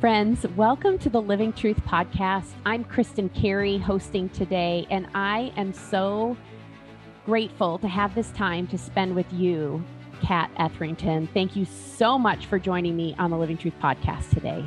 Friends, 0.00 0.46
welcome 0.54 0.96
to 0.98 1.10
the 1.10 1.20
Living 1.20 1.52
Truth 1.52 1.80
Podcast. 1.84 2.52
I'm 2.64 2.84
Kristin 2.84 3.34
Carey 3.34 3.78
hosting 3.78 4.28
today, 4.28 4.86
and 4.90 5.08
I 5.12 5.52
am 5.56 5.72
so 5.72 6.36
grateful 7.26 7.80
to 7.80 7.88
have 7.88 8.14
this 8.14 8.30
time 8.30 8.68
to 8.68 8.78
spend 8.78 9.16
with 9.16 9.26
you, 9.32 9.84
Kat 10.22 10.52
Etherington. 10.56 11.26
Thank 11.34 11.56
you 11.56 11.64
so 11.64 12.16
much 12.16 12.46
for 12.46 12.60
joining 12.60 12.94
me 12.94 13.16
on 13.18 13.32
the 13.32 13.36
Living 13.36 13.56
Truth 13.56 13.74
Podcast 13.82 14.30
today. 14.30 14.64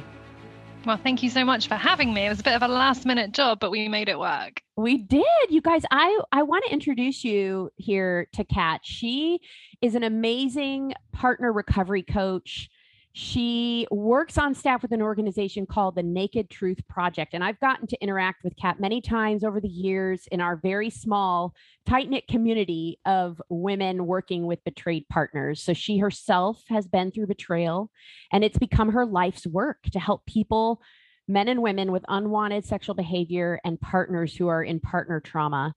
Well, 0.85 0.99
thank 1.01 1.23
you 1.23 1.29
so 1.29 1.45
much 1.45 1.69
for 1.69 1.75
having 1.75 2.13
me. 2.13 2.25
It 2.25 2.29
was 2.29 2.41
a 2.41 2.43
bit 2.43 2.55
of 2.55 2.63
a 2.63 2.67
last 2.67 3.05
minute 3.05 3.31
job, 3.31 3.61
but 3.61 3.71
we 3.71 3.87
made 3.87 4.09
it 4.09 4.19
work. 4.19 4.61
We 4.75 4.97
did. 4.97 5.23
You 5.47 5.61
guys, 5.61 5.83
I 5.91 6.19
I 6.33 6.43
want 6.43 6.65
to 6.65 6.73
introduce 6.73 7.23
you 7.23 7.69
here 7.77 8.27
to 8.33 8.43
Kat. 8.43 8.81
She 8.83 9.39
is 9.81 9.95
an 9.95 10.03
amazing 10.03 10.93
partner 11.13 11.53
recovery 11.53 12.03
coach 12.03 12.69
she 13.13 13.87
works 13.91 14.37
on 14.37 14.55
staff 14.55 14.81
with 14.81 14.93
an 14.93 15.01
organization 15.01 15.65
called 15.65 15.95
the 15.95 16.03
Naked 16.03 16.49
Truth 16.49 16.79
Project. 16.87 17.33
And 17.33 17.43
I've 17.43 17.59
gotten 17.59 17.87
to 17.87 18.01
interact 18.01 18.43
with 18.43 18.55
Kat 18.55 18.79
many 18.79 19.01
times 19.01 19.43
over 19.43 19.59
the 19.59 19.67
years 19.67 20.27
in 20.31 20.39
our 20.39 20.55
very 20.55 20.89
small, 20.89 21.53
tight 21.85 22.09
knit 22.09 22.27
community 22.27 22.99
of 23.05 23.41
women 23.49 24.05
working 24.05 24.45
with 24.45 24.63
betrayed 24.63 25.07
partners. 25.09 25.61
So 25.61 25.73
she 25.73 25.97
herself 25.97 26.63
has 26.69 26.87
been 26.87 27.11
through 27.11 27.27
betrayal, 27.27 27.91
and 28.31 28.43
it's 28.45 28.57
become 28.57 28.93
her 28.93 29.05
life's 29.05 29.45
work 29.45 29.83
to 29.91 29.99
help 29.99 30.25
people, 30.25 30.81
men 31.27 31.49
and 31.49 31.61
women 31.61 31.91
with 31.91 32.05
unwanted 32.07 32.65
sexual 32.65 32.95
behavior 32.95 33.59
and 33.65 33.79
partners 33.79 34.35
who 34.35 34.47
are 34.47 34.63
in 34.63 34.79
partner 34.79 35.19
trauma. 35.19 35.73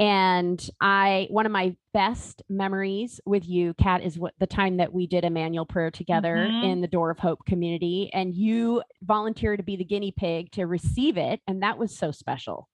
And 0.00 0.70
I, 0.80 1.26
one 1.28 1.44
of 1.44 1.52
my 1.52 1.76
best 1.92 2.42
memories 2.48 3.20
with 3.26 3.46
you, 3.46 3.74
Kat, 3.74 4.02
is 4.02 4.18
what 4.18 4.32
the 4.40 4.46
time 4.46 4.78
that 4.78 4.94
we 4.94 5.06
did 5.06 5.24
a 5.24 5.26
Immanuel 5.26 5.66
prayer 5.66 5.90
together 5.90 6.36
mm-hmm. 6.36 6.64
in 6.64 6.80
the 6.80 6.88
Door 6.88 7.10
of 7.10 7.18
Hope 7.18 7.44
community, 7.44 8.10
and 8.14 8.34
you 8.34 8.82
volunteered 9.02 9.58
to 9.58 9.62
be 9.62 9.76
the 9.76 9.84
guinea 9.84 10.14
pig 10.16 10.50
to 10.52 10.64
receive 10.64 11.18
it, 11.18 11.40
and 11.46 11.62
that 11.62 11.76
was 11.76 11.94
so 11.94 12.10
special. 12.10 12.66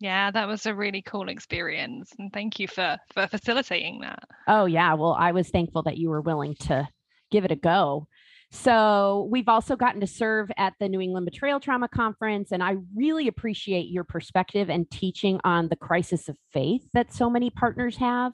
Yeah, 0.00 0.32
that 0.32 0.48
was 0.48 0.66
a 0.66 0.74
really 0.74 1.02
cool 1.02 1.28
experience, 1.28 2.10
and 2.18 2.32
thank 2.32 2.58
you 2.58 2.66
for 2.66 2.98
for 3.14 3.28
facilitating 3.28 4.00
that. 4.00 4.24
Oh 4.48 4.64
yeah, 4.64 4.94
well, 4.94 5.16
I 5.18 5.30
was 5.30 5.48
thankful 5.48 5.84
that 5.84 5.98
you 5.98 6.10
were 6.10 6.20
willing 6.20 6.56
to 6.62 6.88
give 7.30 7.44
it 7.44 7.52
a 7.52 7.56
go. 7.56 8.08
So 8.56 9.28
we've 9.30 9.48
also 9.48 9.76
gotten 9.76 10.00
to 10.00 10.06
serve 10.06 10.50
at 10.56 10.72
the 10.80 10.88
New 10.88 11.00
England 11.00 11.26
Betrayal 11.26 11.60
Trauma 11.60 11.88
Conference, 11.88 12.52
and 12.52 12.62
I 12.62 12.76
really 12.94 13.28
appreciate 13.28 13.88
your 13.90 14.04
perspective 14.04 14.70
and 14.70 14.90
teaching 14.90 15.40
on 15.44 15.68
the 15.68 15.76
crisis 15.76 16.28
of 16.28 16.36
faith 16.52 16.82
that 16.94 17.12
so 17.12 17.28
many 17.28 17.50
partners 17.50 17.98
have 17.98 18.32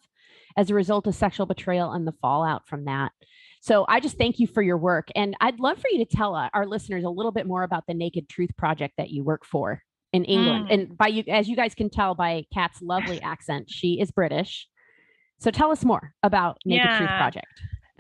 as 0.57 0.71
a 0.71 0.75
result 0.75 1.07
of 1.07 1.15
sexual 1.15 1.47
betrayal 1.47 1.93
and 1.93 2.07
the 2.07 2.15
fallout 2.23 2.69
from 2.69 2.85
that. 2.85 3.11
So 3.61 3.85
I 3.89 4.01
just 4.01 4.17
thank 4.17 4.39
you 4.39 4.47
for 4.47 4.63
your 4.63 4.77
work. 4.77 5.09
And 5.17 5.37
I'd 5.41 5.61
love 5.61 5.79
for 5.79 5.89
you 5.91 6.05
to 6.05 6.17
tell 6.17 6.35
uh, 6.35 6.49
our 6.55 6.67
listeners 6.67 7.05
a 7.05 7.11
little 7.11 7.33
bit 7.33 7.47
more 7.47 7.65
about 7.65 7.85
the 7.89 7.95
Naked 7.95 8.29
Truth 8.29 8.57
Project 8.57 8.95
that 8.99 9.11
you 9.11 9.25
work 9.25 9.45
for 9.45 9.83
in 10.13 10.25
England. 10.25 10.69
Mm. 10.69 10.75
And 10.75 10.97
by 10.97 11.09
you, 11.09 11.25
as 11.29 11.49
you 11.49 11.57
guys 11.57 11.75
can 11.75 11.91
tell 11.91 12.15
by 12.15 12.45
Kat's 12.55 12.81
lovely 12.81 13.21
accent, 13.23 13.71
she 13.71 14.01
is 14.01 14.11
British. 14.13 14.69
So 15.41 15.51
tell 15.51 15.73
us 15.73 15.85
more 15.85 16.13
about 16.23 16.59
Naked 16.65 16.87
yeah. 16.87 16.99
Truth 16.99 17.11
Project. 17.11 17.47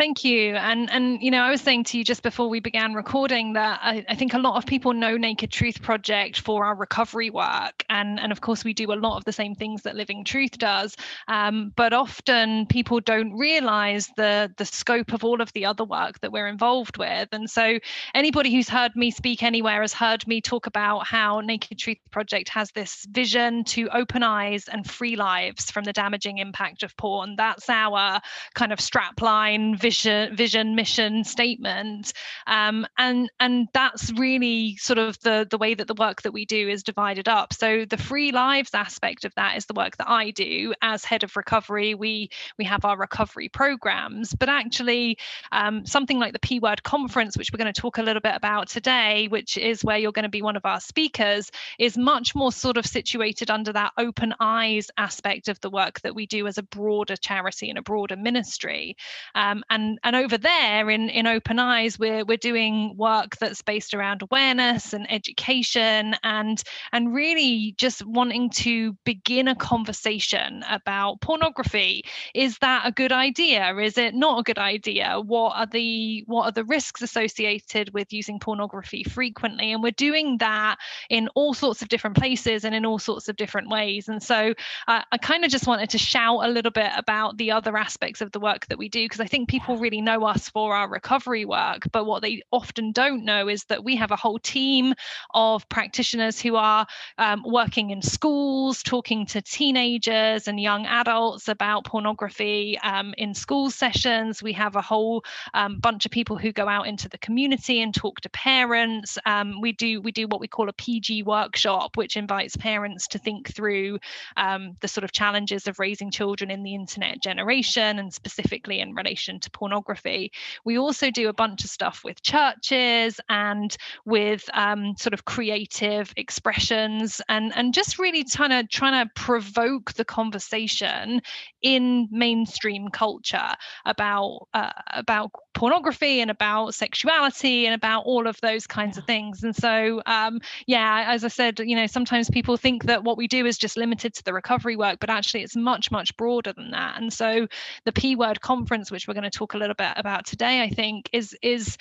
Thank 0.03 0.25
you. 0.25 0.56
And 0.56 0.91
and 0.91 1.22
you 1.22 1.31
know, 1.31 1.42
I 1.42 1.50
was 1.53 1.61
saying 1.61 1.84
to 1.84 1.97
you 1.97 2.03
just 2.03 2.25
before 2.25 2.48
we 2.48 2.58
began 2.58 2.92
recording 2.92 3.53
that 3.53 3.78
I, 3.81 4.05
I, 4.08 4.17
think 4.17 4.34
a 4.34 4.39
lot 4.39 4.56
of 4.56 4.67
people 4.67 4.92
know 4.92 5.17
Naked 5.17 5.53
Truth 5.53 5.81
Project 5.81 6.41
for 6.41 6.64
our 6.64 6.75
recovery 6.75 7.31
work, 7.31 7.84
and 7.89 8.19
and 8.19 8.33
of 8.33 8.41
course 8.41 8.64
we 8.64 8.75
do 8.75 8.92
a 8.92 8.98
lot 8.98 9.17
of 9.17 9.25
the 9.25 9.33
same 9.33 9.55
things 9.55 9.83
that 9.83 9.95
Living 9.95 10.25
Truth 10.25 10.58
does. 10.58 10.97
Um, 11.28 11.73
but 11.77 11.92
often 11.92 12.67
people 12.67 12.98
don't 12.98 13.33
realise 13.34 14.08
the 14.17 14.53
the 14.56 14.64
scope 14.64 15.12
of 15.12 15.23
all 15.23 15.41
of 15.41 15.53
the 15.53 15.67
other 15.67 15.84
work 15.84 16.19
that 16.19 16.33
we're 16.33 16.48
involved 16.48 16.98
with. 16.98 17.28
And 17.30 17.48
so 17.48 17.78
anybody 18.12 18.53
who's 18.53 18.69
heard 18.69 18.97
me 18.97 19.12
speak 19.12 19.45
anywhere 19.45 19.83
has 19.83 19.92
heard 19.92 20.27
me 20.27 20.41
talk 20.41 20.67
about 20.67 21.06
how 21.06 21.39
Naked 21.42 21.78
Truth 21.78 21.98
Project 22.11 22.48
has 22.48 22.73
this 22.73 23.06
vision 23.08 23.62
to 23.67 23.89
open 23.91 24.25
eyes 24.25 24.64
and 24.67 24.84
free 24.84 25.14
lives 25.14 25.70
from 25.70 25.85
the 25.85 25.92
damaging 25.92 26.39
impact 26.39 26.83
of 26.83 26.96
porn. 26.96 27.36
That's 27.36 27.70
our 27.70 28.20
kind 28.55 28.73
of 28.73 28.80
strapline 28.80 29.79
vision 29.79 29.92
vision, 29.92 30.35
vision 30.35 30.75
mission 30.75 31.23
statement, 31.23 32.14
um, 32.47 32.86
and 32.97 33.30
and 33.41 33.69
that's 33.75 34.11
really 34.13 34.77
sort 34.77 34.98
of 34.98 35.20
the 35.20 35.47
the 35.51 35.58
way 35.58 35.75
that 35.75 35.86
the 35.86 35.95
work 35.95 36.23
that 36.23 36.33
we 36.33 36.47
do 36.47 36.69
is 36.69 36.83
divided 36.83 37.29
up. 37.29 37.53
So 37.53 37.85
the 37.85 37.98
free 37.98 38.33
lives 38.33 38.70
aspect 38.73 39.27
of 39.27 39.35
that 39.35 39.58
is 39.58 39.67
the 39.67 39.75
work 39.75 39.98
that 39.98 40.08
I 40.08 40.30
do 40.30 40.73
as 40.80 41.05
head 41.05 41.25
of 41.25 41.36
recovery. 41.36 41.95
We 41.95 42.30
we 42.58 42.64
have 42.64 42.86
our 42.86 42.97
recovery 42.97 43.51
programs, 43.51 44.33
but 44.33 44.48
actually 44.48 45.19
um, 45.53 45.85
something 45.85 46.19
like 46.19 46.33
the 46.33 46.39
P 46.39 46.59
Word 46.59 46.83
conference, 46.83 47.36
which 47.36 47.51
we're 47.53 47.63
going 47.63 47.73
to 47.73 47.80
talk 47.80 47.98
a 47.98 48.03
little 48.03 48.23
bit 48.23 48.35
about 48.35 48.69
today, 48.69 49.29
which 49.29 49.59
is 49.59 49.85
where 49.85 49.98
you're 49.98 50.13
going 50.13 50.30
to 50.30 50.39
be 50.39 50.42
one 50.42 50.57
of 50.57 50.64
our 50.64 50.80
speakers, 50.80 51.51
is 51.79 51.98
much 51.98 52.35
more 52.35 52.53
sort 52.53 52.79
of 52.79 52.86
situated 52.86 53.51
under 53.51 53.73
that 53.74 53.92
open 53.98 54.33
eyes 54.41 54.89
aspect 54.97 55.48
of 55.48 55.61
the 55.61 55.70
work 55.70 56.01
that 56.01 56.14
we 56.14 56.24
do 56.24 56.47
as 56.47 56.57
a 56.57 56.63
broader 56.63 57.17
charity 57.17 57.69
and 57.69 57.79
a 57.79 57.83
broader 57.83 58.17
ministry. 58.17 58.97
Um, 59.35 59.63
and 59.69 59.82
and 60.05 60.17
over 60.17 60.39
there 60.39 60.91
in 60.91 61.09
in 61.09 61.27
open 61.27 61.59
eyes 61.59 61.98
we're 61.98 62.25
we're 62.25 62.37
doing 62.37 62.97
work 62.97 63.37
that's 63.39 63.63
based 63.63 63.95
around 63.95 64.23
awareness 64.23 64.93
and 64.93 65.11
education 65.11 66.15
and 66.23 66.63
and 66.93 67.15
really 67.15 67.75
just 67.79 68.05
wanting 68.07 68.51
to 68.51 68.92
begin 69.05 69.48
a 69.48 69.55
conversation 69.55 70.65
about 70.69 71.21
pornography. 71.21 72.05
Is 72.35 72.59
that 72.59 72.87
a 72.87 72.92
good 72.92 73.13
idea? 73.13 73.75
Is 73.77 73.98
it 73.98 74.15
not 74.15 74.41
a 74.41 74.42
good 74.42 74.59
idea? 74.59 75.21
What 75.21 75.57
are 75.57 75.67
the 75.67 76.25
what 76.27 76.45
are 76.45 76.53
the 76.53 76.65
risks 76.65 77.03
associated 77.03 77.92
with 77.95 78.13
using 78.13 78.39
pornography 78.39 79.05
frequently? 79.05 79.73
And 79.73 79.83
we're 79.83 79.92
doing 79.92 80.39
that 80.39 80.77
in 81.11 81.29
all 81.35 81.55
sorts 81.55 81.83
of 81.83 81.89
different 81.89 82.17
places 82.17 82.65
and 82.65 82.75
in 82.75 82.87
all 82.87 82.98
sorts 82.98 83.29
of 83.29 83.37
different 83.37 83.69
ways. 83.69 84.09
And 84.09 84.23
so 84.23 84.55
uh, 84.89 85.03
i 85.11 85.19
kind 85.19 85.45
of 85.45 85.51
just 85.51 85.67
wanted 85.67 85.91
to 85.91 85.98
shout 85.98 86.45
a 86.45 86.48
little 86.48 86.71
bit 86.71 86.91
about 86.97 87.37
the 87.37 87.51
other 87.51 87.77
aspects 87.77 88.21
of 88.21 88.33
the 88.33 88.41
work 88.41 88.67
that 88.67 88.79
we 88.79 88.89
do 88.89 89.05
because 89.05 89.21
i 89.21 89.27
think 89.27 89.48
people 89.48 89.61
people 89.62 89.77
really 89.77 90.00
know 90.00 90.24
us 90.24 90.48
for 90.48 90.74
our 90.74 90.89
recovery 90.89 91.45
work, 91.45 91.84
but 91.92 92.05
what 92.05 92.20
they 92.20 92.42
often 92.50 92.90
don't 92.90 93.24
know 93.24 93.46
is 93.46 93.62
that 93.64 93.84
we 93.84 93.95
have 93.95 94.11
a 94.11 94.17
whole 94.17 94.40
team 94.40 94.92
of 95.34 95.68
practitioners 95.68 96.40
who 96.40 96.56
are 96.56 96.84
um, 97.18 97.45
working 97.46 97.90
in 97.90 98.02
schools, 98.02 98.83
talking 98.83 99.24
to 99.24 99.40
teenagers 99.40 100.48
and 100.48 100.61
young 100.61 100.84
adults 100.86 101.46
about 101.46 101.84
pornography 101.84 102.77
um, 102.83 103.14
in 103.18 103.33
school 103.34 103.70
sessions. 103.70 104.42
We 104.42 104.52
have 104.55 104.74
a 104.74 104.83
whole 104.83 105.24
um, 105.55 105.79
bunch 105.79 106.06
of 106.06 106.11
people 106.11 106.36
who 106.36 106.50
go 106.50 106.67
out 106.67 106.89
into 106.89 107.08
the 107.08 107.18
community 107.18 107.80
and 107.83 107.94
talk 107.94 108.20
to 108.23 108.30
parents. 108.30 109.17
Um, 109.27 109.61
we 109.61 109.70
do 109.70 110.00
we 110.00 110.11
do 110.11 110.27
what 110.27 110.40
we 110.40 110.48
call 110.48 110.70
a 110.70 110.73
PG 110.73 111.23
workshop, 111.23 111.96
which 111.96 112.17
invites 112.17 112.56
parents 112.56 113.06
to 113.08 113.18
think 113.18 113.55
through 113.55 114.00
um, 114.36 114.77
the 114.80 114.89
sort 114.89 115.05
of 115.05 115.12
challenges 115.12 115.68
of 115.68 115.79
raising 115.79 116.11
children 116.11 116.50
in 116.50 116.64
the 116.64 116.74
internet 116.74 117.23
generation 117.23 118.00
and 118.00 118.12
specifically 118.12 118.80
in 118.80 118.94
relation 118.94 119.39
to 119.39 119.52
pornography. 119.52 120.33
We 120.64 120.79
also 120.79 121.11
do 121.11 121.29
a 121.29 121.33
bunch 121.33 121.64
of 121.64 121.70
stuff 121.70 122.02
with 122.05 122.23
churches 122.23 123.20
and 123.29 123.77
with 124.05 124.48
um, 124.55 124.95
sort 124.96 125.14
of 125.14 125.24
creative 125.24 126.13
expressions 126.17 127.20
and, 127.29 127.52
and 127.57 127.74
just 127.74 127.98
really 127.98 128.25
trying 128.25 128.50
to 128.50 128.67
trying 128.67 129.06
to 129.06 129.11
provoke 129.14 129.93
the 129.94 130.05
conversation 130.05 131.23
in 131.62 132.08
mainstream 132.11 132.88
culture 132.88 133.50
about 133.85 134.49
uh, 134.55 134.73
about 134.93 135.31
pornography 135.55 136.20
and 136.20 136.31
about 136.31 136.75
sexuality 136.75 137.67
and 137.67 137.75
about 137.75 138.05
all 138.05 138.26
of 138.26 138.41
those 138.41 138.67
kinds 138.67 138.96
of 138.96 139.05
things. 139.05 139.43
And 139.44 139.55
so, 139.55 140.02
um, 140.06 140.41
yeah, 140.67 141.05
as 141.08 141.25
I 141.25 141.29
said, 141.29 141.61
you 141.61 141.76
know, 141.76 141.87
sometimes 141.87 142.31
people 142.31 142.56
think 142.56 142.85
that 142.85 143.05
what 143.05 143.17
we 143.19 143.29
do 143.29 143.44
is 143.46 143.58
just 143.58 143.76
limited 143.76 144.14
to 144.14 144.25
the 144.25 144.32
recovery 144.32 144.76
work, 144.76 144.99
but 145.00 145.11
actually 145.11 145.43
it's 145.43 145.56
much, 145.56 145.91
much 145.91 146.17
broader 146.17 146.52
than 146.52 146.70
that. 146.70 147.00
And 147.00 147.12
so, 147.12 147.46
the 147.85 147.93
P 147.93 148.17
Word 148.17 148.41
conference, 148.41 148.91
which 148.91 149.06
we're 149.06 149.14
going 149.14 149.25
to 149.25 149.31
talk 149.31 149.42
a 149.55 149.58
little 149.58 149.75
bit 149.75 149.93
about 149.97 150.26
today, 150.26 150.62
I 150.62 150.69
think, 150.69 151.08
is 151.12 151.37
is 151.43 151.76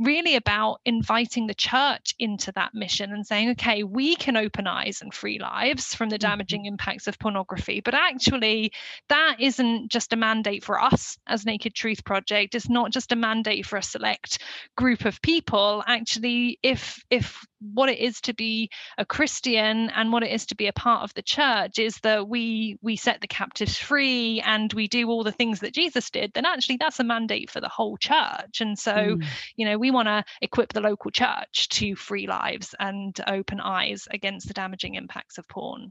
really 0.00 0.36
about 0.36 0.80
inviting 0.84 1.46
the 1.46 1.54
church 1.54 2.14
into 2.18 2.52
that 2.52 2.74
mission 2.74 3.12
and 3.12 3.26
saying, 3.26 3.50
okay, 3.50 3.82
we 3.82 4.16
can 4.16 4.36
open 4.36 4.66
eyes 4.66 5.00
and 5.02 5.12
free 5.12 5.38
lives 5.38 5.94
from 5.94 6.08
the 6.08 6.16
mm-hmm. 6.16 6.30
damaging 6.30 6.64
impacts 6.66 7.06
of 7.06 7.18
pornography, 7.18 7.80
but 7.80 7.94
actually, 7.94 8.72
that 9.08 9.36
isn't 9.38 9.90
just 9.90 10.12
a 10.12 10.16
mandate 10.16 10.64
for 10.64 10.80
us 10.80 11.18
as 11.26 11.44
Naked 11.46 11.74
Truth 11.74 12.04
Project. 12.04 12.54
It's 12.54 12.68
not 12.68 12.90
just 12.90 13.12
a 13.12 13.16
mandate 13.16 13.66
for 13.66 13.76
a 13.76 13.82
select 13.82 14.38
group 14.76 15.04
of 15.04 15.20
people. 15.22 15.82
Actually, 15.86 16.58
if 16.62 17.04
if 17.10 17.44
what 17.60 17.88
it 17.88 17.98
is 17.98 18.20
to 18.22 18.34
be 18.34 18.70
a 18.98 19.04
Christian 19.04 19.88
and 19.90 20.12
what 20.12 20.24
it 20.24 20.32
is 20.32 20.46
to 20.46 20.56
be 20.56 20.66
a 20.66 20.72
part 20.72 21.04
of 21.04 21.14
the 21.14 21.22
church 21.22 21.78
is 21.78 21.96
that 22.02 22.28
we 22.28 22.76
we 22.82 22.96
set 22.96 23.20
the 23.20 23.28
captives 23.28 23.78
free 23.78 24.42
and 24.44 24.72
we 24.72 24.88
do 24.88 25.08
all 25.08 25.22
the 25.22 25.32
things 25.32 25.60
that 25.60 25.74
Jesus 25.74 26.10
did, 26.10 26.32
then 26.34 26.44
actually 26.44 26.78
that's 26.78 26.98
a 26.98 27.04
mandate 27.04 27.50
for 27.50 27.60
the 27.60 27.68
whole 27.68 27.96
church. 27.96 28.60
And 28.60 28.78
so, 28.78 28.92
mm. 28.92 29.24
you 29.56 29.64
know, 29.64 29.78
we 29.78 29.90
want 29.92 30.08
to 30.08 30.24
equip 30.40 30.72
the 30.72 30.80
local 30.80 31.10
church 31.10 31.68
to 31.70 31.94
free 31.94 32.26
lives 32.26 32.74
and 32.78 33.18
open 33.26 33.60
eyes 33.60 34.08
against 34.10 34.48
the 34.48 34.54
damaging 34.54 34.94
impacts 34.94 35.38
of 35.38 35.48
porn. 35.48 35.90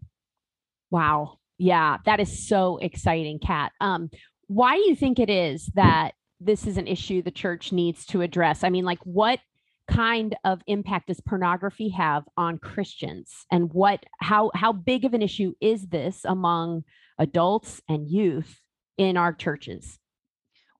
Wow. 0.89 1.37
Yeah, 1.57 1.97
that 2.05 2.19
is 2.19 2.47
so 2.47 2.77
exciting, 2.77 3.39
Kat. 3.39 3.71
Um, 3.79 4.09
why 4.47 4.75
do 4.75 4.81
you 4.81 4.95
think 4.95 5.19
it 5.19 5.29
is 5.29 5.67
that 5.75 6.11
this 6.39 6.65
is 6.65 6.77
an 6.77 6.87
issue 6.87 7.21
the 7.21 7.31
church 7.31 7.71
needs 7.71 8.05
to 8.07 8.21
address? 8.21 8.63
I 8.63 8.69
mean, 8.69 8.83
like 8.83 8.99
what 9.03 9.39
kind 9.87 10.35
of 10.43 10.61
impact 10.67 11.07
does 11.07 11.21
pornography 11.21 11.89
have 11.89 12.23
on 12.37 12.57
Christians 12.57 13.45
and 13.51 13.71
what 13.73 14.05
how 14.19 14.51
how 14.55 14.71
big 14.71 15.05
of 15.05 15.13
an 15.13 15.21
issue 15.21 15.53
is 15.59 15.87
this 15.87 16.21
among 16.23 16.83
adults 17.19 17.81
and 17.87 18.09
youth 18.09 18.59
in 18.97 19.17
our 19.17 19.33
churches? 19.33 19.99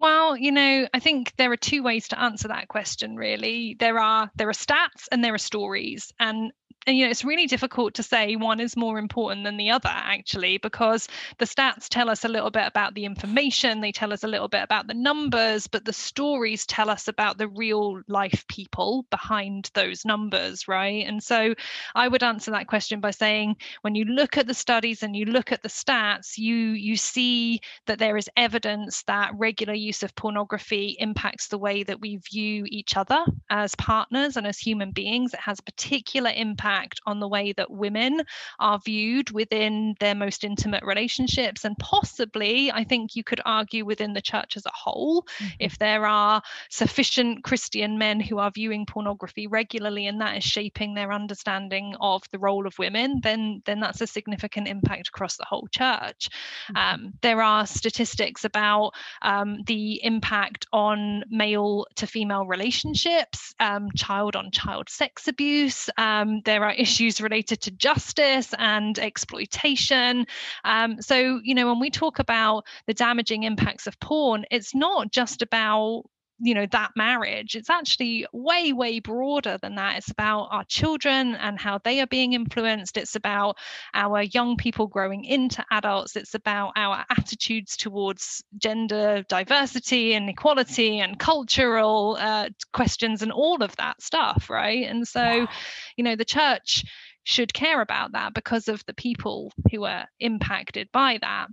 Well, 0.01 0.35
you 0.35 0.51
know, 0.51 0.87
I 0.93 0.99
think 0.99 1.33
there 1.37 1.51
are 1.51 1.57
two 1.57 1.83
ways 1.83 2.07
to 2.07 2.19
answer 2.19 2.47
that 2.47 2.67
question 2.67 3.15
really. 3.15 3.75
There 3.79 3.99
are 3.99 4.31
there 4.35 4.49
are 4.49 4.53
stats 4.53 5.07
and 5.11 5.23
there 5.23 5.35
are 5.35 5.37
stories. 5.37 6.11
And 6.19 6.51
and 6.87 6.97
you 6.97 7.05
know 7.05 7.11
it's 7.11 7.23
really 7.23 7.45
difficult 7.45 7.93
to 7.93 8.03
say 8.03 8.35
one 8.35 8.59
is 8.59 8.75
more 8.75 8.97
important 8.97 9.43
than 9.43 9.57
the 9.57 9.69
other 9.69 9.89
actually 9.91 10.57
because 10.57 11.07
the 11.37 11.45
stats 11.45 11.87
tell 11.89 12.09
us 12.09 12.25
a 12.25 12.27
little 12.27 12.49
bit 12.49 12.65
about 12.65 12.93
the 12.95 13.05
information 13.05 13.81
they 13.81 13.91
tell 13.91 14.11
us 14.11 14.23
a 14.23 14.27
little 14.27 14.47
bit 14.47 14.63
about 14.63 14.87
the 14.87 14.93
numbers 14.93 15.67
but 15.67 15.85
the 15.85 15.93
stories 15.93 16.65
tell 16.65 16.89
us 16.89 17.07
about 17.07 17.37
the 17.37 17.47
real 17.47 18.01
life 18.07 18.45
people 18.47 19.05
behind 19.11 19.69
those 19.73 20.05
numbers 20.05 20.67
right? 20.67 21.05
And 21.07 21.21
so 21.21 21.53
i 21.95 22.07
would 22.07 22.23
answer 22.23 22.51
that 22.51 22.67
question 22.67 22.99
by 22.99 23.11
saying 23.11 23.55
when 23.81 23.95
you 23.95 24.05
look 24.05 24.37
at 24.37 24.47
the 24.47 24.53
studies 24.53 25.03
and 25.03 25.15
you 25.15 25.25
look 25.25 25.51
at 25.51 25.61
the 25.61 25.69
stats 25.69 26.37
you 26.37 26.55
you 26.55 26.95
see 26.95 27.59
that 27.85 27.99
there 27.99 28.17
is 28.17 28.29
evidence 28.37 29.03
that 29.03 29.31
regular 29.35 29.73
use 29.73 30.03
of 30.03 30.15
pornography 30.15 30.95
impacts 30.99 31.47
the 31.47 31.57
way 31.57 31.83
that 31.83 31.99
we 32.01 32.17
view 32.17 32.65
each 32.69 32.97
other 32.97 33.23
as 33.49 33.75
partners 33.75 34.37
and 34.37 34.47
as 34.47 34.57
human 34.57 34.91
beings. 34.91 35.33
It 35.33 35.39
has 35.39 35.59
particular 35.59 36.31
impact 36.35 36.70
impact 36.71 37.01
on 37.05 37.19
the 37.19 37.27
way 37.27 37.53
that 37.53 37.69
women 37.69 38.21
are 38.59 38.79
viewed 38.79 39.31
within 39.31 39.95
their 39.99 40.15
most 40.15 40.43
intimate 40.43 40.83
relationships 40.83 41.65
and 41.65 41.77
possibly 41.79 42.71
i 42.71 42.83
think 42.83 43.15
you 43.15 43.23
could 43.23 43.41
argue 43.45 43.85
within 43.85 44.13
the 44.13 44.21
church 44.21 44.55
as 44.55 44.65
a 44.65 44.71
whole 44.73 45.23
mm-hmm. 45.23 45.47
if 45.59 45.77
there 45.79 46.05
are 46.05 46.41
sufficient 46.69 47.43
christian 47.43 47.97
men 47.97 48.19
who 48.19 48.37
are 48.37 48.51
viewing 48.51 48.85
pornography 48.85 49.47
regularly 49.47 50.07
and 50.07 50.21
that 50.21 50.37
is 50.37 50.43
shaping 50.43 50.93
their 50.93 51.11
understanding 51.11 51.95
of 51.99 52.23
the 52.31 52.39
role 52.39 52.65
of 52.65 52.77
women 52.79 53.19
then 53.23 53.61
then 53.65 53.79
that's 53.79 54.01
a 54.01 54.07
significant 54.07 54.67
impact 54.67 55.09
across 55.09 55.37
the 55.37 55.45
whole 55.45 55.67
church 55.71 56.29
mm-hmm. 56.69 56.77
um, 56.77 57.13
there 57.21 57.41
are 57.41 57.65
statistics 57.65 58.45
about 58.45 58.91
um, 59.21 59.59
the 59.67 60.03
impact 60.03 60.65
on 60.71 61.23
male 61.29 61.85
to 61.95 62.07
female 62.07 62.45
relationships 62.45 63.53
um, 63.59 63.89
child 63.95 64.35
on 64.35 64.51
child 64.51 64.89
sex 64.89 65.27
abuse 65.27 65.89
um, 65.97 66.41
there 66.45 66.60
there 66.61 66.69
are 66.69 66.73
issues 66.73 67.19
related 67.19 67.59
to 67.61 67.71
justice 67.71 68.53
and 68.59 68.99
exploitation. 68.99 70.27
Um, 70.63 71.01
so, 71.01 71.41
you 71.43 71.55
know, 71.55 71.65
when 71.65 71.79
we 71.79 71.89
talk 71.89 72.19
about 72.19 72.65
the 72.85 72.93
damaging 72.93 73.43
impacts 73.43 73.87
of 73.87 73.99
porn, 73.99 74.45
it's 74.51 74.75
not 74.75 75.11
just 75.11 75.41
about 75.41 76.03
you 76.41 76.53
know 76.53 76.65
that 76.71 76.91
marriage 76.95 77.55
it's 77.55 77.69
actually 77.69 78.25
way 78.33 78.73
way 78.73 78.99
broader 78.99 79.57
than 79.61 79.75
that. 79.75 79.97
It's 79.97 80.11
about 80.11 80.47
our 80.51 80.63
children 80.65 81.35
and 81.35 81.59
how 81.59 81.79
they 81.83 82.01
are 82.01 82.07
being 82.07 82.33
influenced. 82.33 82.97
It's 82.97 83.15
about 83.15 83.57
our 83.93 84.23
young 84.23 84.57
people 84.57 84.87
growing 84.87 85.23
into 85.23 85.63
adults. 85.71 86.15
It's 86.15 86.33
about 86.33 86.73
our 86.75 87.05
attitudes 87.09 87.77
towards 87.77 88.43
gender 88.57 89.23
diversity 89.27 90.13
and 90.13 90.29
equality 90.29 90.99
and 90.99 91.19
cultural 91.19 92.17
uh, 92.19 92.49
questions 92.73 93.21
and 93.21 93.31
all 93.31 93.61
of 93.63 93.75
that 93.77 94.01
stuff 94.01 94.49
right? 94.49 94.87
And 94.87 95.07
so 95.07 95.47
you 95.95 96.03
know 96.03 96.15
the 96.15 96.25
church 96.25 96.83
should 97.23 97.53
care 97.53 97.81
about 97.81 98.13
that 98.13 98.33
because 98.33 98.67
of 98.67 98.83
the 98.85 98.93
people 98.93 99.51
who 99.71 99.83
are 99.85 100.07
impacted 100.19 100.89
by 100.91 101.19
that 101.21 101.47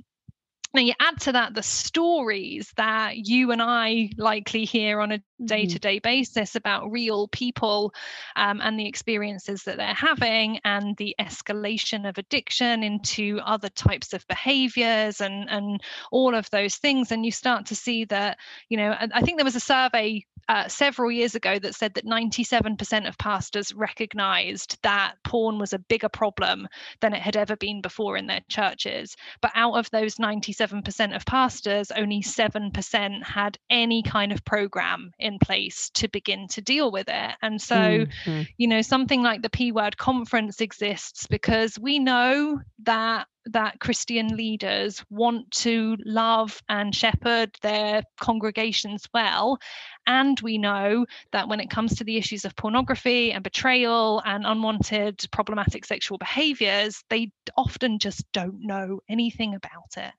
now 0.75 0.83
you 0.83 0.93
add 1.01 1.19
to 1.21 1.33
that 1.33 1.55
the 1.55 1.63
stories 1.63 2.71
that 2.77 3.17
you 3.17 3.53
and 3.53 3.63
I 3.63 4.11
likely 4.19 4.65
hear 4.65 5.01
on 5.01 5.13
a 5.13 5.23
day 5.45 5.67
to 5.67 5.79
day 5.79 5.99
basis 5.99 6.57
about 6.57 6.91
real 6.91 7.29
people 7.29 7.95
um, 8.37 8.61
and 8.61 8.79
the 8.79 8.87
experiences 8.87 9.63
that 9.63 9.79
they're 9.79 9.95
having 9.95 10.59
and 10.65 10.97
the 10.97 11.15
escalation 11.21 12.09
of 12.09 12.19
addiction 12.19 12.83
into 12.83 13.41
other 13.45 13.69
types 13.71 14.13
of 14.13 14.27
behaviors 14.29 15.21
and, 15.21 15.49
and 15.49 15.81
all 16.13 16.35
of 16.35 16.51
those 16.51 16.77
things. 16.77 17.13
And 17.13 17.25
you 17.25 17.33
start 17.33 17.67
to 17.67 17.75
see 17.75 18.05
that, 18.07 18.37
you 18.69 18.77
know, 18.77 18.95
I 19.15 19.23
think 19.23 19.39
there 19.39 19.45
was 19.45 19.57
a 19.57 19.61
survey 19.61 20.25
uh, 20.49 20.67
several 20.67 21.11
years 21.11 21.35
ago 21.35 21.59
that 21.59 21.75
said 21.75 21.95
that 21.95 22.07
97% 22.07 23.07
of 23.07 23.19
pastors 23.19 23.75
recognized 23.75 24.79
that 24.83 25.15
porn 25.23 25.59
was 25.59 25.73
a 25.73 25.79
bigger 25.79 26.09
problem 26.09 26.67
than 27.01 27.13
it 27.13 27.21
had 27.21 27.37
ever 27.37 27.55
been 27.57 27.81
before 27.83 28.17
in 28.17 28.27
their 28.27 28.41
churches. 28.49 29.15
But 29.43 29.53
out 29.55 29.75
of 29.75 29.91
those 29.91 30.17
97% 30.17 30.58
of 30.61 31.25
pastors, 31.27 31.91
only 31.91 32.23
7% 32.23 33.23
had 33.23 33.59
any 33.71 34.03
kind 34.03 34.33
of 34.33 34.45
program 34.45 35.13
in 35.19 35.39
place 35.39 35.91
to 35.95 36.09
begin 36.09 36.49
to 36.49 36.61
deal 36.61 36.91
with 36.91 37.09
it. 37.09 37.35
And 37.43 37.61
so, 37.61 37.77
mm-hmm. 37.77 38.43
you 38.57 38.69
know, 38.69 38.83
something 38.83 39.23
like 39.23 39.43
the 39.43 39.51
P 39.51 39.73
Word 39.73 39.97
conference 39.97 40.61
exists 40.61 41.27
because 41.27 41.79
we 41.79 41.99
know 41.99 42.61
that 42.83 43.27
that 43.53 43.81
Christian 43.81 44.29
leaders 44.37 45.03
want 45.11 45.51
to 45.51 45.97
love 46.05 46.61
and 46.69 46.95
shepherd 46.95 47.57
their 47.63 48.03
congregations 48.21 49.07
well. 49.15 49.59
And 50.07 50.39
we 50.41 50.59
know 50.59 51.07
that 51.33 51.49
when 51.49 51.61
it 51.61 51.71
comes 51.71 51.97
to 51.97 52.05
the 52.05 52.17
issues 52.17 52.45
of 52.45 52.57
pornography 52.57 53.33
and 53.33 53.43
betrayal 53.43 54.23
and 54.25 54.45
unwanted 54.47 55.25
problematic 55.33 55.87
sexual 55.87 56.19
behaviors, 56.19 57.03
they 57.09 57.33
often 57.57 57.99
just 57.99 58.31
don't 58.33 58.61
know 58.61 59.01
anything 59.09 59.55
about 59.55 59.97
it. 59.97 60.13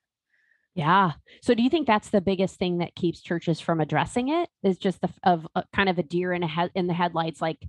Yeah. 0.79 1.11
So 1.41 1.53
do 1.53 1.61
you 1.61 1.69
think 1.69 1.87
that's 1.87 2.09
the 2.09 2.21
biggest 2.21 2.57
thing 2.57 2.77
that 2.77 2.95
keeps 2.95 3.19
churches 3.19 3.59
from 3.59 3.81
addressing 3.81 4.29
it? 4.29 4.49
Is 4.63 4.77
just 4.77 5.01
the 5.01 5.09
of 5.23 5.45
uh, 5.53 5.63
kind 5.75 5.89
of 5.89 5.99
a 5.99 6.03
deer 6.03 6.31
in 6.31 6.41
a 6.41 6.47
head 6.47 6.71
in 6.73 6.87
the 6.87 6.93
headlights 6.93 7.41
like 7.41 7.67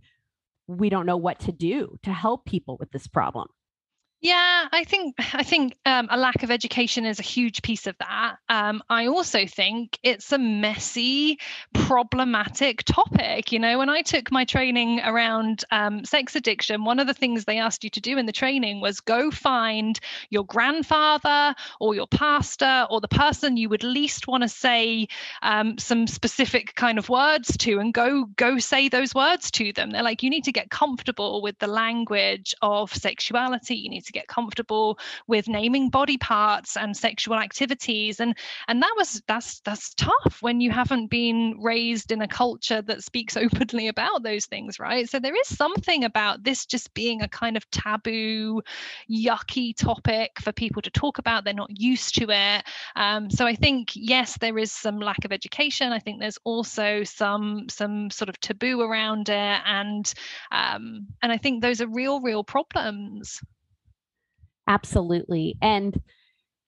we 0.68 0.88
don't 0.90 1.06
know 1.06 1.16
what 1.16 1.40
to 1.40 1.50
do 1.50 1.98
to 2.04 2.12
help 2.12 2.44
people 2.44 2.76
with 2.78 2.92
this 2.92 3.08
problem. 3.08 3.48
Yeah, 4.22 4.68
I 4.70 4.84
think 4.84 5.14
I 5.34 5.42
think 5.42 5.76
um, 5.86 6.08
a 6.10 6.16
lack 6.18 6.42
of 6.42 6.50
education 6.50 7.06
is 7.06 7.18
a 7.18 7.22
huge 7.22 7.62
piece 7.62 7.86
of 7.86 7.96
that. 7.98 8.36
Um, 8.48 8.82
I 8.90 9.06
also 9.06 9.46
think 9.46 9.98
it's 10.02 10.32
a 10.32 10.38
messy, 10.38 11.38
problematic 11.72 12.82
topic. 12.84 13.50
You 13.52 13.58
know, 13.58 13.78
when 13.78 13.88
I 13.88 14.02
took 14.02 14.30
my 14.30 14.44
training 14.44 15.00
around 15.00 15.64
um, 15.70 16.04
sex 16.04 16.36
addiction, 16.36 16.84
one 16.84 17.00
of 17.00 17.06
the 17.06 17.14
things 17.14 17.44
they 17.44 17.58
asked 17.58 17.82
you 17.84 17.90
to 17.90 18.00
do 18.00 18.18
in 18.18 18.26
the 18.26 18.32
training 18.32 18.80
was 18.80 19.00
go 19.00 19.30
find 19.30 19.98
your 20.28 20.44
grandfather 20.44 21.54
or 21.80 21.94
your 21.94 22.06
pastor 22.06 22.86
or 22.90 23.00
the 23.00 23.08
person 23.08 23.56
you 23.56 23.68
would 23.70 23.84
least 23.84 24.28
want 24.28 24.42
to 24.42 24.48
say 24.48 25.08
um, 25.42 25.78
some 25.78 26.06
specific 26.06 26.74
kind 26.74 26.98
of 26.98 27.08
words 27.08 27.56
to, 27.56 27.78
and 27.78 27.94
go 27.94 28.26
go 28.36 28.58
say 28.58 28.88
those 28.88 29.14
words 29.14 29.50
to 29.52 29.72
them. 29.72 29.90
They're 29.90 30.02
like, 30.02 30.22
you 30.22 30.28
need 30.30 30.44
to 30.44 30.52
get 30.52 30.68
comfortable 30.70 31.40
with 31.42 31.58
the 31.58 31.66
language 31.66 32.54
of 32.60 32.92
sexuality. 32.94 33.76
You 33.76 33.88
need 33.88 34.04
to 34.04 34.09
get 34.12 34.28
comfortable 34.28 34.98
with 35.26 35.48
naming 35.48 35.90
body 35.90 36.18
parts 36.18 36.76
and 36.76 36.96
sexual 36.96 37.36
activities. 37.36 38.20
And 38.20 38.36
and 38.68 38.82
that 38.82 38.94
was 38.96 39.22
that's 39.26 39.60
that's 39.60 39.94
tough 39.94 40.38
when 40.40 40.60
you 40.60 40.70
haven't 40.70 41.08
been 41.08 41.56
raised 41.60 42.12
in 42.12 42.22
a 42.22 42.28
culture 42.28 42.82
that 42.82 43.04
speaks 43.04 43.36
openly 43.36 43.88
about 43.88 44.22
those 44.22 44.46
things 44.46 44.78
right? 44.78 45.08
So 45.08 45.18
there 45.18 45.34
is 45.34 45.56
something 45.56 46.04
about 46.04 46.42
this 46.44 46.66
just 46.66 46.92
being 46.94 47.22
a 47.22 47.28
kind 47.28 47.56
of 47.56 47.68
taboo 47.70 48.62
yucky 49.10 49.76
topic 49.76 50.32
for 50.40 50.52
people 50.52 50.82
to 50.82 50.90
talk 50.90 51.18
about. 51.18 51.44
They're 51.44 51.54
not 51.54 51.78
used 51.78 52.14
to 52.16 52.26
it. 52.30 52.64
Um, 52.96 53.30
so 53.30 53.46
i 53.46 53.54
think 53.54 53.90
yes 53.94 54.38
there 54.38 54.58
is 54.58 54.72
some 54.72 54.98
lack 54.98 55.24
of 55.24 55.32
education. 55.32 55.92
I 55.92 55.98
think 55.98 56.20
there's 56.20 56.38
also 56.44 57.04
some 57.04 57.68
some 57.68 58.10
sort 58.10 58.28
of 58.28 58.40
taboo 58.40 58.80
around 58.80 59.28
it. 59.28 59.60
And 59.66 60.12
um, 60.50 61.06
and 61.22 61.32
i 61.32 61.36
think 61.36 61.62
those 61.62 61.80
are 61.80 61.88
real 61.88 62.20
real 62.20 62.44
problems 62.44 63.40
Absolutely. 64.70 65.56
And 65.60 66.00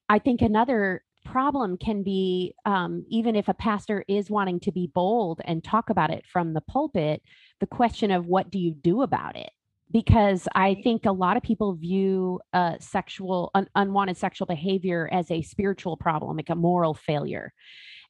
I 0.08 0.18
think 0.18 0.42
another 0.42 1.04
problem 1.24 1.76
can 1.76 2.02
be 2.02 2.52
um, 2.66 3.04
even 3.08 3.36
if 3.36 3.46
a 3.46 3.54
pastor 3.54 4.04
is 4.08 4.28
wanting 4.28 4.58
to 4.58 4.72
be 4.72 4.90
bold 4.92 5.40
and 5.44 5.62
talk 5.62 5.88
about 5.88 6.10
it 6.10 6.24
from 6.26 6.52
the 6.52 6.62
pulpit, 6.62 7.22
the 7.60 7.66
question 7.66 8.10
of 8.10 8.26
what 8.26 8.50
do 8.50 8.58
you 8.58 8.74
do 8.74 9.02
about 9.02 9.36
it? 9.36 9.50
Because 9.92 10.48
I 10.52 10.80
think 10.82 11.06
a 11.06 11.12
lot 11.12 11.36
of 11.36 11.44
people 11.44 11.74
view 11.74 12.40
uh, 12.52 12.74
sexual, 12.80 13.52
un- 13.54 13.68
unwanted 13.76 14.16
sexual 14.16 14.46
behavior 14.46 15.08
as 15.12 15.30
a 15.30 15.42
spiritual 15.42 15.96
problem, 15.96 16.36
like 16.38 16.50
a 16.50 16.56
moral 16.56 16.94
failure. 16.94 17.52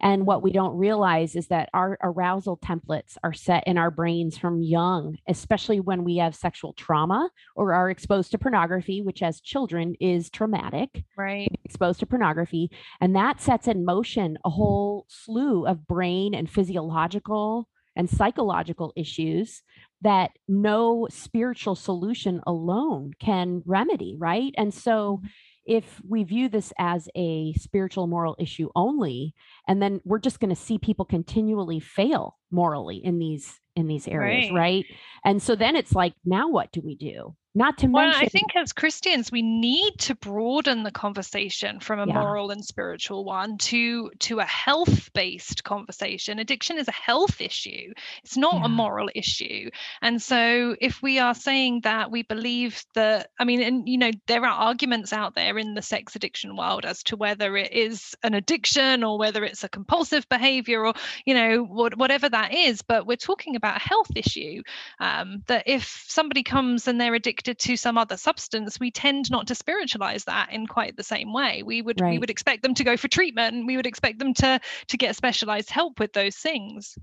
And 0.03 0.27
what 0.27 0.43
we 0.43 0.51
don't 0.51 0.77
realize 0.77 1.37
is 1.37 1.47
that 1.49 1.71
our 1.73 1.97
arousal 2.03 2.57
templates 2.59 3.17
are 3.23 3.33
set 3.33 3.65
in 3.67 3.79
our 3.79 3.91
brains 3.91 4.37
from 4.37 4.61
young, 4.61 5.17
especially 5.29 5.79
when 5.79 6.03
we 6.03 6.17
have 6.17 6.35
sexual 6.35 6.73
trauma 6.73 7.31
or 7.55 7.73
are 7.73 7.89
exposed 7.89 8.33
to 8.33 8.39
pornography, 8.39 9.01
which 9.01 9.23
as 9.23 9.41
children 9.41 9.95
is 10.01 10.29
traumatic. 10.29 11.05
Right. 11.17 11.49
Exposed 11.65 12.01
to 12.01 12.07
pornography. 12.07 12.71
And 13.01 13.15
that 13.15 13.41
sets 13.41 13.69
in 13.69 13.85
motion 13.85 14.39
a 14.45 14.51
whole 14.51 15.07
slew 15.09 15.67
of 15.67 15.87
brain 15.87 16.35
and 16.35 16.51
physiological 16.51 17.69
and 17.95 18.11
psychological 18.11 18.93
issues 18.97 19.63
that 20.01 20.33
no 20.49 21.07
spiritual 21.11 21.77
solution 21.77 22.41
alone 22.47 23.13
can 23.21 23.63
remedy, 23.67 24.17
right? 24.19 24.53
And 24.57 24.75
so 24.75 25.19
mm-hmm 25.19 25.27
if 25.65 26.01
we 26.09 26.25
view 26.25 26.49
this 26.49 26.73
as 26.79 27.09
a 27.15 27.53
spiritual 27.55 28.07
moral 28.07 28.37
issue 28.39 28.69
only 28.75 29.35
and 29.69 29.81
then 29.81 30.01
we're 30.05 30.19
just 30.19 30.41
going 30.41 30.55
to 30.55 30.61
see 30.61 30.79
people 30.79 31.05
continually 31.05 31.81
fail 31.81 32.37
morally 32.51 32.97
in 32.97 33.19
these 33.19 33.61
in 33.75 33.87
these 33.87 34.07
areas, 34.07 34.51
right? 34.51 34.59
right? 34.59 34.87
And 35.25 35.43
so 35.43 35.57
then 35.57 35.77
it's 35.77 35.93
like, 35.93 36.15
now 36.25 36.49
what 36.51 36.71
do 36.73 36.83
we 36.83 36.95
do? 36.95 37.35
Not 37.55 37.77
to 37.79 37.87
well, 37.87 38.07
mention, 38.07 38.25
I 38.25 38.29
think 38.29 38.57
as 38.57 38.73
Christians, 38.73 39.31
we 39.31 39.43
need 39.43 39.99
to 39.99 40.15
broaden 40.15 40.85
the 40.85 40.91
conversation 40.91 41.81
from 41.81 42.01
a 42.01 42.07
yeah. 42.07 42.15
moral 42.15 42.51
and 42.51 42.65
spiritual 42.65 43.27
one 43.27 43.59
to 43.59 44.11
to 44.21 44.39
a 44.39 44.45
health-based 44.45 45.63
conversation. 45.63 46.39
Addiction 46.39 46.79
is 46.79 46.89
a 46.89 46.93
health 46.93 47.43
issue; 47.43 47.93
it's 48.25 48.39
not 48.39 48.55
yeah. 48.55 48.65
a 48.65 48.69
moral 48.71 49.11
issue. 49.15 49.69
And 50.01 50.23
so, 50.23 50.77
if 50.81 51.03
we 51.03 51.19
are 51.19 51.35
saying 51.35 51.83
that 51.83 52.11
we 52.11 52.23
believe 52.23 52.83
that, 52.95 53.29
I 53.39 53.45
mean, 53.45 53.61
and 53.61 53.87
you 53.87 53.99
know, 53.99 54.13
there 54.29 54.47
are 54.47 54.69
arguments 54.69 55.13
out 55.13 55.35
there 55.35 55.59
in 55.59 55.75
the 55.75 55.83
sex 55.83 56.17
addiction 56.17 56.57
world 56.57 56.87
as 56.87 57.03
to 57.05 57.17
whether 57.17 57.55
it 57.59 57.75
is 57.75 58.17
an 58.23 58.33
addiction 58.33 59.05
or 59.05 59.19
whether 59.19 59.45
it's 59.45 59.63
a 59.63 59.69
compulsive 59.69 60.27
behavior 60.31 60.87
or 60.87 60.95
you 61.27 61.35
know 61.35 61.65
what, 61.65 61.99
whatever 61.99 62.31
that 62.31 62.55
is. 62.55 62.81
But 62.81 63.07
we're 63.07 63.17
talking 63.17 63.57
about 63.57 63.77
a 63.77 63.87
health 63.87 64.11
issue. 64.17 64.63
Um, 65.01 65.43
that 65.49 65.65
if 65.67 66.07
somebody 66.09 66.43
comes 66.43 66.89
and 66.89 66.99
they're 66.99 67.13
addicted 67.13 67.42
addicted 67.43 67.59
to 67.69 67.77
some 67.77 67.99
other 67.99 68.17
substance 68.17 68.79
we 68.79 68.91
tend 68.91 69.31
not 69.31 69.47
to 69.47 69.55
spiritualize 69.55 70.25
that 70.25 70.53
in 70.53 70.67
quite 70.67 70.97
the 70.97 71.03
same 71.03 71.33
way 71.33 71.63
we 71.63 71.83
would 71.83 72.01
right. 72.01 72.13
we 72.13 72.19
would 72.19 72.31
expect 72.31 72.63
them 72.63 72.75
to 72.75 72.85
go 72.85 72.97
for 72.97 73.09
treatment 73.09 73.67
we 73.67 73.77
would 73.77 73.87
expect 73.87 74.19
them 74.19 74.33
to 74.33 74.61
to 74.87 74.97
get 74.97 75.17
specialized 75.17 75.71
help 75.71 75.99
with 75.99 76.13
those 76.13 76.37
things 76.37 76.97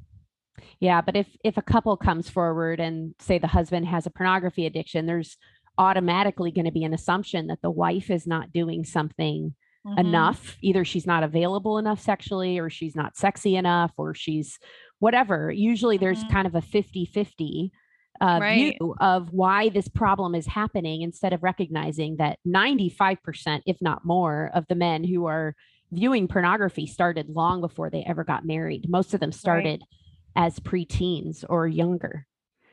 yeah 0.80 1.02
but 1.02 1.16
if 1.16 1.28
if 1.44 1.58
a 1.58 1.62
couple 1.62 1.96
comes 1.98 2.30
forward 2.30 2.80
and 2.80 3.14
say 3.20 3.38
the 3.38 3.48
husband 3.48 3.86
has 3.86 4.06
a 4.06 4.10
pornography 4.10 4.66
addiction 4.66 5.06
there's 5.06 5.38
automatically 5.78 6.52
going 6.52 6.66
to 6.66 6.72
be 6.72 6.84
an 6.84 6.94
assumption 6.94 7.48
that 7.48 7.62
the 7.62 7.72
wife 7.72 8.10
is 8.10 8.28
not 8.28 8.52
doing 8.52 8.84
something 8.84 9.54
mm-hmm. 9.86 10.00
enough 10.00 10.58
either 10.62 10.86
she's 10.86 11.08
not 11.08 11.24
available 11.24 11.78
enough 11.78 12.00
sexually 12.00 12.60
or 12.60 12.70
she's 12.70 12.96
not 12.96 13.18
sexy 13.18 13.56
enough 13.56 13.92
or 13.98 14.14
she's 14.14 14.60
whatever 15.00 15.52
usually 15.52 15.98
there's 15.98 16.20
mm-hmm. 16.20 16.34
kind 16.34 16.48
of 16.48 16.56
a 16.56 16.62
50 16.62 17.06
50 17.06 17.72
uh, 18.22 18.40
right. 18.42 18.78
view 18.80 18.96
of 19.00 19.32
why 19.32 19.70
this 19.70 19.88
problem 19.88 20.36
is 20.36 20.46
happening 20.46 21.02
instead 21.02 21.34
of 21.34 21.44
recognizing 21.44 22.18
that 22.18 22.40
95%, 22.48 23.62
if 23.66 23.78
not 23.82 24.06
more, 24.06 24.52
of 24.54 24.66
the 24.68 24.76
men 24.76 25.04
who 25.04 25.26
are 25.26 25.56
viewing 25.92 26.28
pornography 26.28 26.86
started 26.86 27.30
long 27.30 27.62
before 27.62 27.90
they 27.90 28.04
ever 28.08 28.24
got 28.24 28.46
married. 28.46 28.90
Most 28.90 29.14
of 29.14 29.20
them 29.20 29.32
started 29.32 29.82
right. 30.36 30.48
as 30.48 30.60
preteens 30.60 31.44
or 31.48 31.68
younger. 31.68 32.26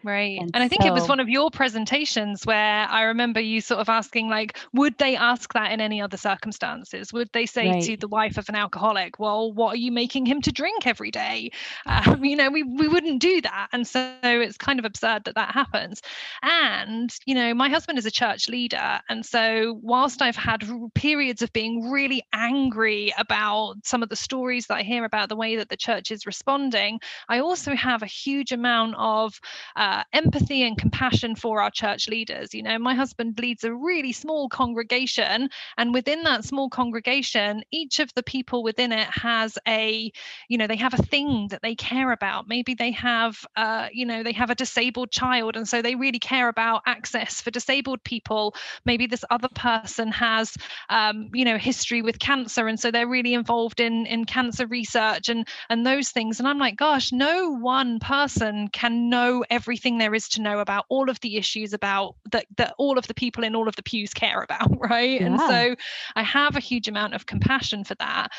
Right. 0.06 0.38
And, 0.38 0.52
and 0.54 0.62
I 0.62 0.68
think 0.68 0.82
so, 0.82 0.88
it 0.88 0.92
was 0.92 1.08
one 1.08 1.18
of 1.18 1.28
your 1.28 1.50
presentations 1.50 2.46
where 2.46 2.86
I 2.88 3.02
remember 3.02 3.40
you 3.40 3.60
sort 3.60 3.80
of 3.80 3.88
asking, 3.88 4.28
like, 4.28 4.56
would 4.72 4.96
they 4.98 5.16
ask 5.16 5.52
that 5.54 5.72
in 5.72 5.80
any 5.80 6.00
other 6.00 6.16
circumstances? 6.16 7.12
Would 7.12 7.28
they 7.32 7.44
say 7.44 7.70
right. 7.70 7.82
to 7.82 7.96
the 7.96 8.06
wife 8.06 8.38
of 8.38 8.48
an 8.48 8.54
alcoholic, 8.54 9.18
well, 9.18 9.52
what 9.52 9.74
are 9.74 9.78
you 9.78 9.90
making 9.90 10.24
him 10.24 10.40
to 10.42 10.52
drink 10.52 10.86
every 10.86 11.10
day? 11.10 11.50
Um, 11.86 12.24
you 12.24 12.36
know, 12.36 12.50
we, 12.50 12.62
we 12.62 12.86
wouldn't 12.86 13.20
do 13.20 13.40
that. 13.40 13.66
And 13.72 13.84
so 13.84 14.14
it's 14.22 14.56
kind 14.56 14.78
of 14.78 14.84
absurd 14.84 15.24
that 15.24 15.34
that 15.34 15.50
happens. 15.50 16.02
And, 16.40 17.12
you 17.26 17.34
know, 17.34 17.52
my 17.52 17.68
husband 17.68 17.98
is 17.98 18.06
a 18.06 18.10
church 18.12 18.48
leader. 18.48 19.00
And 19.08 19.26
so 19.26 19.80
whilst 19.82 20.22
I've 20.22 20.36
had 20.36 20.62
periods 20.94 21.42
of 21.42 21.52
being 21.52 21.90
really 21.90 22.22
angry 22.32 23.12
about 23.18 23.74
some 23.82 24.04
of 24.04 24.08
the 24.08 24.14
stories 24.14 24.68
that 24.68 24.76
I 24.76 24.82
hear 24.82 25.04
about 25.04 25.30
the 25.30 25.36
way 25.36 25.56
that 25.56 25.68
the 25.68 25.76
church 25.76 26.12
is 26.12 26.26
responding, 26.26 27.00
I 27.28 27.40
also 27.40 27.74
have 27.74 28.04
a 28.04 28.06
huge 28.06 28.52
amount 28.52 28.94
of, 28.98 29.40
uh, 29.74 29.95
uh, 29.96 30.02
empathy 30.12 30.62
and 30.62 30.76
compassion 30.76 31.34
for 31.34 31.62
our 31.62 31.70
church 31.70 32.06
leaders. 32.06 32.52
You 32.52 32.62
know, 32.62 32.78
my 32.78 32.94
husband 32.94 33.38
leads 33.38 33.64
a 33.64 33.72
really 33.72 34.12
small 34.12 34.48
congregation, 34.50 35.48
and 35.78 35.94
within 35.94 36.22
that 36.24 36.44
small 36.44 36.68
congregation, 36.68 37.62
each 37.70 37.98
of 37.98 38.12
the 38.14 38.22
people 38.22 38.62
within 38.62 38.92
it 38.92 39.08
has 39.08 39.56
a, 39.66 40.12
you 40.48 40.58
know, 40.58 40.66
they 40.66 40.76
have 40.76 40.92
a 40.92 41.02
thing 41.02 41.48
that 41.48 41.62
they 41.62 41.74
care 41.74 42.12
about. 42.12 42.46
Maybe 42.46 42.74
they 42.74 42.90
have, 42.90 43.38
uh, 43.56 43.88
you 43.90 44.04
know, 44.04 44.22
they 44.22 44.32
have 44.32 44.50
a 44.50 44.54
disabled 44.54 45.10
child, 45.10 45.56
and 45.56 45.66
so 45.66 45.80
they 45.80 45.94
really 45.94 46.18
care 46.18 46.48
about 46.48 46.82
access 46.84 47.40
for 47.40 47.50
disabled 47.50 48.04
people. 48.04 48.54
Maybe 48.84 49.06
this 49.06 49.24
other 49.30 49.48
person 49.54 50.12
has, 50.12 50.54
um, 50.90 51.30
you 51.32 51.46
know, 51.46 51.56
history 51.56 52.02
with 52.02 52.18
cancer, 52.18 52.68
and 52.68 52.78
so 52.78 52.90
they're 52.90 53.08
really 53.08 53.32
involved 53.32 53.80
in 53.80 54.04
in 54.04 54.26
cancer 54.26 54.66
research 54.66 55.30
and 55.30 55.48
and 55.70 55.86
those 55.86 56.10
things. 56.10 56.38
And 56.38 56.46
I'm 56.46 56.58
like, 56.58 56.76
gosh, 56.76 57.12
no 57.12 57.50
one 57.50 57.98
person 57.98 58.68
can 58.68 59.08
know 59.08 59.42
everything 59.48 59.75
everything 59.76 59.98
there 59.98 60.14
is 60.14 60.26
to 60.26 60.40
know 60.40 60.60
about 60.60 60.86
all 60.88 61.10
of 61.10 61.20
the 61.20 61.36
issues 61.36 61.74
about 61.74 62.14
that 62.32 62.46
that 62.56 62.74
all 62.78 62.96
of 62.96 63.06
the 63.08 63.14
people 63.14 63.44
in 63.44 63.54
all 63.54 63.68
of 63.68 63.76
the 63.76 63.82
pews 63.82 64.14
care 64.14 64.40
about 64.40 64.70
right 64.90 65.20
yeah. 65.20 65.26
and 65.26 65.38
so 65.38 65.76
i 66.14 66.22
have 66.22 66.56
a 66.56 66.60
huge 66.60 66.88
amount 66.88 67.12
of 67.12 67.26
compassion 67.26 67.84
for 67.84 67.94
that 67.96 68.32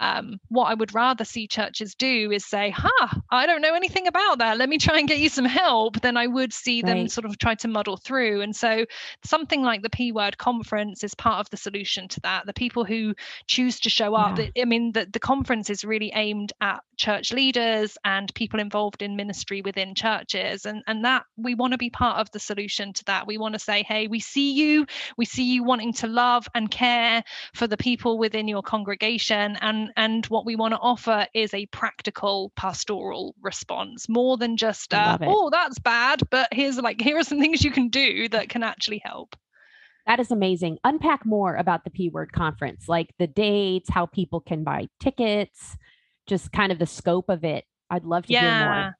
um, 0.00 0.40
what 0.48 0.64
I 0.64 0.74
would 0.74 0.94
rather 0.94 1.24
see 1.24 1.46
churches 1.46 1.94
do 1.94 2.32
is 2.32 2.44
say, 2.44 2.70
"Ha, 2.70 3.20
I 3.30 3.46
don't 3.46 3.60
know 3.60 3.74
anything 3.74 4.06
about 4.06 4.38
that. 4.38 4.56
Let 4.56 4.68
me 4.68 4.78
try 4.78 4.98
and 4.98 5.06
get 5.06 5.18
you 5.18 5.28
some 5.28 5.44
help." 5.44 6.00
Then 6.00 6.16
I 6.16 6.26
would 6.26 6.52
see 6.52 6.80
them 6.80 6.98
right. 6.98 7.10
sort 7.10 7.26
of 7.26 7.38
try 7.38 7.54
to 7.56 7.68
muddle 7.68 7.98
through. 7.98 8.40
And 8.40 8.56
so, 8.56 8.86
something 9.24 9.62
like 9.62 9.82
the 9.82 9.90
P 9.90 10.10
Word 10.10 10.38
Conference 10.38 11.04
is 11.04 11.14
part 11.14 11.40
of 11.40 11.50
the 11.50 11.58
solution 11.58 12.08
to 12.08 12.20
that. 12.20 12.46
The 12.46 12.54
people 12.54 12.84
who 12.84 13.14
choose 13.46 13.78
to 13.80 13.90
show 13.90 14.14
up. 14.14 14.38
Yeah. 14.38 14.62
I 14.62 14.64
mean, 14.64 14.92
the, 14.92 15.06
the 15.10 15.20
conference 15.20 15.68
is 15.68 15.84
really 15.84 16.12
aimed 16.14 16.52
at 16.60 16.80
church 16.96 17.32
leaders 17.32 17.96
and 18.04 18.34
people 18.34 18.60
involved 18.60 19.02
in 19.02 19.16
ministry 19.16 19.60
within 19.60 19.94
churches, 19.94 20.64
and 20.64 20.82
and 20.86 21.04
that 21.04 21.24
we 21.36 21.54
want 21.54 21.72
to 21.72 21.78
be 21.78 21.90
part 21.90 22.18
of 22.18 22.30
the 22.30 22.40
solution 22.40 22.94
to 22.94 23.04
that. 23.04 23.26
We 23.26 23.36
want 23.36 23.52
to 23.52 23.58
say, 23.58 23.82
"Hey, 23.82 24.06
we 24.06 24.20
see 24.20 24.52
you. 24.52 24.86
We 25.18 25.26
see 25.26 25.44
you 25.44 25.62
wanting 25.62 25.92
to 25.94 26.06
love 26.06 26.48
and 26.54 26.70
care 26.70 27.22
for 27.54 27.66
the 27.66 27.76
people 27.76 28.16
within 28.16 28.48
your 28.48 28.62
congregation, 28.62 29.58
and 29.60 29.89
and 29.96 30.26
what 30.26 30.44
we 30.46 30.56
want 30.56 30.72
to 30.72 30.78
offer 30.80 31.26
is 31.34 31.52
a 31.54 31.66
practical 31.66 32.52
pastoral 32.56 33.34
response 33.42 34.08
more 34.08 34.36
than 34.36 34.56
just 34.56 34.92
uh, 34.94 35.18
oh 35.22 35.50
that's 35.50 35.78
bad 35.78 36.22
but 36.30 36.48
here's 36.52 36.78
like 36.78 37.00
here 37.00 37.18
are 37.18 37.24
some 37.24 37.40
things 37.40 37.64
you 37.64 37.70
can 37.70 37.88
do 37.88 38.28
that 38.28 38.48
can 38.48 38.62
actually 38.62 39.00
help. 39.04 39.36
That 40.06 40.18
is 40.18 40.30
amazing. 40.30 40.78
Unpack 40.82 41.24
more 41.24 41.54
about 41.54 41.84
the 41.84 41.90
p 41.90 42.08
word 42.08 42.32
conference 42.32 42.88
like 42.88 43.14
the 43.18 43.26
dates 43.26 43.90
how 43.90 44.06
people 44.06 44.40
can 44.40 44.64
buy 44.64 44.86
tickets 44.98 45.76
just 46.26 46.52
kind 46.52 46.72
of 46.72 46.78
the 46.78 46.86
scope 46.86 47.28
of 47.28 47.44
it. 47.44 47.64
I'd 47.90 48.04
love 48.04 48.26
to 48.26 48.32
yeah. 48.32 48.40
hear 48.58 48.68
more 48.68 48.96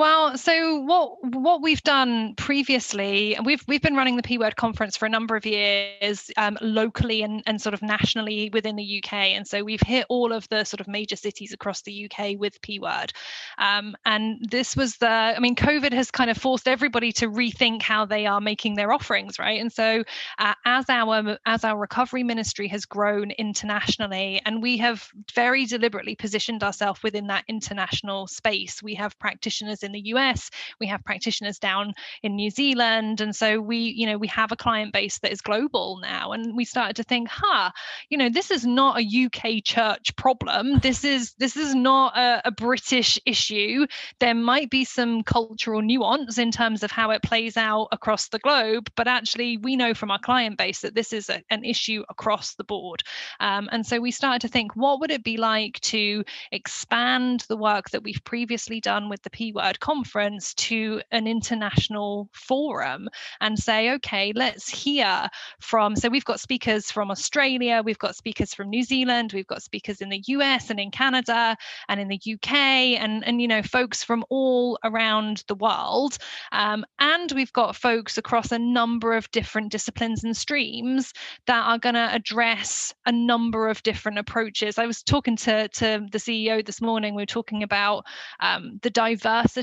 well, 0.00 0.38
so 0.38 0.78
what 0.78 1.22
what 1.22 1.60
we've 1.60 1.82
done 1.82 2.34
previously, 2.34 3.36
we've 3.44 3.62
we've 3.68 3.82
been 3.82 3.94
running 3.94 4.16
the 4.16 4.22
P 4.22 4.38
Word 4.38 4.56
conference 4.56 4.96
for 4.96 5.04
a 5.04 5.10
number 5.10 5.36
of 5.36 5.44
years, 5.44 6.30
um, 6.38 6.56
locally 6.62 7.20
and, 7.20 7.42
and 7.44 7.60
sort 7.60 7.74
of 7.74 7.82
nationally 7.82 8.48
within 8.50 8.76
the 8.76 9.02
UK, 9.04 9.12
and 9.12 9.46
so 9.46 9.62
we've 9.62 9.82
hit 9.82 10.06
all 10.08 10.32
of 10.32 10.48
the 10.48 10.64
sort 10.64 10.80
of 10.80 10.88
major 10.88 11.16
cities 11.16 11.52
across 11.52 11.82
the 11.82 12.10
UK 12.10 12.38
with 12.38 12.62
P 12.62 12.78
Word, 12.78 13.12
um, 13.58 13.94
and 14.06 14.38
this 14.50 14.74
was 14.74 14.96
the, 14.96 15.06
I 15.06 15.38
mean, 15.38 15.54
COVID 15.54 15.92
has 15.92 16.10
kind 16.10 16.30
of 16.30 16.38
forced 16.38 16.66
everybody 16.66 17.12
to 17.12 17.28
rethink 17.28 17.82
how 17.82 18.06
they 18.06 18.24
are 18.24 18.40
making 18.40 18.76
their 18.76 18.92
offerings, 18.92 19.38
right? 19.38 19.60
And 19.60 19.70
so 19.70 20.02
uh, 20.38 20.54
as 20.64 20.86
our 20.88 21.36
as 21.44 21.62
our 21.62 21.78
recovery 21.78 22.22
ministry 22.22 22.68
has 22.68 22.86
grown 22.86 23.32
internationally, 23.32 24.40
and 24.46 24.62
we 24.62 24.78
have 24.78 25.10
very 25.34 25.66
deliberately 25.66 26.14
positioned 26.14 26.62
ourselves 26.62 27.02
within 27.02 27.26
that 27.26 27.44
international 27.48 28.26
space, 28.28 28.82
we 28.82 28.94
have 28.94 29.18
practitioners 29.18 29.82
in 29.82 29.89
in 29.90 30.02
the 30.02 30.10
US, 30.10 30.50
we 30.78 30.86
have 30.86 31.04
practitioners 31.04 31.58
down 31.58 31.94
in 32.22 32.36
New 32.36 32.50
Zealand. 32.50 33.20
And 33.20 33.34
so 33.34 33.60
we, 33.60 33.76
you 33.78 34.06
know, 34.06 34.18
we 34.18 34.28
have 34.28 34.52
a 34.52 34.56
client 34.56 34.92
base 34.92 35.18
that 35.18 35.32
is 35.32 35.40
global 35.40 35.98
now. 36.00 36.32
And 36.32 36.56
we 36.56 36.64
started 36.64 36.96
to 36.96 37.02
think, 37.02 37.28
huh, 37.30 37.70
you 38.08 38.16
know, 38.16 38.28
this 38.28 38.50
is 38.50 38.64
not 38.64 39.00
a 39.00 39.26
UK 39.26 39.64
church 39.64 40.14
problem. 40.16 40.78
This 40.80 41.04
is 41.04 41.34
this 41.38 41.56
is 41.56 41.74
not 41.74 42.16
a, 42.16 42.42
a 42.48 42.50
British 42.50 43.18
issue. 43.26 43.86
There 44.20 44.34
might 44.34 44.70
be 44.70 44.84
some 44.84 45.22
cultural 45.22 45.82
nuance 45.82 46.38
in 46.38 46.50
terms 46.50 46.82
of 46.82 46.90
how 46.90 47.10
it 47.10 47.22
plays 47.22 47.56
out 47.56 47.88
across 47.92 48.28
the 48.28 48.38
globe, 48.38 48.90
but 48.96 49.08
actually 49.08 49.56
we 49.56 49.76
know 49.76 49.94
from 49.94 50.10
our 50.10 50.18
client 50.18 50.58
base 50.58 50.80
that 50.80 50.94
this 50.94 51.12
is 51.12 51.28
a, 51.28 51.42
an 51.50 51.64
issue 51.64 52.04
across 52.08 52.54
the 52.54 52.64
board. 52.64 53.02
Um, 53.40 53.68
and 53.72 53.84
so 53.84 54.00
we 54.00 54.10
started 54.10 54.40
to 54.42 54.48
think, 54.48 54.76
what 54.76 55.00
would 55.00 55.10
it 55.10 55.24
be 55.24 55.36
like 55.36 55.80
to 55.80 56.24
expand 56.52 57.44
the 57.48 57.56
work 57.56 57.90
that 57.90 58.02
we've 58.02 58.22
previously 58.24 58.80
done 58.80 59.08
with 59.08 59.22
the 59.22 59.30
P 59.30 59.52
word 59.52 59.69
conference 59.78 60.54
to 60.54 61.00
an 61.12 61.26
international 61.26 62.28
forum 62.32 63.08
and 63.40 63.58
say, 63.58 63.92
okay, 63.92 64.32
let's 64.34 64.68
hear 64.68 65.28
from. 65.60 65.94
So 65.94 66.08
we've 66.08 66.24
got 66.24 66.40
speakers 66.40 66.90
from 66.90 67.10
Australia, 67.10 67.82
we've 67.84 67.98
got 67.98 68.16
speakers 68.16 68.52
from 68.54 68.68
New 68.68 68.82
Zealand, 68.82 69.32
we've 69.32 69.46
got 69.46 69.62
speakers 69.62 70.00
in 70.00 70.08
the 70.08 70.22
US 70.26 70.70
and 70.70 70.80
in 70.80 70.90
Canada 70.90 71.56
and 71.88 72.00
in 72.00 72.08
the 72.08 72.20
UK, 72.26 72.52
and 72.52 73.24
and 73.26 73.40
you 73.40 73.48
know 73.48 73.62
folks 73.62 74.02
from 74.02 74.24
all 74.30 74.78
around 74.84 75.44
the 75.46 75.54
world, 75.54 76.18
um, 76.52 76.84
and 76.98 77.32
we've 77.32 77.52
got 77.52 77.76
folks 77.76 78.18
across 78.18 78.50
a 78.50 78.58
number 78.58 79.14
of 79.14 79.30
different 79.30 79.70
disciplines 79.70 80.24
and 80.24 80.36
streams 80.36 81.12
that 81.46 81.64
are 81.64 81.78
going 81.78 81.94
to 81.94 82.14
address 82.14 82.92
a 83.06 83.12
number 83.12 83.68
of 83.68 83.82
different 83.82 84.18
approaches. 84.18 84.78
I 84.78 84.86
was 84.86 85.02
talking 85.02 85.36
to 85.36 85.68
to 85.68 86.06
the 86.10 86.18
CEO 86.18 86.64
this 86.64 86.80
morning. 86.80 87.14
We 87.14 87.22
were 87.22 87.26
talking 87.26 87.62
about 87.62 88.04
um, 88.40 88.78
the 88.82 88.90
diversity 88.90 89.59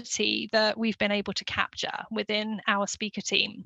that 0.52 0.78
we've 0.78 0.98
been 0.98 1.12
able 1.12 1.34
to 1.34 1.46
capture 1.46 2.04
within 2.12 2.62
our 2.68 2.88
speaker 2.88 3.22
team 3.22 3.64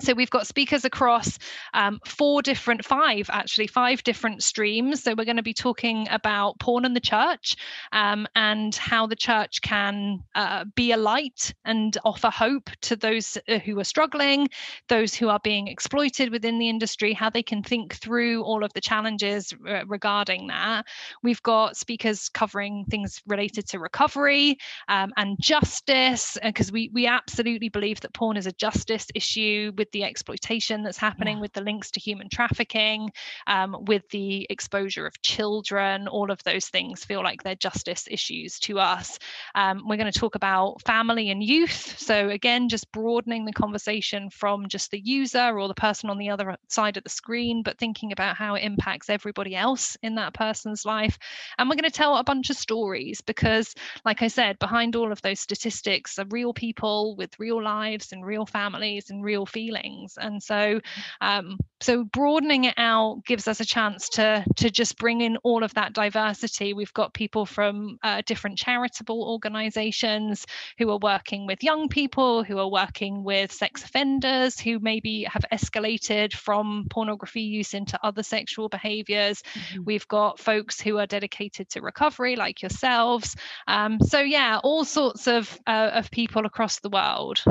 so 0.00 0.12
we've 0.12 0.30
got 0.30 0.46
speakers 0.46 0.84
across 0.84 1.38
um, 1.72 2.00
four 2.04 2.42
different, 2.42 2.84
five 2.84 3.30
actually, 3.30 3.66
five 3.66 4.02
different 4.04 4.42
streams. 4.42 5.02
So 5.02 5.14
we're 5.16 5.24
going 5.24 5.36
to 5.38 5.42
be 5.42 5.54
talking 5.54 6.06
about 6.10 6.58
porn 6.60 6.84
and 6.84 6.94
the 6.94 7.00
church 7.00 7.56
um, 7.92 8.26
and 8.34 8.74
how 8.74 9.06
the 9.06 9.16
church 9.16 9.62
can 9.62 10.22
uh, 10.34 10.64
be 10.74 10.92
a 10.92 10.96
light 10.98 11.54
and 11.64 11.96
offer 12.04 12.28
hope 12.28 12.68
to 12.82 12.96
those 12.96 13.38
uh, 13.48 13.58
who 13.58 13.78
are 13.80 13.84
struggling, 13.84 14.48
those 14.88 15.14
who 15.14 15.30
are 15.30 15.40
being 15.42 15.68
exploited 15.68 16.30
within 16.30 16.58
the 16.58 16.68
industry, 16.68 17.14
how 17.14 17.30
they 17.30 17.42
can 17.42 17.62
think 17.62 17.94
through 17.94 18.42
all 18.42 18.62
of 18.62 18.72
the 18.74 18.80
challenges 18.80 19.54
uh, 19.66 19.86
regarding 19.86 20.46
that. 20.48 20.84
We've 21.22 21.42
got 21.42 21.76
speakers 21.76 22.28
covering 22.28 22.84
things 22.90 23.22
related 23.26 23.66
to 23.68 23.78
recovery 23.78 24.58
um, 24.88 25.12
and 25.16 25.36
justice, 25.40 26.36
because 26.42 26.70
we 26.70 26.90
we 26.92 27.06
absolutely 27.06 27.70
believe 27.70 28.00
that 28.00 28.12
porn 28.12 28.36
is 28.36 28.46
a 28.46 28.52
justice 28.52 29.06
issue 29.14 29.72
with 29.86 29.92
the 29.92 30.02
exploitation 30.02 30.82
that's 30.82 30.98
happening, 30.98 31.36
yeah. 31.36 31.42
with 31.42 31.52
the 31.52 31.60
links 31.60 31.92
to 31.92 32.00
human 32.00 32.28
trafficking, 32.28 33.12
um, 33.46 33.76
with 33.84 34.02
the 34.08 34.44
exposure 34.50 35.06
of 35.06 35.22
children. 35.22 36.08
All 36.08 36.32
of 36.32 36.42
those 36.42 36.66
things 36.66 37.04
feel 37.04 37.22
like 37.22 37.44
they're 37.44 37.54
justice 37.54 38.08
issues 38.10 38.58
to 38.60 38.80
us. 38.80 39.20
Um, 39.54 39.84
we're 39.86 39.96
going 39.96 40.10
to 40.10 40.18
talk 40.18 40.34
about 40.34 40.82
family 40.84 41.30
and 41.30 41.40
youth. 41.40 42.00
So, 42.00 42.30
again, 42.30 42.68
just 42.68 42.90
broadening 42.90 43.44
the 43.44 43.52
conversation 43.52 44.28
from 44.28 44.66
just 44.66 44.90
the 44.90 44.98
user 44.98 45.56
or 45.56 45.68
the 45.68 45.74
person 45.74 46.10
on 46.10 46.18
the 46.18 46.30
other 46.30 46.56
side 46.66 46.96
of 46.96 47.04
the 47.04 47.10
screen, 47.10 47.62
but 47.62 47.78
thinking 47.78 48.10
about 48.10 48.36
how 48.36 48.56
it 48.56 48.64
impacts 48.64 49.08
everybody 49.08 49.54
else 49.54 49.96
in 50.02 50.16
that 50.16 50.34
person's 50.34 50.84
life. 50.84 51.16
And 51.58 51.68
we're 51.68 51.76
going 51.76 51.84
to 51.84 51.90
tell 51.90 52.16
a 52.16 52.24
bunch 52.24 52.50
of 52.50 52.56
stories 52.56 53.20
because, 53.20 53.72
like 54.04 54.20
I 54.20 54.28
said, 54.28 54.58
behind 54.58 54.96
all 54.96 55.12
of 55.12 55.22
those 55.22 55.38
statistics 55.38 56.18
are 56.18 56.26
real 56.30 56.52
people 56.52 57.14
with 57.14 57.38
real 57.38 57.62
lives 57.62 58.10
and 58.10 58.26
real 58.26 58.46
families 58.46 59.10
and 59.10 59.22
real 59.22 59.46
feelings 59.46 59.75
feelings. 59.76 60.18
And 60.20 60.42
so 60.42 60.80
um, 61.20 61.58
so 61.80 62.04
broadening 62.04 62.64
it 62.64 62.74
out 62.78 63.22
gives 63.26 63.48
us 63.48 63.60
a 63.60 63.64
chance 63.64 64.08
to 64.10 64.44
to 64.56 64.70
just 64.70 64.98
bring 64.98 65.20
in 65.20 65.36
all 65.38 65.62
of 65.62 65.74
that 65.74 65.92
diversity. 65.92 66.72
We've 66.72 66.92
got 66.92 67.14
people 67.14 67.46
from 67.46 67.98
uh, 68.02 68.22
different 68.26 68.58
charitable 68.58 69.22
organizations 69.22 70.46
who 70.78 70.90
are 70.90 70.98
working 70.98 71.46
with 71.46 71.62
young 71.62 71.88
people 71.88 72.42
who 72.42 72.58
are 72.58 72.70
working 72.70 73.24
with 73.24 73.52
sex 73.52 73.84
offenders 73.84 74.58
who 74.58 74.78
maybe 74.78 75.24
have 75.24 75.44
escalated 75.52 76.32
from 76.34 76.86
pornography 76.90 77.42
use 77.42 77.74
into 77.74 77.98
other 78.02 78.22
sexual 78.22 78.68
behaviors. 78.68 79.42
Mm-hmm. 79.42 79.84
we've 79.84 80.08
got 80.08 80.38
folks 80.38 80.80
who 80.80 80.98
are 80.98 81.06
dedicated 81.06 81.68
to 81.70 81.80
recovery 81.80 82.36
like 82.36 82.62
yourselves. 82.62 83.36
Um, 83.66 83.98
so 84.00 84.20
yeah 84.20 84.60
all 84.62 84.84
sorts 84.84 85.26
of 85.26 85.58
uh, 85.66 85.90
of 85.92 86.10
people 86.10 86.46
across 86.46 86.80
the 86.80 86.88
world 86.88 87.42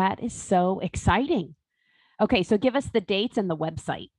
that 0.00 0.22
is 0.22 0.32
so 0.32 0.80
exciting. 0.80 1.54
Okay, 2.20 2.42
so 2.42 2.58
give 2.58 2.76
us 2.76 2.86
the 2.86 3.00
dates 3.00 3.38
and 3.38 3.48
the 3.48 3.56
website. 3.56 4.10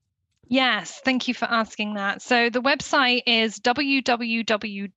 Yes, 0.48 1.00
thank 1.04 1.28
you 1.28 1.34
for 1.34 1.46
asking 1.46 1.94
that. 1.96 2.22
So 2.22 2.50
the 2.50 2.62
website 2.62 3.22
is 3.26 3.60
www 3.60 4.92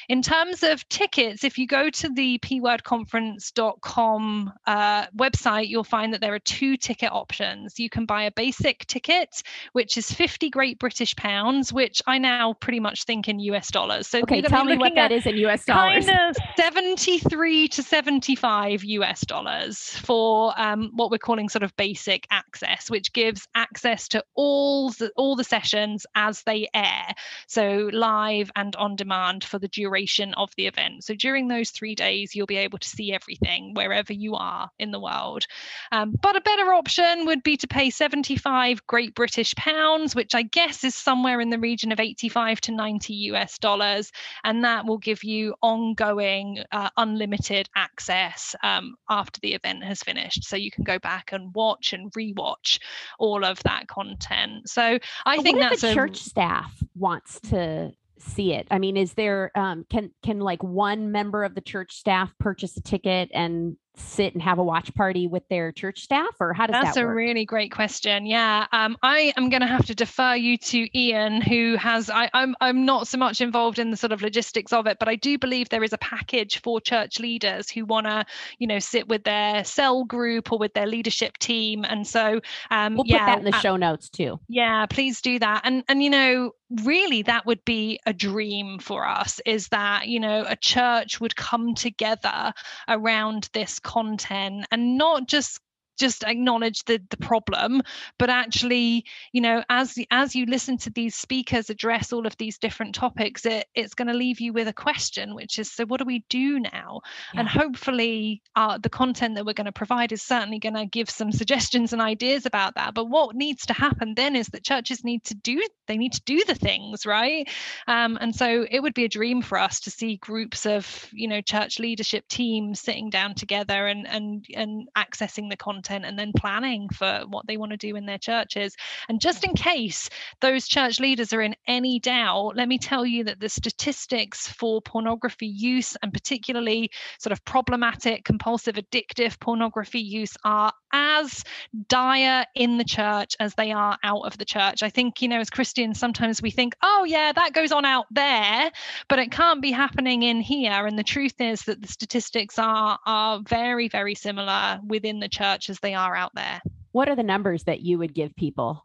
In 0.08 0.22
terms 0.22 0.62
of 0.62 0.88
tickets, 0.88 1.44
if 1.44 1.58
you 1.58 1.66
go 1.66 1.90
to 1.90 2.08
the 2.08 2.38
pwordconference.com 2.38 4.52
uh, 4.66 5.06
website, 5.08 5.68
you'll 5.68 5.84
find 5.84 6.14
that 6.14 6.22
there 6.22 6.32
are 6.32 6.38
two 6.38 6.78
ticket 6.78 7.12
options. 7.12 7.78
You 7.78 7.90
can 7.90 8.06
buy 8.06 8.22
a 8.22 8.30
basic 8.30 8.86
ticket, 8.86 9.42
which 9.72 9.98
is 9.98 10.10
50 10.10 10.48
Great 10.48 10.78
British 10.78 11.14
pounds, 11.14 11.74
which 11.74 12.00
I 12.06 12.16
now 12.16 12.54
pretty 12.54 12.80
much 12.80 13.04
think 13.04 13.28
in 13.28 13.38
US 13.38 13.70
dollars. 13.70 14.06
So 14.06 14.20
okay, 14.20 14.40
tell 14.40 14.64
me 14.64 14.78
what 14.78 14.94
that 14.94 15.12
is 15.12 15.26
in 15.26 15.36
US 15.36 15.66
dollars. 15.66 16.06
Kind 16.06 16.30
of 16.30 16.36
73 16.56 17.68
to 17.68 17.82
75 17.82 18.84
US 18.84 19.20
dollars 19.20 19.78
for 19.78 20.58
um, 20.58 20.90
what 20.94 21.10
we're 21.10 21.18
calling 21.18 21.50
sort 21.50 21.64
of 21.64 21.76
basic 21.76 22.26
access, 22.30 22.88
which 22.88 23.12
gives 23.12 23.46
access 23.54 24.08
to 24.08 24.24
all 24.36 24.88
the, 24.88 25.12
all 25.16 25.36
the 25.36 25.44
sessions 25.44 26.06
as 26.14 26.44
they 26.44 26.66
air, 26.72 27.08
so 27.46 27.90
live 27.92 28.50
and 28.56 28.74
on 28.76 28.96
demand 28.96 29.44
for 29.44 29.58
the 29.58 29.68
duration 29.68 29.97
duration 29.98 30.34
of 30.34 30.50
the 30.56 30.66
event. 30.66 31.04
So 31.04 31.14
during 31.14 31.48
those 31.48 31.70
three 31.70 31.94
days, 31.94 32.34
you'll 32.34 32.46
be 32.46 32.56
able 32.56 32.78
to 32.78 32.88
see 32.88 33.12
everything 33.12 33.74
wherever 33.74 34.12
you 34.12 34.34
are 34.34 34.70
in 34.78 34.90
the 34.90 35.00
world. 35.00 35.44
Um, 35.92 36.14
but 36.20 36.36
a 36.36 36.40
better 36.40 36.72
option 36.72 37.26
would 37.26 37.42
be 37.42 37.56
to 37.56 37.66
pay 37.66 37.90
75 37.90 38.86
Great 38.86 39.14
British 39.14 39.54
pounds, 39.56 40.14
which 40.14 40.34
I 40.34 40.42
guess 40.42 40.84
is 40.84 40.94
somewhere 40.94 41.40
in 41.40 41.50
the 41.50 41.58
region 41.58 41.90
of 41.90 42.00
85 42.00 42.60
to 42.62 42.72
90 42.72 43.14
US 43.14 43.58
dollars. 43.58 44.12
And 44.44 44.64
that 44.64 44.86
will 44.86 44.98
give 44.98 45.24
you 45.24 45.54
ongoing, 45.62 46.62
uh, 46.70 46.90
unlimited 46.96 47.68
access 47.74 48.54
um, 48.62 48.94
after 49.08 49.40
the 49.40 49.54
event 49.54 49.82
has 49.84 50.02
finished. 50.02 50.44
So 50.44 50.56
you 50.56 50.70
can 50.70 50.84
go 50.84 50.98
back 50.98 51.30
and 51.32 51.52
watch 51.54 51.92
and 51.92 52.12
rewatch 52.12 52.78
all 53.18 53.44
of 53.44 53.60
that 53.64 53.88
content. 53.88 54.68
So 54.68 54.98
I 55.26 55.36
but 55.36 55.42
think 55.42 55.58
that's 55.58 55.82
a 55.82 55.94
church 55.94 56.18
staff 56.18 56.72
wants 56.94 57.40
to 57.50 57.92
see 58.20 58.52
it. 58.52 58.66
I 58.70 58.78
mean 58.78 58.96
is 58.96 59.14
there 59.14 59.50
um 59.54 59.84
can 59.90 60.10
can 60.22 60.40
like 60.40 60.62
one 60.62 61.12
member 61.12 61.44
of 61.44 61.54
the 61.54 61.60
church 61.60 61.94
staff 61.94 62.32
purchase 62.38 62.76
a 62.76 62.82
ticket 62.82 63.30
and 63.32 63.76
sit 64.00 64.34
and 64.34 64.42
have 64.42 64.58
a 64.58 64.64
watch 64.64 64.94
party 64.94 65.26
with 65.26 65.46
their 65.48 65.72
church 65.72 66.00
staff 66.00 66.34
or 66.40 66.52
how 66.52 66.66
does 66.66 66.82
that's 66.82 66.94
that 66.96 67.04
a 67.04 67.06
really 67.06 67.44
great 67.44 67.72
question. 67.72 68.26
Yeah 68.26 68.66
um, 68.72 68.96
i 69.02 69.32
am 69.36 69.48
going 69.50 69.60
to 69.60 69.66
have 69.66 69.86
to 69.86 69.94
defer 69.94 70.34
you 70.34 70.56
to 70.58 70.98
ian 70.98 71.40
who 71.40 71.76
has 71.76 72.10
I, 72.10 72.30
I'm, 72.34 72.54
I'm 72.60 72.84
not 72.84 73.08
so 73.08 73.18
much 73.18 73.40
involved 73.40 73.78
in 73.78 73.90
the 73.90 73.96
sort 73.96 74.12
of 74.12 74.22
logistics 74.22 74.72
of 74.72 74.86
it 74.86 74.98
but 74.98 75.08
i 75.08 75.14
do 75.14 75.38
believe 75.38 75.68
there 75.68 75.84
is 75.84 75.92
a 75.92 75.98
package 75.98 76.60
for 76.60 76.80
church 76.80 77.18
leaders 77.18 77.70
who 77.70 77.84
want 77.84 78.06
to 78.06 78.24
you 78.58 78.66
know 78.66 78.78
sit 78.78 79.08
with 79.08 79.24
their 79.24 79.64
cell 79.64 80.04
group 80.04 80.52
or 80.52 80.58
with 80.58 80.74
their 80.74 80.86
leadership 80.86 81.38
team. 81.38 81.84
And 81.84 82.06
so 82.06 82.40
um, 82.70 82.96
we'll 82.96 83.04
yeah, 83.06 83.18
put 83.18 83.26
that 83.26 83.38
in 83.38 83.44
the 83.44 83.56
uh, 83.56 83.60
show 83.60 83.76
notes 83.76 84.08
too. 84.08 84.40
yeah 84.48 84.86
please 84.86 85.20
do 85.20 85.38
that. 85.38 85.62
And 85.64 85.84
and 85.88 86.02
you 86.02 86.10
know 86.10 86.52
really 86.84 87.22
that 87.22 87.46
would 87.46 87.64
be 87.64 87.98
a 88.04 88.12
dream 88.12 88.78
for 88.78 89.06
us 89.06 89.40
is 89.46 89.68
that 89.68 90.06
you 90.08 90.20
know 90.20 90.44
a 90.46 90.56
church 90.56 91.18
would 91.18 91.34
come 91.34 91.74
together 91.74 92.52
around 92.88 93.48
this 93.54 93.78
content 93.88 94.66
and 94.70 94.98
not 94.98 95.26
just 95.26 95.60
just 95.98 96.24
acknowledge 96.24 96.84
the 96.84 97.00
the 97.10 97.16
problem 97.16 97.82
but 98.18 98.30
actually 98.30 99.04
you 99.32 99.40
know 99.40 99.62
as 99.68 99.98
as 100.10 100.34
you 100.34 100.46
listen 100.46 100.76
to 100.78 100.90
these 100.90 101.14
speakers 101.14 101.70
address 101.70 102.12
all 102.12 102.26
of 102.26 102.36
these 102.36 102.58
different 102.58 102.94
topics 102.94 103.44
it, 103.44 103.66
it's 103.74 103.94
going 103.94 104.08
to 104.08 104.14
leave 104.14 104.40
you 104.40 104.52
with 104.52 104.68
a 104.68 104.72
question 104.72 105.34
which 105.34 105.58
is 105.58 105.70
so 105.70 105.84
what 105.86 105.98
do 105.98 106.04
we 106.04 106.24
do 106.28 106.60
now? 106.60 107.00
Yeah. 107.34 107.40
and 107.40 107.48
hopefully 107.48 108.42
uh, 108.56 108.78
the 108.78 108.88
content 108.88 109.34
that 109.34 109.44
we're 109.44 109.52
going 109.52 109.66
to 109.66 109.72
provide 109.72 110.12
is 110.12 110.22
certainly 110.22 110.58
going 110.58 110.74
to 110.74 110.86
give 110.86 111.10
some 111.10 111.32
suggestions 111.32 111.92
and 111.92 112.00
ideas 112.00 112.46
about 112.46 112.74
that. 112.74 112.94
But 112.94 113.06
what 113.06 113.34
needs 113.34 113.66
to 113.66 113.72
happen 113.72 114.14
then 114.14 114.36
is 114.36 114.48
that 114.48 114.64
churches 114.64 115.04
need 115.04 115.24
to 115.24 115.34
do 115.34 115.62
they 115.86 115.96
need 115.96 116.12
to 116.12 116.22
do 116.24 116.42
the 116.46 116.54
things 116.54 117.06
right? 117.06 117.48
Um, 117.86 118.18
and 118.20 118.34
so 118.34 118.66
it 118.70 118.80
would 118.80 118.94
be 118.94 119.04
a 119.04 119.08
dream 119.08 119.42
for 119.42 119.58
us 119.58 119.80
to 119.80 119.90
see 119.90 120.16
groups 120.16 120.66
of 120.66 121.08
you 121.12 121.28
know 121.28 121.40
church 121.40 121.78
leadership 121.78 122.26
teams 122.28 122.80
sitting 122.80 123.10
down 123.10 123.34
together 123.34 123.86
and 123.86 124.06
and 124.06 124.46
and 124.54 124.88
accessing 124.96 125.50
the 125.50 125.56
content 125.56 125.87
content 125.88 126.04
and 126.04 126.18
then 126.18 126.32
planning 126.36 126.88
for 126.90 127.22
what 127.28 127.46
they 127.46 127.56
want 127.56 127.72
to 127.72 127.76
do 127.76 127.96
in 127.96 128.06
their 128.06 128.18
churches. 128.18 128.76
And 129.08 129.20
just 129.20 129.44
in 129.44 129.54
case 129.54 130.08
those 130.40 130.68
church 130.68 131.00
leaders 131.00 131.32
are 131.32 131.40
in 131.40 131.54
any 131.66 131.98
doubt, 131.98 132.56
let 132.56 132.68
me 132.68 132.78
tell 132.78 133.06
you 133.06 133.24
that 133.24 133.40
the 133.40 133.48
statistics 133.48 134.48
for 134.48 134.80
pornography 134.82 135.46
use 135.46 135.96
and 136.02 136.12
particularly 136.12 136.90
sort 137.18 137.32
of 137.32 137.44
problematic, 137.44 138.24
compulsive, 138.24 138.76
addictive 138.76 139.38
pornography 139.40 140.00
use 140.00 140.36
are 140.44 140.72
as 140.92 141.44
dire 141.88 142.44
in 142.54 142.78
the 142.78 142.84
church 142.84 143.34
as 143.40 143.54
they 143.54 143.72
are 143.72 143.98
out 144.02 144.22
of 144.22 144.38
the 144.38 144.44
church. 144.44 144.82
I 144.82 144.90
think, 144.90 145.20
you 145.20 145.28
know, 145.28 145.40
as 145.40 145.50
Christians, 145.50 145.98
sometimes 145.98 146.40
we 146.40 146.50
think, 146.50 146.74
oh, 146.82 147.04
yeah, 147.04 147.32
that 147.32 147.52
goes 147.52 147.72
on 147.72 147.84
out 147.84 148.06
there, 148.10 148.70
but 149.08 149.18
it 149.18 149.30
can't 149.30 149.60
be 149.60 149.70
happening 149.70 150.22
in 150.22 150.40
here. 150.40 150.86
And 150.86 150.98
the 150.98 151.04
truth 151.04 151.40
is 151.40 151.62
that 151.62 151.82
the 151.82 151.88
statistics 151.88 152.58
are, 152.58 152.98
are 153.06 153.40
very, 153.46 153.88
very 153.88 154.14
similar 154.14 154.80
within 154.86 155.20
the 155.20 155.28
church 155.28 155.68
as 155.68 155.77
they 155.80 155.94
are 155.94 156.14
out 156.14 156.34
there. 156.34 156.60
What 156.92 157.08
are 157.08 157.16
the 157.16 157.22
numbers 157.22 157.64
that 157.64 157.80
you 157.80 157.98
would 157.98 158.14
give 158.14 158.34
people 158.34 158.84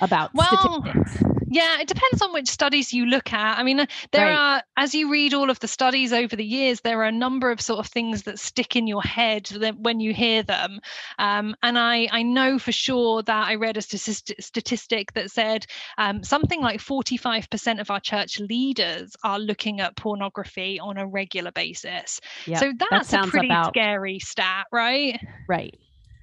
about 0.00 0.30
well, 0.34 0.82
statistics? 0.82 1.34
Yeah, 1.54 1.80
it 1.80 1.86
depends 1.86 2.20
on 2.20 2.32
which 2.32 2.48
studies 2.48 2.92
you 2.92 3.06
look 3.06 3.32
at. 3.32 3.58
I 3.58 3.62
mean, 3.62 3.78
uh, 3.78 3.86
there 4.10 4.26
right. 4.26 4.56
are, 4.56 4.62
as 4.76 4.92
you 4.92 5.08
read 5.08 5.34
all 5.34 5.50
of 5.50 5.60
the 5.60 5.68
studies 5.68 6.12
over 6.12 6.34
the 6.34 6.44
years, 6.44 6.80
there 6.80 7.00
are 7.00 7.04
a 7.04 7.12
number 7.12 7.52
of 7.52 7.60
sort 7.60 7.78
of 7.78 7.86
things 7.86 8.24
that 8.24 8.40
stick 8.40 8.74
in 8.74 8.88
your 8.88 9.02
head 9.02 9.48
when 9.78 10.00
you 10.00 10.12
hear 10.12 10.42
them. 10.42 10.80
Um, 11.20 11.54
and 11.62 11.78
I, 11.78 12.08
I 12.10 12.22
know 12.24 12.58
for 12.58 12.72
sure 12.72 13.22
that 13.22 13.46
I 13.46 13.54
read 13.54 13.76
a 13.76 13.82
statistic 13.82 15.12
that 15.12 15.30
said 15.30 15.66
um, 15.96 16.24
something 16.24 16.60
like 16.60 16.80
45% 16.80 17.80
of 17.80 17.88
our 17.88 18.00
church 18.00 18.40
leaders 18.40 19.14
are 19.22 19.38
looking 19.38 19.80
at 19.80 19.96
pornography 19.96 20.80
on 20.80 20.96
a 20.96 21.06
regular 21.06 21.52
basis. 21.52 22.20
Yep, 22.46 22.58
so 22.58 22.72
that's 22.90 23.10
that 23.12 23.26
a 23.26 23.30
pretty 23.30 23.46
about, 23.46 23.68
scary 23.68 24.18
stat, 24.18 24.66
right? 24.72 25.20
Right. 25.46 25.78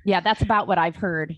Yeah, 0.05 0.21
that's 0.21 0.41
about 0.41 0.67
what 0.67 0.77
I've 0.77 0.95
heard 0.95 1.37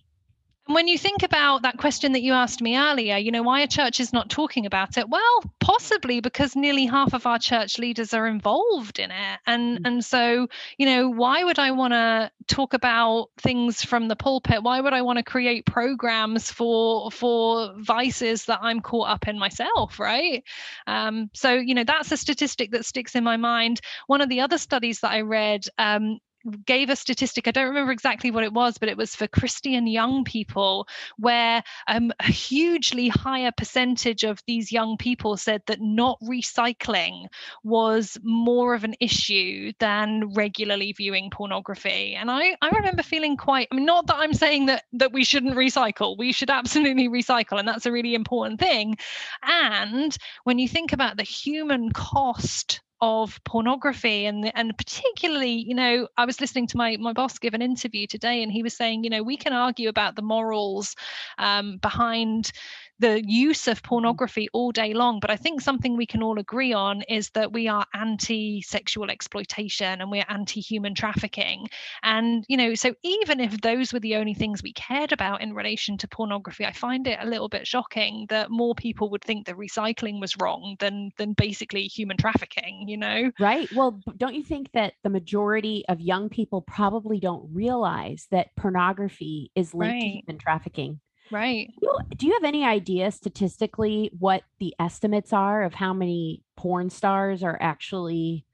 and 0.65 0.75
when 0.75 0.87
you 0.87 0.97
think 0.97 1.23
about 1.23 1.63
that 1.63 1.77
question 1.77 2.13
that 2.13 2.21
you 2.21 2.31
asked 2.31 2.61
me 2.61 2.77
earlier, 2.77 3.17
you 3.17 3.31
know, 3.31 3.43
why 3.43 3.59
a 3.59 3.67
church 3.67 3.99
is 3.99 4.13
not 4.13 4.29
talking 4.29 4.65
about 4.65 4.97
it? 4.97 5.09
Well, 5.09 5.43
possibly 5.59 6.21
because 6.21 6.55
nearly 6.55 6.85
half 6.85 7.13
of 7.13 7.27
our 7.27 7.37
church 7.37 7.77
leaders 7.77 8.13
are 8.13 8.27
involved 8.27 8.97
in 8.97 9.11
it. 9.11 9.39
And 9.45 9.77
mm-hmm. 9.77 9.85
and 9.85 10.05
so, 10.05 10.47
you 10.77 10.85
know, 10.85 11.09
why 11.09 11.43
would 11.43 11.59
I 11.59 11.71
want 11.71 11.91
to 11.91 12.31
talk 12.47 12.73
about 12.73 13.27
things 13.37 13.83
from 13.83 14.07
the 14.07 14.15
pulpit? 14.15 14.63
Why 14.63 14.79
would 14.79 14.93
I 14.93 15.01
want 15.01 15.17
to 15.17 15.23
create 15.23 15.65
programs 15.65 16.49
for 16.49 17.11
for 17.11 17.73
vices 17.77 18.45
that 18.45 18.59
I'm 18.61 18.79
caught 18.79 19.09
up 19.09 19.27
in 19.27 19.37
myself, 19.37 19.99
right? 19.99 20.45
Um, 20.87 21.29
so, 21.33 21.53
you 21.55 21.75
know, 21.75 21.83
that's 21.83 22.13
a 22.13 22.17
statistic 22.17 22.71
that 22.71 22.85
sticks 22.85 23.15
in 23.15 23.23
my 23.25 23.35
mind. 23.35 23.81
One 24.07 24.21
of 24.21 24.29
the 24.29 24.39
other 24.39 24.57
studies 24.57 25.01
that 25.01 25.11
I 25.11 25.21
read 25.21 25.65
um, 25.77 26.19
gave 26.65 26.89
a 26.89 26.95
statistic. 26.95 27.47
I 27.47 27.51
don't 27.51 27.67
remember 27.67 27.91
exactly 27.91 28.31
what 28.31 28.43
it 28.43 28.53
was, 28.53 28.77
but 28.77 28.89
it 28.89 28.97
was 28.97 29.15
for 29.15 29.27
Christian 29.27 29.87
young 29.87 30.23
people, 30.23 30.87
where 31.17 31.63
um, 31.87 32.11
a 32.19 32.31
hugely 32.31 33.07
higher 33.09 33.51
percentage 33.55 34.23
of 34.23 34.41
these 34.47 34.71
young 34.71 34.97
people 34.97 35.37
said 35.37 35.61
that 35.67 35.81
not 35.81 36.19
recycling 36.21 37.27
was 37.63 38.17
more 38.23 38.73
of 38.73 38.83
an 38.83 38.95
issue 38.99 39.71
than 39.79 40.33
regularly 40.33 40.93
viewing 40.93 41.29
pornography. 41.29 42.15
And 42.15 42.29
I, 42.29 42.57
I 42.61 42.69
remember 42.69 43.03
feeling 43.03 43.37
quite, 43.37 43.67
I 43.71 43.75
mean, 43.75 43.85
not 43.85 44.07
that 44.07 44.17
I'm 44.17 44.33
saying 44.33 44.67
that 44.67 44.83
that 44.93 45.13
we 45.13 45.23
shouldn't 45.23 45.55
recycle, 45.55 46.17
we 46.17 46.31
should 46.31 46.49
absolutely 46.49 47.09
recycle, 47.09 47.59
and 47.59 47.67
that's 47.67 47.85
a 47.85 47.91
really 47.91 48.15
important 48.15 48.59
thing. 48.59 48.97
And 49.43 50.15
when 50.43 50.59
you 50.59 50.67
think 50.67 50.93
about 50.93 51.17
the 51.17 51.23
human 51.23 51.91
cost 51.91 52.81
of 53.03 53.43
pornography 53.43 54.25
and 54.25 54.49
and 54.55 54.77
particularly 54.77 55.51
you 55.51 55.75
know 55.75 56.07
i 56.15 56.23
was 56.23 56.39
listening 56.39 56.65
to 56.65 56.77
my 56.77 56.95
my 56.95 57.11
boss 57.11 57.37
give 57.37 57.53
an 57.53 57.61
interview 57.61 58.07
today 58.07 58.41
and 58.41 58.49
he 58.49 58.63
was 58.63 58.73
saying 58.77 59.03
you 59.03 59.09
know 59.09 59.21
we 59.21 59.35
can 59.35 59.51
argue 59.51 59.89
about 59.89 60.15
the 60.15 60.21
morals 60.21 60.95
um, 61.37 61.75
behind 61.79 62.53
the 62.99 63.23
use 63.25 63.67
of 63.67 63.81
mm-hmm. 63.81 63.87
pornography 63.89 64.47
all 64.53 64.71
day 64.71 64.93
long. 64.93 65.19
But 65.19 65.31
I 65.31 65.35
think 65.35 65.61
something 65.61 65.97
we 65.97 66.05
can 66.05 66.23
all 66.23 66.39
agree 66.39 66.73
on 66.73 67.01
is 67.03 67.29
that 67.31 67.51
we 67.51 67.67
are 67.67 67.85
anti 67.93 68.61
sexual 68.61 69.09
exploitation 69.09 70.01
and 70.01 70.11
we're 70.11 70.25
anti 70.29 70.61
human 70.61 70.95
trafficking. 70.95 71.67
And, 72.03 72.45
you 72.47 72.57
know, 72.57 72.75
so 72.75 72.93
even 73.03 73.39
if 73.39 73.61
those 73.61 73.93
were 73.93 73.99
the 73.99 74.15
only 74.15 74.33
things 74.33 74.63
we 74.63 74.73
cared 74.73 75.11
about 75.11 75.41
in 75.41 75.53
relation 75.53 75.97
to 75.99 76.07
pornography, 76.07 76.65
I 76.65 76.71
find 76.71 77.07
it 77.07 77.19
a 77.21 77.27
little 77.27 77.49
bit 77.49 77.67
shocking 77.67 78.25
that 78.29 78.49
more 78.49 78.75
people 78.75 79.09
would 79.09 79.23
think 79.23 79.45
that 79.47 79.55
recycling 79.55 80.19
was 80.19 80.37
wrong 80.37 80.75
than 80.79 81.11
than 81.17 81.33
basically 81.33 81.87
human 81.87 82.17
trafficking, 82.17 82.85
you 82.87 82.97
know? 82.97 83.31
Right. 83.39 83.69
Well, 83.73 83.99
don't 84.17 84.35
you 84.35 84.43
think 84.43 84.71
that 84.73 84.93
the 85.03 85.09
majority 85.09 85.83
of 85.89 85.99
young 85.99 86.29
people 86.29 86.61
probably 86.61 87.19
don't 87.19 87.49
realize 87.53 88.27
that 88.31 88.55
pornography 88.55 89.51
is 89.55 89.73
linked 89.73 89.93
right. 89.93 90.01
to 90.01 90.07
human 90.07 90.37
trafficking? 90.37 90.99
Right. 91.33 91.73
Do 92.15 92.27
you 92.27 92.33
have 92.33 92.43
any 92.43 92.63
idea 92.63 93.11
statistically 93.11 94.11
what 94.19 94.43
the 94.59 94.75
estimates 94.79 95.33
are 95.33 95.63
of 95.63 95.73
how 95.73 95.93
many 95.93 96.43
porn 96.55 96.89
stars 96.91 97.43
are 97.43 97.57
actually? 97.59 98.45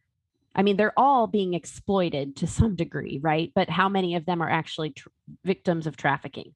I 0.55 0.63
mean, 0.63 0.77
they're 0.77 0.97
all 0.97 1.27
being 1.27 1.53
exploited 1.53 2.37
to 2.37 2.47
some 2.47 2.75
degree, 2.75 3.19
right? 3.21 3.51
But 3.53 3.69
how 3.69 3.89
many 3.89 4.15
of 4.15 4.25
them 4.25 4.41
are 4.41 4.49
actually 4.49 4.91
tr- 4.91 5.09
victims 5.43 5.87
of 5.87 5.97
trafficking? 5.97 6.53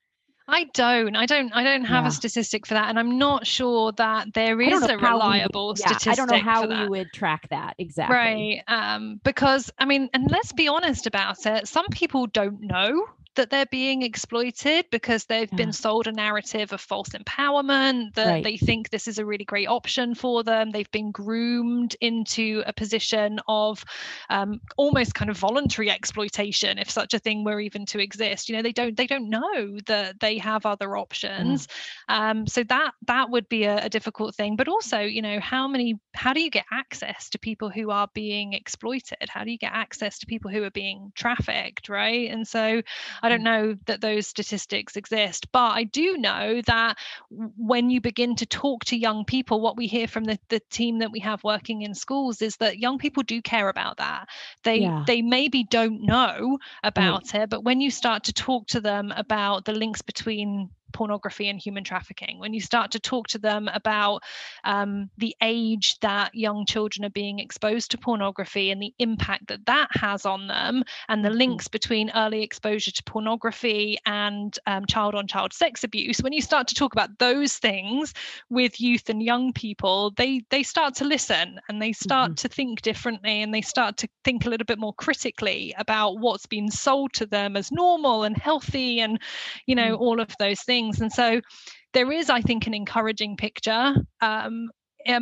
I 0.47 0.65
don't. 0.73 1.15
I 1.15 1.25
don't. 1.25 1.53
I 1.53 1.63
don't 1.63 1.85
have 1.85 2.03
yeah. 2.03 2.09
a 2.09 2.11
statistic 2.11 2.65
for 2.65 2.73
that, 2.73 2.89
and 2.89 2.99
I'm 2.99 3.17
not 3.17 3.47
sure 3.47 3.91
that 3.93 4.33
there 4.33 4.59
is 4.59 4.81
a 4.83 4.97
reliable 4.97 5.73
yeah, 5.77 5.87
statistic. 5.87 6.11
I 6.11 6.15
don't 6.15 6.31
know 6.31 6.51
how 6.51 6.67
we 6.67 6.89
would 6.89 7.13
track 7.13 7.47
that 7.49 7.75
exactly. 7.77 8.15
Right. 8.15 8.63
Um, 8.67 9.21
because 9.23 9.71
I 9.77 9.85
mean, 9.85 10.09
and 10.13 10.29
let's 10.29 10.51
be 10.51 10.67
honest 10.67 11.07
about 11.07 11.45
it. 11.45 11.67
Some 11.67 11.87
people 11.91 12.27
don't 12.27 12.61
know 12.61 13.07
that 13.35 13.49
they're 13.49 13.65
being 13.65 14.03
exploited 14.03 14.85
because 14.91 15.25
they've 15.25 15.51
yeah. 15.51 15.57
been 15.57 15.73
sold 15.73 16.07
a 16.07 16.11
narrative 16.11 16.73
of 16.73 16.81
false 16.81 17.09
empowerment, 17.09 18.13
that 18.15 18.27
right. 18.27 18.43
they 18.43 18.57
think 18.57 18.89
this 18.89 19.07
is 19.07 19.19
a 19.19 19.25
really 19.25 19.45
great 19.45 19.67
option 19.67 20.15
for 20.15 20.43
them. 20.43 20.71
They've 20.71 20.91
been 20.91 21.11
groomed 21.11 21.95
into 22.01 22.63
a 22.65 22.73
position 22.73 23.39
of 23.47 23.83
um, 24.29 24.61
almost 24.77 25.15
kind 25.15 25.31
of 25.31 25.37
voluntary 25.37 25.89
exploitation, 25.89 26.77
if 26.77 26.89
such 26.89 27.13
a 27.13 27.19
thing 27.19 27.43
were 27.43 27.59
even 27.59 27.85
to 27.87 27.99
exist. 27.99 28.49
You 28.49 28.55
know, 28.55 28.61
they 28.61 28.71
don't 28.71 28.95
they 28.95 29.07
don't 29.07 29.29
know 29.29 29.79
that 29.87 30.19
they 30.19 30.37
have 30.37 30.65
other 30.65 30.97
options. 30.97 31.67
Um, 32.09 32.47
so 32.47 32.63
that 32.63 32.93
that 33.07 33.29
would 33.29 33.49
be 33.49 33.63
a, 33.63 33.85
a 33.85 33.89
difficult 33.89 34.35
thing. 34.35 34.55
But 34.55 34.67
also, 34.67 34.99
you 34.99 35.21
know, 35.21 35.39
how 35.39 35.67
many 35.67 35.99
how 36.13 36.33
do 36.33 36.41
you 36.41 36.49
get 36.49 36.65
access 36.71 37.29
to 37.31 37.39
people 37.39 37.69
who 37.69 37.89
are 37.89 38.07
being 38.13 38.53
exploited? 38.53 39.29
How 39.29 39.43
do 39.43 39.51
you 39.51 39.57
get 39.57 39.73
access 39.73 40.19
to 40.19 40.25
people 40.25 40.51
who 40.51 40.63
are 40.63 40.71
being 40.71 41.11
trafficked, 41.15 41.89
right? 41.89 42.29
And 42.29 42.47
so 42.47 42.81
I 43.23 43.29
don't 43.29 43.41
know 43.43 43.77
that 43.85 44.01
those 44.01 44.27
statistics 44.27 44.97
exist, 44.97 45.49
but 45.53 45.71
I 45.71 45.85
do 45.85 46.17
know 46.17 46.61
that 46.67 46.97
when 47.29 47.89
you 47.89 48.01
begin 48.01 48.35
to 48.35 48.45
talk 48.45 48.83
to 48.85 48.97
young 48.97 49.23
people, 49.23 49.61
what 49.61 49.77
we 49.77 49.87
hear 49.87 50.07
from 50.07 50.25
the, 50.25 50.37
the 50.49 50.59
team 50.69 50.99
that 50.99 51.11
we 51.11 51.19
have 51.19 51.41
working 51.41 51.83
in 51.83 51.95
schools 51.95 52.41
is 52.41 52.57
that 52.57 52.79
young 52.79 52.97
people 52.97 53.23
do 53.23 53.41
care 53.41 53.69
about 53.69 53.97
that. 53.97 54.27
They 54.63 54.81
yeah. 54.81 55.05
they 55.07 55.21
maybe 55.21 55.63
don't 55.63 56.01
know 56.01 56.59
about 56.83 57.27
mm. 57.27 57.43
it, 57.43 57.49
but 57.49 57.63
when 57.63 57.79
you 57.79 57.91
start 57.91 58.25
to 58.25 58.33
talk 58.33 58.67
to 58.67 58.81
them 58.81 59.13
about 59.15 59.63
the 59.63 59.73
links 59.73 60.01
between 60.01 60.69
pornography 60.93 61.49
and 61.49 61.59
human 61.59 61.83
trafficking, 61.83 62.39
when 62.39 62.53
you 62.53 62.61
start 62.61 62.91
to 62.91 62.99
talk 62.99 63.27
to 63.27 63.37
them 63.37 63.69
about 63.73 64.23
um, 64.63 65.09
the 65.17 65.35
age 65.41 65.99
that 65.99 66.33
young 66.33 66.65
children 66.65 67.05
are 67.05 67.09
being 67.09 67.39
exposed 67.39 67.91
to 67.91 67.97
pornography 67.97 68.71
and 68.71 68.81
the 68.81 68.93
impact 68.99 69.47
that 69.47 69.65
that 69.65 69.89
has 69.91 70.25
on 70.25 70.47
them, 70.47 70.83
and 71.09 71.23
the 71.23 71.29
mm-hmm. 71.29 71.39
links 71.39 71.67
between 71.67 72.11
early 72.11 72.43
exposure 72.43 72.91
to 72.91 73.03
pornography 73.03 73.97
and 74.05 74.57
child 74.87 75.15
on 75.15 75.27
child 75.27 75.53
sex 75.53 75.83
abuse, 75.83 76.19
when 76.19 76.33
you 76.33 76.41
start 76.41 76.67
to 76.67 76.75
talk 76.75 76.93
about 76.93 77.17
those 77.19 77.57
things 77.57 78.13
with 78.49 78.79
youth 78.79 79.09
and 79.09 79.23
young 79.23 79.53
people, 79.53 80.11
they 80.17 80.43
they 80.49 80.63
start 80.63 80.93
to 80.95 81.05
listen 81.05 81.59
and 81.67 81.81
they 81.81 81.91
start 81.91 82.31
mm-hmm. 82.31 82.35
to 82.35 82.47
think 82.47 82.81
differently 82.81 83.41
and 83.41 83.53
they 83.53 83.61
start 83.61 83.97
to 83.97 84.07
think 84.23 84.45
a 84.45 84.49
little 84.49 84.65
bit 84.65 84.79
more 84.79 84.93
critically 84.93 85.73
about 85.77 86.19
what's 86.19 86.45
been 86.45 86.69
sold 86.69 87.13
to 87.13 87.25
them 87.25 87.55
as 87.55 87.71
normal 87.71 88.23
and 88.23 88.37
healthy 88.37 88.99
and 88.99 89.19
you 89.65 89.75
know 89.75 89.93
mm-hmm. 89.93 90.03
all 90.03 90.19
of 90.19 90.29
those 90.39 90.61
things 90.61 90.82
things. 90.83 91.01
And 91.01 91.11
so 91.11 91.41
there 91.93 92.11
is, 92.11 92.29
I 92.29 92.41
think, 92.41 92.67
an 92.67 92.73
encouraging 92.73 93.37
picture 93.37 93.95
um, 94.21 94.69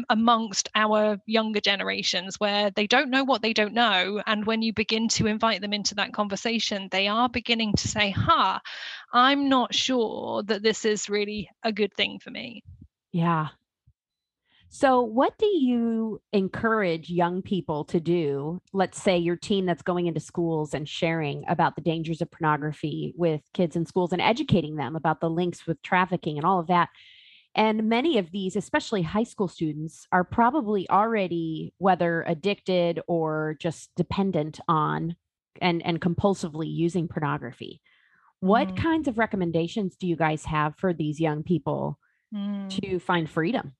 amongst 0.09 0.69
our 0.75 1.17
younger 1.25 1.59
generations 1.59 2.39
where 2.39 2.71
they 2.71 2.87
don't 2.87 3.09
know 3.09 3.23
what 3.23 3.41
they 3.41 3.53
don't 3.53 3.73
know. 3.73 4.21
And 4.27 4.45
when 4.45 4.61
you 4.61 4.73
begin 4.73 5.07
to 5.09 5.27
invite 5.27 5.61
them 5.61 5.73
into 5.73 5.95
that 5.95 6.13
conversation, 6.13 6.87
they 6.91 7.07
are 7.07 7.29
beginning 7.29 7.73
to 7.77 7.87
say, 7.87 8.11
ha, 8.11 8.21
huh, 8.27 8.59
I'm 9.11 9.49
not 9.49 9.73
sure 9.73 10.43
that 10.43 10.63
this 10.63 10.85
is 10.85 11.09
really 11.09 11.49
a 11.63 11.71
good 11.71 11.93
thing 11.95 12.19
for 12.19 12.29
me. 12.29 12.63
Yeah. 13.11 13.47
So, 14.73 15.01
what 15.01 15.37
do 15.37 15.47
you 15.47 16.21
encourage 16.31 17.09
young 17.09 17.41
people 17.41 17.83
to 17.85 17.99
do? 17.99 18.61
Let's 18.71 19.03
say 19.03 19.17
your 19.17 19.35
team 19.35 19.65
that's 19.65 19.81
going 19.81 20.07
into 20.07 20.21
schools 20.21 20.73
and 20.73 20.87
sharing 20.87 21.43
about 21.49 21.75
the 21.75 21.81
dangers 21.81 22.21
of 22.21 22.31
pornography 22.31 23.13
with 23.17 23.41
kids 23.53 23.75
in 23.75 23.85
schools 23.85 24.13
and 24.13 24.21
educating 24.21 24.77
them 24.77 24.95
about 24.95 25.19
the 25.19 25.29
links 25.29 25.67
with 25.67 25.81
trafficking 25.81 26.37
and 26.37 26.45
all 26.45 26.57
of 26.57 26.67
that. 26.67 26.87
And 27.53 27.89
many 27.89 28.17
of 28.17 28.31
these, 28.31 28.55
especially 28.55 29.01
high 29.01 29.25
school 29.25 29.49
students, 29.49 30.07
are 30.13 30.23
probably 30.23 30.89
already 30.89 31.73
whether 31.77 32.23
addicted 32.25 33.01
or 33.09 33.57
just 33.59 33.93
dependent 33.97 34.61
on 34.69 35.17
and, 35.61 35.85
and 35.85 35.99
compulsively 35.99 36.73
using 36.73 37.09
pornography. 37.09 37.81
What 38.39 38.69
mm. 38.69 38.77
kinds 38.77 39.09
of 39.09 39.17
recommendations 39.17 39.97
do 39.97 40.07
you 40.07 40.15
guys 40.15 40.45
have 40.45 40.77
for 40.77 40.93
these 40.93 41.19
young 41.19 41.43
people 41.43 41.99
mm. 42.33 42.69
to 42.81 42.99
find 42.99 43.29
freedom? 43.29 43.73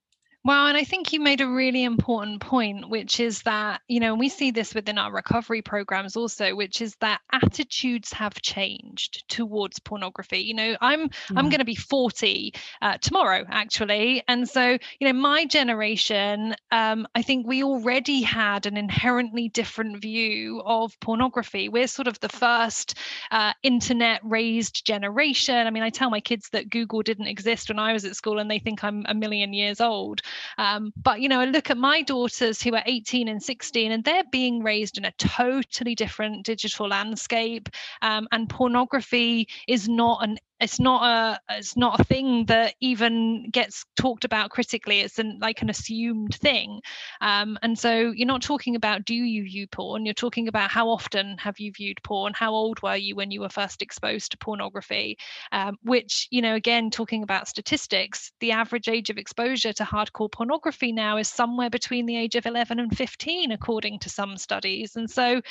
Well, 0.44 0.66
and 0.66 0.76
I 0.76 0.84
think 0.84 1.14
you 1.14 1.20
made 1.20 1.40
a 1.40 1.48
really 1.48 1.84
important 1.84 2.42
point, 2.42 2.90
which 2.90 3.20
is 3.20 3.44
that, 3.44 3.82
you 3.88 4.00
know, 4.00 4.16
we 4.16 4.28
see 4.28 4.50
this 4.50 4.74
within 4.74 4.98
our 4.98 5.12
recovery 5.12 5.62
programs 5.62 6.16
also, 6.16 6.56
which 6.56 6.82
is 6.82 6.96
that 6.96 7.22
attitudes 7.32 8.12
have 8.14 8.42
changed 8.42 9.24
towards 9.30 9.78
pornography. 9.78 10.40
You 10.40 10.56
know, 10.56 10.78
I'm. 10.82 11.10
I'm 11.36 11.50
going 11.50 11.60
to 11.60 11.66
be 11.66 11.76
40 11.76 12.54
uh, 12.82 12.98
tomorrow, 12.98 13.46
actually, 13.50 14.24
and 14.28 14.50
so 14.50 14.78
you 15.00 15.08
know, 15.08 15.14
my 15.14 15.46
generation, 15.46 16.56
um, 16.72 17.08
I 17.14 17.22
think 17.22 17.46
we 17.46 17.64
already 17.64 18.22
had 18.22 18.66
an 18.66 18.78
inherently 18.78 19.50
different 19.50 20.02
view 20.02 20.62
of 20.66 21.00
pornography. 21.00 21.70
We're 21.70 21.88
sort 21.88 22.08
of 22.08 22.20
the 22.20 22.30
first 22.30 22.98
uh, 23.30 23.54
internet 23.64 24.22
raised 24.24 24.86
generation. 24.86 25.68
I 25.68 25.70
mean, 25.70 25.84
I 25.84 25.90
tell 25.90 26.10
my 26.10 26.20
kids 26.20 26.50
that 26.50 26.70
Google 26.70 27.04
didn't 27.04 27.28
exist 27.28 27.70
when 27.70 27.80
I 27.80 27.94
was 27.94 28.06
at 28.06 28.16
school, 28.16 28.40
and 28.40 28.50
they 28.50 28.60
think 28.60 28.84
I'm 28.84 29.06
a 29.08 29.14
million 29.14 29.54
years 29.54 29.80
old. 29.80 30.22
Um, 30.58 30.94
but 30.96 31.22
you 31.22 31.30
know, 31.30 31.40
I 31.40 31.46
look 31.46 31.70
at 31.70 31.78
my 31.78 32.02
daughters 32.02 32.62
who 32.62 32.74
are 32.76 32.84
18 32.86 33.28
and 33.28 33.42
16, 33.42 33.92
and 33.92 34.04
they're 34.04 34.24
being 34.32 34.64
raised 34.64 34.98
in 34.98 35.06
a 35.06 35.12
totally 35.14 35.96
different 35.96 36.46
digital 36.46 36.88
landscape. 36.88 37.70
Um, 38.02 38.28
and 38.32 38.50
pornography 38.50 39.48
is 39.68 39.88
not 39.90 40.24
an 40.24 40.38
it's 40.62 40.80
not 40.80 41.04
a 41.04 41.56
it's 41.58 41.76
not 41.76 42.00
a 42.00 42.04
thing 42.04 42.46
that 42.46 42.76
even 42.80 43.50
gets 43.50 43.84
talked 43.96 44.26
about 44.26 44.52
critically. 44.52 45.00
It's 45.02 45.18
an 45.18 45.40
like 45.42 45.64
an 45.64 45.70
assumed 45.72 46.36
thing. 46.36 46.82
Um, 47.20 47.58
and 47.64 47.78
so 47.78 48.12
you're 48.16 48.28
not 48.28 48.44
talking 48.44 48.76
about 48.76 49.04
do 49.04 49.16
you 49.16 49.44
view 49.44 49.68
porn? 49.68 50.06
You're 50.06 50.14
talking 50.14 50.48
about 50.48 50.70
how 50.70 50.88
often 50.88 51.38
have 51.40 51.60
you 51.60 51.72
viewed 51.76 52.02
porn? 52.04 52.34
How 52.36 52.54
old 52.54 52.82
were 52.84 52.96
you 52.96 53.16
when 53.16 53.32
you 53.32 53.42
were 53.42 53.50
first 53.50 53.82
exposed 53.82 54.32
to 54.32 54.38
pornography? 54.38 55.18
Um, 55.52 55.78
which 55.82 56.28
you 56.30 56.44
know 56.44 56.54
again 56.54 56.92
talking 56.92 57.24
about 57.24 57.48
statistics 57.48 58.32
the 58.40 58.52
average 58.52 58.88
age 58.88 59.10
of 59.10 59.18
exposure 59.18 59.74
to 59.74 59.84
hardcore 59.84 60.32
pornography 60.32 60.92
now 60.92 61.18
is 61.18 61.28
somewhere 61.28 61.72
between 61.72 62.06
the 62.06 62.18
age 62.18 62.36
of 62.36 62.46
11 62.46 62.80
and 62.80 62.96
15 62.96 63.52
according 63.52 64.00
to 64.00 64.10
some 64.10 64.38
studies. 64.38 64.96
And 64.96 65.10
so 65.10 65.42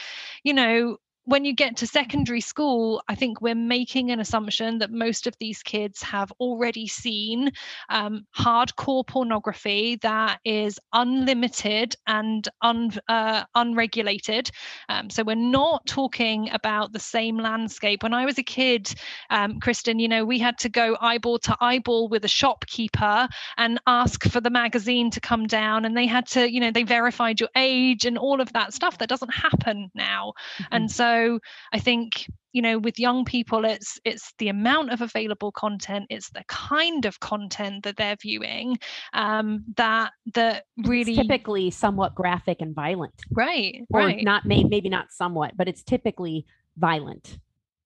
you 0.45 0.55
know 0.55 0.99
when 1.25 1.45
you 1.45 1.55
get 1.55 1.77
to 1.77 1.87
secondary 1.87 2.41
school, 2.41 3.03
I 3.09 3.15
think 3.15 3.41
we're 3.41 3.55
making 3.55 4.11
an 4.11 4.21
assumption 4.21 4.79
that 4.79 4.91
most 4.91 5.27
of 5.27 5.35
these 5.39 5.63
kids 5.63 6.03
have 6.03 6.33
already 6.41 6.87
seen 6.87 7.53
um, 7.89 8.27
hardcore 8.37 9.07
pornography 9.07 9.97
that 10.03 10.41
is 10.45 10.79
unlimited 10.93 11.95
and 12.07 12.49
un, 12.63 12.91
uh, 13.09 13.45
unregulated. 13.55 14.51
Um, 14.89 15.11
so 15.11 15.23
we're 15.23 15.35
not 15.35 15.87
talking 15.87 16.51
about 16.51 16.93
the 16.93 16.99
same 16.99 17.37
landscape. 17.37 18.03
When 18.03 18.15
I 18.15 18.25
was 18.25 18.39
a 18.39 18.43
kid, 18.43 18.93
um, 19.29 19.61
Kristin, 19.61 20.01
you 20.01 20.09
know, 20.09 20.25
we 20.25 20.39
had 20.39 20.59
to 20.59 20.69
go 20.69 20.97
eyeball 21.01 21.39
to 21.41 21.57
eyeball 21.61 22.09
with 22.09 22.25
a 22.25 22.29
shopkeeper 22.29 23.29
and 23.57 23.79
ask 23.87 24.25
for 24.25 24.41
the 24.41 24.51
magazine 24.51 25.11
to 25.11 25.21
come 25.21 25.47
down, 25.47 25.85
and 25.85 25.97
they 25.97 26.07
had 26.07 26.27
to, 26.29 26.51
you 26.51 26.61
know, 26.61 26.71
they 26.71 26.83
verified 26.83 27.41
your 27.41 27.51
age 27.57 28.07
and 28.07 28.17
all 28.17 28.41
of 28.41 28.53
that 28.55 28.73
stuff. 28.73 28.99
That 28.99 29.09
doesn't 29.09 29.33
happen 29.33 29.91
now, 29.95 30.33
mm-hmm. 30.59 30.75
and 30.75 30.91
so 30.91 31.10
so 31.11 31.39
i 31.73 31.79
think 31.79 32.27
you 32.53 32.63
know 32.63 32.79
with 32.79 32.99
young 32.99 33.25
people 33.25 33.65
it's 33.65 33.99
it's 34.05 34.33
the 34.39 34.49
amount 34.49 34.91
of 34.93 35.01
available 35.01 35.53
content 35.53 36.07
it's 36.11 36.31
the 36.31 36.45
kind 36.49 37.05
of 37.05 37.21
content 37.21 37.83
that 37.85 37.97
they're 37.97 38.17
viewing 38.17 38.79
um, 39.13 39.65
that 39.77 40.13
that 40.35 40.65
really 40.87 41.13
it's 41.13 41.23
typically 41.23 41.71
somewhat 41.71 42.15
graphic 42.15 42.61
and 42.61 42.75
violent 42.75 43.15
right 43.33 43.83
or 43.93 44.01
right. 44.01 44.25
not 44.25 44.45
may, 44.47 44.65
maybe 44.65 44.89
not 44.89 45.07
somewhat 45.11 45.57
but 45.57 45.69
it's 45.69 45.83
typically 45.83 46.45
violent 46.77 47.39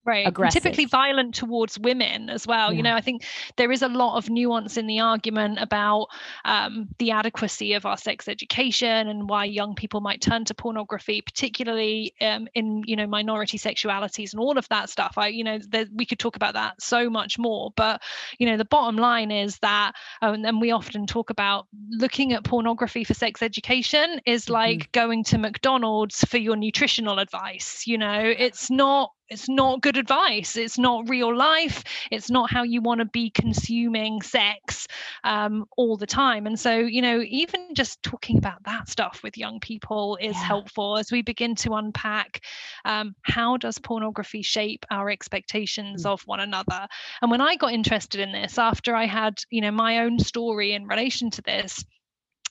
right 0.05 0.27
aggressive. 0.27 0.63
typically 0.63 0.85
violent 0.85 1.35
towards 1.35 1.79
women 1.79 2.29
as 2.29 2.47
well 2.47 2.71
yeah. 2.71 2.77
you 2.77 2.83
know 2.83 2.95
i 2.95 3.01
think 3.01 3.25
there 3.57 3.73
is 3.73 3.83
a 3.83 3.89
lot 3.89 4.17
of 4.17 4.29
nuance 4.29 4.77
in 4.77 4.87
the 4.87 5.01
argument 5.01 5.59
about 5.61 6.09
um, 6.45 6.89
the 6.99 7.11
adequacy 7.11 7.73
of 7.73 7.87
our 7.87 7.97
sex 7.97 8.29
education 8.29 9.09
and 9.09 9.29
why 9.29 9.45
young 9.45 9.75
people 9.75 10.01
might 10.01 10.21
turn 10.21 10.45
to 10.45 10.55
pornography 10.55 11.21
particularly 11.21 12.15
um, 12.21 12.47
in 12.55 12.83
you 12.87 12.97
know 12.97 13.07
minority 13.07 13.59
sexualities 13.59 14.33
and 14.33 14.41
all 14.41 14.59
of 14.59 14.69
that 14.69 14.91
stuff 14.91 15.15
i 15.17 15.29
you 15.29 15.45
know 15.45 15.59
there, 15.69 15.87
we 15.95 16.05
could 16.05 16.19
talk 16.19 16.37
about 16.37 16.55
that 16.55 16.81
so 16.81 17.09
much 17.09 17.39
more 17.39 17.73
but 17.77 18.03
you 18.39 18.47
know 18.47 18.57
the 18.57 18.65
bottom 18.65 18.97
line 18.97 19.31
is 19.31 19.59
that 19.59 19.93
um, 20.23 20.45
and 20.45 20.61
we 20.61 20.71
often 20.71 21.07
talk 21.07 21.31
about 21.31 21.67
looking 21.91 22.33
at 22.33 22.45
pornography 22.45 23.05
for 23.05 23.15
sex 23.15 23.43
education 23.43 24.21
is 24.27 24.49
like 24.49 24.81
mm-hmm. 24.81 24.91
going 24.93 25.25
to 25.25 25.39
mcdonald's 25.39 26.25
for 26.25 26.39
your 26.39 26.57
nutritional 26.57 27.19
advice 27.19 27.87
you 27.87 27.97
know 27.97 28.21
it's 28.37 28.71
not 28.71 29.14
it's 29.29 29.49
not 29.49 29.81
good 29.81 29.97
advice 29.97 30.57
it's 30.57 30.79
not 30.79 31.09
real 31.09 31.35
life 31.35 31.83
it's 32.11 32.31
not 32.31 32.51
how 32.51 32.63
you 32.63 32.81
want 32.81 32.99
to 32.99 33.05
be 33.07 33.31
consuming 33.31 34.21
sex 34.23 34.87
um, 35.25 35.65
all 35.77 35.97
the 35.97 36.07
time 36.07 36.47
and 36.47 36.59
so 36.59 36.77
you 36.77 37.01
know 37.01 37.21
even 37.27 37.75
just 37.75 38.03
talking 38.03 38.37
about 38.37 38.63
that 38.65 38.89
stuff 38.89 39.21
with 39.23 39.39
young 39.39 39.61
people 39.61 40.17
is 40.21 40.35
yeah. 40.35 40.45
helpful 40.45 40.99
as 40.99 41.11
we 41.11 41.23
begin 41.23 41.55
to 41.55 41.75
unpack 41.75 42.41
um, 42.85 43.15
how 43.23 43.57
does 43.57 43.79
pornography 43.79 44.43
shape 44.43 44.85
our 44.91 45.11
expectations 45.11 46.05
mm. 46.05 46.11
of 46.11 46.23
one 46.27 46.41
another 46.41 46.87
and 47.23 47.31
when 47.31 47.41
i 47.41 47.57
got 47.57 47.73
interested 47.73 48.21
in 48.21 48.33
this 48.33 48.59
after 48.59 48.95
i 48.95 49.07
had 49.07 49.39
you 49.51 49.61
know 49.61 49.71
my 49.71 50.01
own 50.01 50.19
story 50.19 50.73
in 50.73 50.87
relation 50.87 51.31
to 51.31 51.43
this 51.43 51.85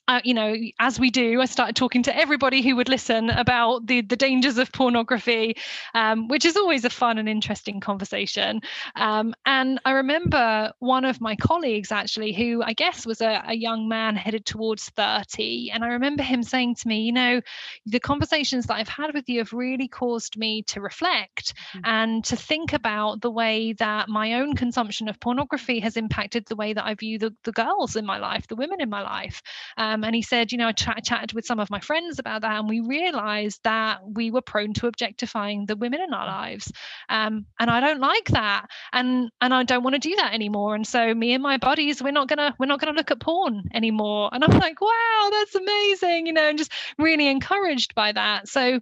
uh, 0.07 0.19
you 0.23 0.33
know, 0.33 0.53
as 0.79 0.99
we 0.99 1.09
do, 1.09 1.39
I 1.39 1.45
started 1.45 1.77
talking 1.77 2.03
to 2.03 2.15
everybody 2.15 2.61
who 2.61 2.75
would 2.75 2.89
listen 2.89 3.29
about 3.29 3.87
the 3.87 4.01
the 4.01 4.17
dangers 4.17 4.57
of 4.57 4.71
pornography, 4.73 5.55
um, 5.93 6.27
which 6.27 6.43
is 6.43 6.57
always 6.57 6.83
a 6.83 6.89
fun 6.89 7.17
and 7.17 7.29
interesting 7.29 7.79
conversation. 7.79 8.61
Um, 8.95 9.33
and 9.45 9.79
I 9.85 9.91
remember 9.91 10.73
one 10.79 11.05
of 11.05 11.21
my 11.21 11.37
colleagues 11.37 11.91
actually, 11.91 12.33
who 12.33 12.61
I 12.61 12.73
guess 12.73 13.05
was 13.05 13.21
a, 13.21 13.43
a 13.47 13.53
young 13.53 13.87
man 13.87 14.17
headed 14.17 14.45
towards 14.45 14.89
30, 14.89 15.71
and 15.71 15.85
I 15.85 15.87
remember 15.87 16.21
him 16.21 16.43
saying 16.43 16.75
to 16.75 16.87
me, 16.87 17.01
you 17.01 17.13
know, 17.13 17.39
the 17.85 17.99
conversations 18.01 18.65
that 18.65 18.75
I've 18.75 18.89
had 18.89 19.13
with 19.13 19.29
you 19.29 19.39
have 19.39 19.53
really 19.53 19.87
caused 19.87 20.37
me 20.37 20.63
to 20.63 20.81
reflect 20.81 21.53
mm-hmm. 21.73 21.85
and 21.85 22.25
to 22.25 22.35
think 22.35 22.73
about 22.73 23.21
the 23.21 23.31
way 23.31 23.71
that 23.73 24.09
my 24.09 24.33
own 24.33 24.53
consumption 24.55 25.07
of 25.07 25.19
pornography 25.21 25.79
has 25.79 25.95
impacted 25.95 26.45
the 26.45 26.57
way 26.57 26.73
that 26.73 26.85
I 26.85 26.93
view 26.95 27.19
the, 27.19 27.33
the 27.43 27.53
girls 27.53 27.95
in 27.95 28.05
my 28.05 28.17
life, 28.17 28.47
the 28.47 28.57
women 28.57 28.81
in 28.81 28.89
my 28.89 29.01
life. 29.01 29.41
Um, 29.77 29.92
um, 29.93 30.03
and 30.03 30.15
he 30.15 30.21
said, 30.21 30.51
you 30.51 30.57
know, 30.57 30.67
I 30.67 30.71
ch- 30.71 31.03
chatted 31.03 31.33
with 31.33 31.45
some 31.45 31.59
of 31.59 31.69
my 31.69 31.79
friends 31.79 32.19
about 32.19 32.41
that, 32.41 32.59
and 32.59 32.67
we 32.67 32.79
realized 32.79 33.59
that 33.63 33.99
we 34.03 34.31
were 34.31 34.41
prone 34.41 34.73
to 34.75 34.87
objectifying 34.87 35.65
the 35.65 35.75
women 35.75 36.01
in 36.01 36.13
our 36.13 36.25
lives. 36.25 36.71
Um, 37.09 37.45
and 37.59 37.69
I 37.69 37.79
don't 37.79 37.99
like 37.99 38.29
that. 38.29 38.65
And 38.91 39.29
and 39.39 39.53
I 39.53 39.63
don't 39.63 39.83
want 39.83 39.93
to 39.95 39.99
do 39.99 40.15
that 40.15 40.33
anymore. 40.33 40.75
And 40.75 40.85
so 40.85 41.13
me 41.13 41.33
and 41.33 41.43
my 41.43 41.57
buddies, 41.57 42.01
we're 42.01 42.11
not 42.11 42.27
gonna 42.27 42.55
we're 42.59 42.65
not 42.65 42.79
gonna 42.79 42.97
look 42.97 43.11
at 43.11 43.19
porn 43.19 43.69
anymore. 43.73 44.29
And 44.33 44.43
I'm 44.43 44.57
like, 44.59 44.81
wow, 44.81 45.29
that's 45.31 45.55
amazing, 45.55 46.27
you 46.27 46.33
know, 46.33 46.49
and 46.49 46.57
just 46.57 46.71
really 46.97 47.27
encouraged 47.27 47.93
by 47.95 48.11
that. 48.11 48.47
So 48.47 48.79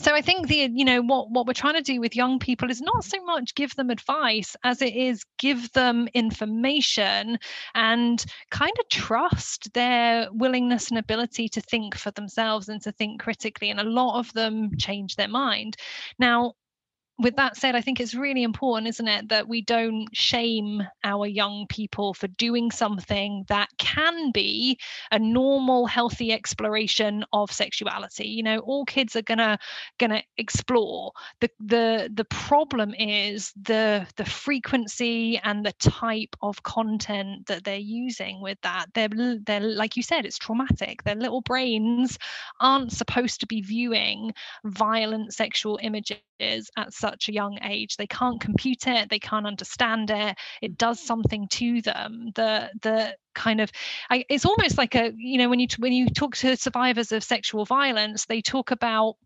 so 0.00 0.14
i 0.14 0.20
think 0.20 0.48
the 0.48 0.70
you 0.72 0.84
know 0.84 1.00
what 1.02 1.30
what 1.30 1.46
we're 1.46 1.52
trying 1.52 1.74
to 1.74 1.82
do 1.82 2.00
with 2.00 2.16
young 2.16 2.38
people 2.38 2.70
is 2.70 2.80
not 2.80 3.04
so 3.04 3.22
much 3.24 3.54
give 3.54 3.74
them 3.76 3.90
advice 3.90 4.56
as 4.64 4.82
it 4.82 4.94
is 4.94 5.24
give 5.38 5.70
them 5.72 6.08
information 6.14 7.38
and 7.74 8.24
kind 8.50 8.72
of 8.78 8.88
trust 8.88 9.72
their 9.74 10.28
willingness 10.32 10.88
and 10.88 10.98
ability 10.98 11.48
to 11.48 11.60
think 11.60 11.96
for 11.96 12.10
themselves 12.12 12.68
and 12.68 12.82
to 12.82 12.92
think 12.92 13.20
critically 13.20 13.70
and 13.70 13.80
a 13.80 13.84
lot 13.84 14.18
of 14.18 14.32
them 14.32 14.70
change 14.78 15.16
their 15.16 15.28
mind. 15.28 15.76
Now 16.18 16.54
with 17.18 17.36
that 17.36 17.56
said, 17.56 17.74
I 17.74 17.80
think 17.80 17.98
it's 17.98 18.14
really 18.14 18.42
important, 18.42 18.88
isn't 18.88 19.08
it, 19.08 19.28
that 19.30 19.48
we 19.48 19.62
don't 19.62 20.06
shame 20.12 20.82
our 21.02 21.26
young 21.26 21.66
people 21.68 22.12
for 22.12 22.28
doing 22.28 22.70
something 22.70 23.44
that 23.48 23.70
can 23.78 24.32
be 24.32 24.78
a 25.10 25.18
normal, 25.18 25.86
healthy 25.86 26.32
exploration 26.32 27.24
of 27.32 27.50
sexuality. 27.50 28.28
You 28.28 28.42
know, 28.42 28.58
all 28.58 28.84
kids 28.84 29.16
are 29.16 29.22
gonna 29.22 29.58
gonna 29.98 30.22
explore. 30.36 31.12
The 31.40 31.50
the 31.58 32.10
the 32.12 32.24
problem 32.24 32.92
is 32.94 33.52
the 33.60 34.06
the 34.16 34.24
frequency 34.26 35.38
and 35.42 35.64
the 35.64 35.72
type 35.74 36.36
of 36.42 36.62
content 36.64 37.46
that 37.46 37.64
they're 37.64 37.76
using 37.78 38.42
with 38.42 38.58
that. 38.62 38.86
They're 38.94 39.08
they're 39.46 39.60
like 39.60 39.96
you 39.96 40.02
said, 40.02 40.26
it's 40.26 40.38
traumatic. 40.38 41.02
Their 41.04 41.14
little 41.14 41.40
brains 41.40 42.18
aren't 42.60 42.92
supposed 42.92 43.40
to 43.40 43.46
be 43.46 43.62
viewing 43.62 44.32
violent 44.64 45.32
sexual 45.32 45.78
images 45.82 46.20
at 46.40 46.92
such 47.06 47.28
a 47.28 47.32
young 47.32 47.58
age 47.62 47.96
they 47.96 48.06
can't 48.06 48.40
compute 48.40 48.86
it 48.86 49.08
they 49.08 49.18
can't 49.18 49.46
understand 49.46 50.10
it 50.10 50.36
it 50.60 50.76
does 50.76 50.98
mm-hmm. 50.98 51.06
something 51.06 51.48
to 51.48 51.80
them 51.82 52.30
the 52.34 52.70
the 52.82 53.16
kind 53.34 53.60
of 53.60 53.70
I, 54.10 54.24
it's 54.28 54.46
almost 54.46 54.78
like 54.78 54.94
a 54.94 55.12
you 55.16 55.38
know 55.38 55.48
when 55.48 55.60
you 55.60 55.68
when 55.78 55.92
you 55.92 56.08
talk 56.08 56.36
to 56.36 56.56
survivors 56.56 57.12
of 57.12 57.22
sexual 57.22 57.64
violence 57.64 58.26
they 58.26 58.40
talk 58.40 58.70
about 58.70 59.16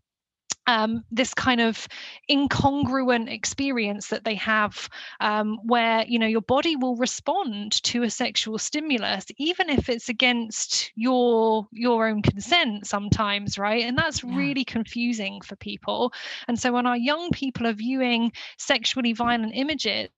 um, 0.67 1.03
this 1.11 1.33
kind 1.33 1.61
of 1.61 1.87
incongruent 2.29 3.31
experience 3.31 4.07
that 4.07 4.23
they 4.23 4.35
have 4.35 4.89
um, 5.19 5.57
where 5.63 6.05
you 6.07 6.19
know 6.19 6.27
your 6.27 6.41
body 6.41 6.75
will 6.75 6.95
respond 6.95 7.81
to 7.83 8.03
a 8.03 8.09
sexual 8.09 8.57
stimulus 8.57 9.25
even 9.37 9.69
if 9.69 9.89
it's 9.89 10.09
against 10.09 10.91
your 10.95 11.67
your 11.71 12.07
own 12.07 12.21
consent 12.21 12.85
sometimes 12.85 13.57
right 13.57 13.83
and 13.83 13.97
that's 13.97 14.23
yeah. 14.23 14.35
really 14.35 14.63
confusing 14.63 15.41
for 15.41 15.55
people 15.55 16.13
and 16.47 16.59
so 16.59 16.71
when 16.71 16.85
our 16.85 16.97
young 16.97 17.29
people 17.31 17.67
are 17.67 17.73
viewing 17.73 18.31
sexually 18.57 19.13
violent 19.13 19.53
images 19.55 20.09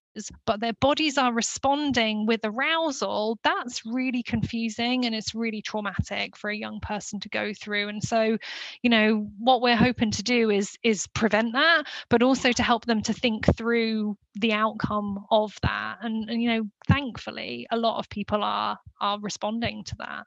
but 0.45 0.59
their 0.59 0.73
bodies 0.73 1.17
are 1.17 1.33
responding 1.33 2.25
with 2.25 2.41
arousal, 2.43 3.39
that's 3.43 3.85
really 3.85 4.23
confusing 4.23 5.05
and 5.05 5.15
it's 5.15 5.33
really 5.33 5.61
traumatic 5.61 6.35
for 6.35 6.49
a 6.49 6.55
young 6.55 6.79
person 6.79 7.19
to 7.21 7.29
go 7.29 7.53
through. 7.53 7.89
And 7.89 8.03
so, 8.03 8.37
you 8.81 8.89
know, 8.89 9.27
what 9.39 9.61
we're 9.61 9.75
hoping 9.75 10.11
to 10.11 10.23
do 10.23 10.49
is 10.49 10.77
is 10.83 11.07
prevent 11.07 11.53
that, 11.53 11.83
but 12.09 12.23
also 12.23 12.51
to 12.51 12.63
help 12.63 12.85
them 12.85 13.01
to 13.03 13.13
think 13.13 13.45
through 13.55 14.17
the 14.35 14.53
outcome 14.53 15.25
of 15.31 15.57
that. 15.61 15.97
And, 16.01 16.29
and 16.29 16.41
you 16.41 16.49
know, 16.49 16.63
thankfully, 16.87 17.67
a 17.71 17.77
lot 17.77 17.99
of 17.99 18.09
people 18.09 18.43
are 18.43 18.77
are 19.01 19.19
responding 19.19 19.83
to 19.85 19.95
that. 19.97 20.25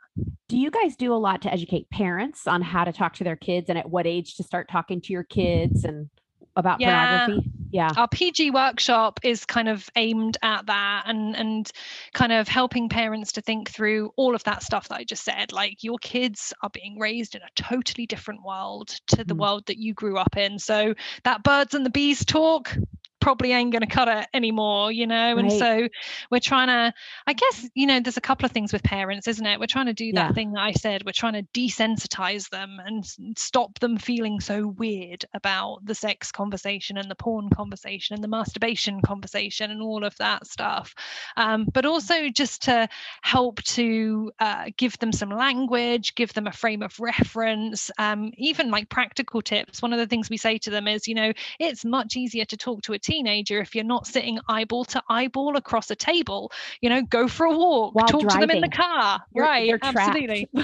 Do 0.48 0.56
you 0.56 0.70
guys 0.70 0.96
do 0.96 1.12
a 1.12 1.16
lot 1.16 1.42
to 1.42 1.52
educate 1.52 1.90
parents 1.90 2.46
on 2.46 2.62
how 2.62 2.84
to 2.84 2.92
talk 2.92 3.14
to 3.14 3.24
their 3.24 3.36
kids 3.36 3.68
and 3.68 3.78
at 3.78 3.90
what 3.90 4.06
age 4.06 4.36
to 4.36 4.42
start 4.42 4.68
talking 4.68 5.00
to 5.00 5.12
your 5.12 5.24
kids 5.24 5.84
and 5.84 6.08
about 6.56 6.80
yeah. 6.80 7.26
pornography? 7.26 7.50
Yeah. 7.70 7.92
Our 7.96 8.08
PG 8.08 8.52
workshop 8.52 9.20
is 9.22 9.44
kind 9.44 9.68
of 9.68 9.88
aimed 9.96 10.38
at 10.42 10.66
that 10.66 11.04
and 11.06 11.36
and 11.36 11.70
kind 12.14 12.32
of 12.32 12.48
helping 12.48 12.88
parents 12.88 13.32
to 13.32 13.42
think 13.42 13.70
through 13.70 14.12
all 14.16 14.34
of 14.34 14.42
that 14.44 14.62
stuff 14.62 14.88
that 14.88 14.96
I 14.96 15.04
just 15.04 15.24
said. 15.24 15.52
Like 15.52 15.84
your 15.84 15.98
kids 15.98 16.54
are 16.62 16.70
being 16.70 16.98
raised 16.98 17.34
in 17.34 17.42
a 17.42 17.50
totally 17.54 18.06
different 18.06 18.42
world 18.44 18.88
to 19.08 19.24
the 19.24 19.34
mm. 19.34 19.40
world 19.40 19.66
that 19.66 19.78
you 19.78 19.94
grew 19.94 20.16
up 20.16 20.36
in. 20.36 20.58
So 20.58 20.94
that 21.24 21.42
birds 21.42 21.74
and 21.74 21.84
the 21.84 21.90
bees 21.90 22.24
talk, 22.24 22.76
probably 23.26 23.50
ain't 23.50 23.72
going 23.72 23.82
to 23.82 23.88
cut 23.88 24.06
it 24.06 24.28
anymore, 24.32 24.92
you 24.92 25.04
know? 25.04 25.34
Right. 25.34 25.38
And 25.38 25.50
so 25.50 25.88
we're 26.30 26.38
trying 26.38 26.68
to, 26.68 26.94
I 27.26 27.32
guess, 27.32 27.68
you 27.74 27.88
know, 27.88 27.98
there's 27.98 28.16
a 28.16 28.20
couple 28.20 28.46
of 28.46 28.52
things 28.52 28.72
with 28.72 28.84
parents, 28.84 29.26
isn't 29.26 29.44
it? 29.44 29.58
We're 29.58 29.66
trying 29.66 29.86
to 29.86 29.92
do 29.92 30.12
that 30.12 30.28
yeah. 30.28 30.32
thing 30.32 30.52
that 30.52 30.60
I 30.60 30.70
said. 30.70 31.04
We're 31.04 31.10
trying 31.10 31.32
to 31.32 31.42
desensitize 31.52 32.48
them 32.50 32.80
and 32.86 33.04
stop 33.36 33.80
them 33.80 33.98
feeling 33.98 34.38
so 34.38 34.68
weird 34.68 35.24
about 35.34 35.84
the 35.84 35.92
sex 35.92 36.30
conversation 36.30 36.98
and 36.98 37.10
the 37.10 37.16
porn 37.16 37.50
conversation 37.50 38.14
and 38.14 38.22
the 38.22 38.28
masturbation 38.28 39.00
conversation 39.00 39.72
and 39.72 39.82
all 39.82 40.04
of 40.04 40.16
that 40.18 40.46
stuff. 40.46 40.94
Um, 41.36 41.66
but 41.74 41.84
also 41.84 42.28
just 42.28 42.62
to 42.62 42.88
help 43.22 43.60
to 43.64 44.30
uh, 44.38 44.66
give 44.76 45.00
them 45.00 45.10
some 45.10 45.30
language, 45.30 46.14
give 46.14 46.32
them 46.32 46.46
a 46.46 46.52
frame 46.52 46.84
of 46.84 47.00
reference, 47.00 47.90
um, 47.98 48.30
even 48.36 48.70
like 48.70 48.88
practical 48.88 49.42
tips. 49.42 49.82
One 49.82 49.92
of 49.92 49.98
the 49.98 50.06
things 50.06 50.30
we 50.30 50.36
say 50.36 50.58
to 50.58 50.70
them 50.70 50.86
is, 50.86 51.08
you 51.08 51.16
know, 51.16 51.32
it's 51.58 51.84
much 51.84 52.14
easier 52.14 52.44
to 52.44 52.56
talk 52.56 52.82
to 52.82 52.92
a 52.92 52.98
teen 53.00 53.15
teenager 53.16 53.60
if 53.60 53.74
you're 53.74 53.84
not 53.84 54.06
sitting 54.06 54.38
eyeball 54.48 54.84
to 54.84 55.02
eyeball 55.08 55.56
across 55.56 55.90
a 55.90 55.96
table 55.96 56.52
you 56.80 56.88
know 56.88 57.02
go 57.02 57.28
for 57.28 57.46
a 57.46 57.56
walk 57.56 57.94
While 57.94 58.06
talk 58.06 58.22
driving. 58.22 58.40
to 58.40 58.46
them 58.46 58.56
in 58.56 58.60
the 58.62 58.76
car. 58.76 59.20
You're, 59.34 59.44
right 59.44 59.66
you're 59.66 59.78
absolutely. 59.82 60.48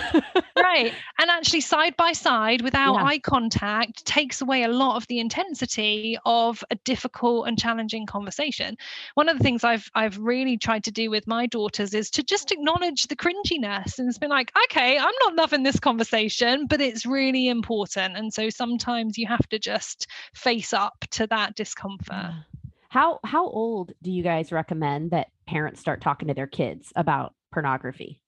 Right 0.56 0.92
and 1.18 1.30
actually 1.30 1.60
side 1.60 1.96
by 1.96 2.12
side 2.12 2.62
without 2.62 2.94
yeah. 2.94 3.04
eye 3.04 3.18
contact 3.18 4.04
takes 4.04 4.40
away 4.40 4.62
a 4.62 4.68
lot 4.68 4.96
of 4.96 5.06
the 5.08 5.18
intensity 5.18 6.18
of 6.24 6.62
a 6.70 6.76
difficult 6.76 7.48
and 7.48 7.58
challenging 7.58 8.06
conversation. 8.06 8.76
One 9.14 9.28
of 9.28 9.38
the 9.38 9.42
things 9.42 9.64
i've 9.64 9.90
i've 9.94 10.18
really 10.18 10.56
tried 10.56 10.84
to 10.84 10.90
do 10.90 11.10
with 11.10 11.26
my 11.26 11.46
daughters 11.46 11.94
is 11.94 12.10
to 12.10 12.22
just 12.22 12.52
acknowledge 12.52 13.06
the 13.08 13.16
cringiness 13.16 13.98
and 13.98 14.08
it's 14.08 14.18
been 14.18 14.30
like 14.30 14.52
okay 14.64 14.98
i'm 14.98 15.14
not 15.20 15.34
loving 15.34 15.62
this 15.62 15.80
conversation 15.80 16.66
but 16.66 16.80
it's 16.80 17.06
really 17.06 17.48
important. 17.48 18.16
And 18.16 18.32
so 18.32 18.50
sometimes 18.50 19.18
you 19.18 19.26
have 19.26 19.46
to 19.48 19.58
just 19.58 20.06
face 20.34 20.72
up 20.72 21.04
to 21.12 21.26
that 21.28 21.54
discomfort 21.54 22.32
how 22.92 23.20
how 23.24 23.46
old 23.46 23.92
do 24.02 24.12
you 24.12 24.22
guys 24.22 24.52
recommend 24.52 25.12
that 25.12 25.28
parents 25.46 25.80
start 25.80 26.02
talking 26.02 26.28
to 26.28 26.34
their 26.34 26.46
kids 26.46 26.92
about 26.94 27.32
pornography? 27.50 28.20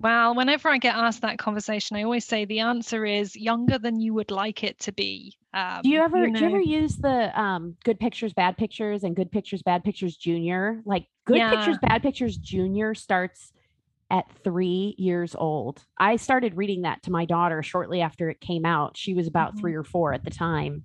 Well, 0.00 0.34
whenever 0.34 0.68
I 0.68 0.76
get 0.76 0.94
asked 0.94 1.22
that 1.22 1.38
conversation, 1.38 1.96
I 1.96 2.02
always 2.02 2.26
say 2.26 2.44
the 2.44 2.58
answer 2.58 3.06
is 3.06 3.34
younger 3.34 3.78
than 3.78 4.00
you 4.00 4.12
would 4.12 4.30
like 4.30 4.64
it 4.64 4.78
to 4.80 4.92
be. 4.92 5.38
Um, 5.54 5.80
do 5.82 5.88
you 5.88 6.02
ever 6.02 6.26
you 6.26 6.30
know, 6.30 6.38
do 6.40 6.44
you 6.44 6.50
ever 6.50 6.60
use 6.60 6.98
the 6.98 7.40
um, 7.40 7.74
good 7.84 7.98
pictures, 7.98 8.34
bad 8.34 8.58
pictures, 8.58 9.02
and 9.02 9.16
good 9.16 9.32
pictures, 9.32 9.62
bad 9.62 9.82
pictures 9.82 10.14
junior? 10.14 10.82
Like 10.84 11.06
good 11.24 11.38
yeah. 11.38 11.48
pictures, 11.48 11.78
bad 11.80 12.02
pictures 12.02 12.36
junior 12.36 12.94
starts 12.94 13.50
at 14.10 14.26
three 14.44 14.94
years 14.98 15.34
old. 15.34 15.86
I 15.96 16.16
started 16.16 16.54
reading 16.58 16.82
that 16.82 17.02
to 17.04 17.10
my 17.10 17.24
daughter 17.24 17.62
shortly 17.62 18.02
after 18.02 18.28
it 18.28 18.42
came 18.42 18.66
out. 18.66 18.98
She 18.98 19.14
was 19.14 19.26
about 19.26 19.52
mm-hmm. 19.52 19.60
three 19.60 19.74
or 19.74 19.84
four 19.84 20.12
at 20.12 20.22
the 20.22 20.30
time. 20.30 20.82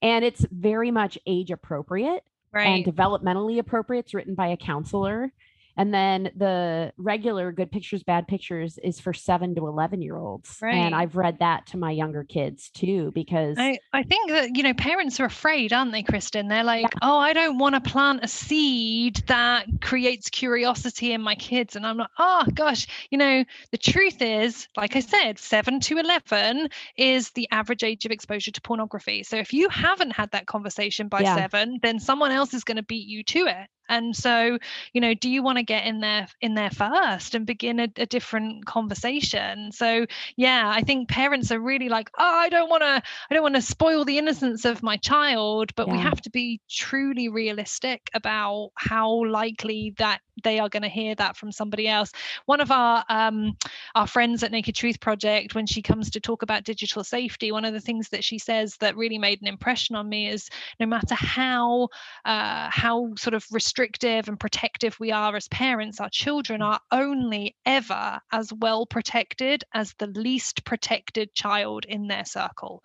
And 0.00 0.24
it's 0.24 0.46
very 0.50 0.90
much 0.90 1.18
age 1.26 1.50
appropriate 1.50 2.24
right. 2.54 2.84
and 2.84 2.96
developmentally 2.96 3.58
appropriate. 3.58 4.06
It's 4.06 4.14
written 4.14 4.34
by 4.34 4.48
a 4.48 4.56
counselor. 4.56 5.32
And 5.76 5.92
then 5.92 6.30
the 6.36 6.92
regular 6.96 7.52
good 7.52 7.70
pictures, 7.70 8.02
bad 8.02 8.28
pictures 8.28 8.78
is 8.82 9.00
for 9.00 9.12
seven 9.12 9.54
to 9.56 9.66
11 9.66 10.02
year 10.02 10.16
olds. 10.16 10.58
Right. 10.62 10.74
And 10.74 10.94
I've 10.94 11.16
read 11.16 11.38
that 11.40 11.66
to 11.68 11.76
my 11.76 11.90
younger 11.90 12.24
kids 12.24 12.70
too, 12.70 13.10
because 13.14 13.56
I, 13.58 13.78
I 13.92 14.02
think 14.02 14.30
that, 14.30 14.56
you 14.56 14.62
know, 14.62 14.74
parents 14.74 15.18
are 15.20 15.24
afraid, 15.24 15.72
aren't 15.72 15.92
they, 15.92 16.02
Kristin? 16.02 16.48
They're 16.48 16.64
like, 16.64 16.82
yeah. 16.82 16.98
oh, 17.02 17.18
I 17.18 17.32
don't 17.32 17.58
want 17.58 17.74
to 17.74 17.80
plant 17.80 18.20
a 18.22 18.28
seed 18.28 19.22
that 19.26 19.66
creates 19.80 20.30
curiosity 20.30 21.12
in 21.12 21.20
my 21.20 21.34
kids. 21.34 21.76
And 21.76 21.86
I'm 21.86 21.96
like, 21.96 22.10
oh, 22.18 22.44
gosh, 22.54 22.86
you 23.10 23.18
know, 23.18 23.44
the 23.70 23.78
truth 23.78 24.22
is, 24.22 24.68
like 24.76 24.96
I 24.96 25.00
said, 25.00 25.38
seven 25.38 25.80
to 25.80 25.98
11 25.98 26.68
is 26.96 27.30
the 27.30 27.48
average 27.50 27.82
age 27.82 28.04
of 28.04 28.12
exposure 28.12 28.50
to 28.52 28.60
pornography. 28.60 29.22
So 29.22 29.36
if 29.36 29.52
you 29.52 29.68
haven't 29.68 30.12
had 30.12 30.30
that 30.32 30.46
conversation 30.46 31.08
by 31.08 31.20
yeah. 31.20 31.36
seven, 31.36 31.78
then 31.82 31.98
someone 31.98 32.30
else 32.30 32.54
is 32.54 32.64
going 32.64 32.76
to 32.76 32.82
beat 32.82 33.06
you 33.06 33.22
to 33.24 33.46
it 33.46 33.68
and 33.88 34.16
so 34.16 34.58
you 34.92 35.00
know 35.00 35.14
do 35.14 35.28
you 35.28 35.42
want 35.42 35.58
to 35.58 35.62
get 35.62 35.86
in 35.86 36.00
there 36.00 36.26
in 36.40 36.54
there 36.54 36.70
first 36.70 37.34
and 37.34 37.46
begin 37.46 37.80
a, 37.80 37.88
a 37.96 38.06
different 38.06 38.64
conversation 38.64 39.70
so 39.72 40.06
yeah 40.36 40.70
i 40.74 40.80
think 40.80 41.08
parents 41.08 41.52
are 41.52 41.60
really 41.60 41.88
like 41.88 42.10
oh 42.18 42.38
i 42.38 42.48
don't 42.48 42.70
want 42.70 42.82
to 42.82 43.02
i 43.30 43.34
don't 43.34 43.42
want 43.42 43.54
to 43.54 43.62
spoil 43.62 44.04
the 44.04 44.18
innocence 44.18 44.64
of 44.64 44.82
my 44.82 44.96
child 44.96 45.74
but 45.74 45.86
yeah. 45.86 45.94
we 45.94 45.98
have 45.98 46.20
to 46.20 46.30
be 46.30 46.60
truly 46.68 47.28
realistic 47.28 48.08
about 48.14 48.70
how 48.76 49.24
likely 49.26 49.94
that 49.98 50.20
they 50.42 50.58
are 50.58 50.68
going 50.68 50.82
to 50.82 50.88
hear 50.88 51.14
that 51.14 51.36
from 51.36 51.52
somebody 51.52 51.86
else 51.86 52.10
one 52.46 52.60
of 52.60 52.70
our 52.70 53.04
um 53.08 53.56
our 53.94 54.06
friends 54.06 54.42
at 54.42 54.50
naked 54.50 54.74
truth 54.74 54.98
project 55.00 55.54
when 55.54 55.66
she 55.66 55.80
comes 55.80 56.10
to 56.10 56.20
talk 56.20 56.42
about 56.42 56.64
digital 56.64 57.04
safety 57.04 57.52
one 57.52 57.64
of 57.64 57.72
the 57.72 57.80
things 57.80 58.08
that 58.08 58.24
she 58.24 58.38
says 58.38 58.76
that 58.78 58.96
really 58.96 59.18
made 59.18 59.40
an 59.42 59.46
impression 59.46 59.94
on 59.94 60.08
me 60.08 60.28
is 60.28 60.48
no 60.80 60.86
matter 60.86 61.14
how 61.14 61.88
uh 62.24 62.68
how 62.70 63.12
sort 63.16 63.34
of 63.34 63.46
restricted 63.52 63.73
restrictive 63.74 64.28
and 64.28 64.38
protective 64.38 64.98
we 65.00 65.10
are 65.10 65.34
as 65.34 65.48
parents, 65.48 66.00
our 66.00 66.08
children 66.10 66.62
are 66.62 66.78
only 66.92 67.56
ever 67.66 68.20
as 68.30 68.52
well 68.52 68.86
protected 68.86 69.64
as 69.74 69.94
the 69.98 70.06
least 70.06 70.64
protected 70.64 71.34
child 71.34 71.84
in 71.84 72.06
their 72.06 72.24
circle. 72.24 72.84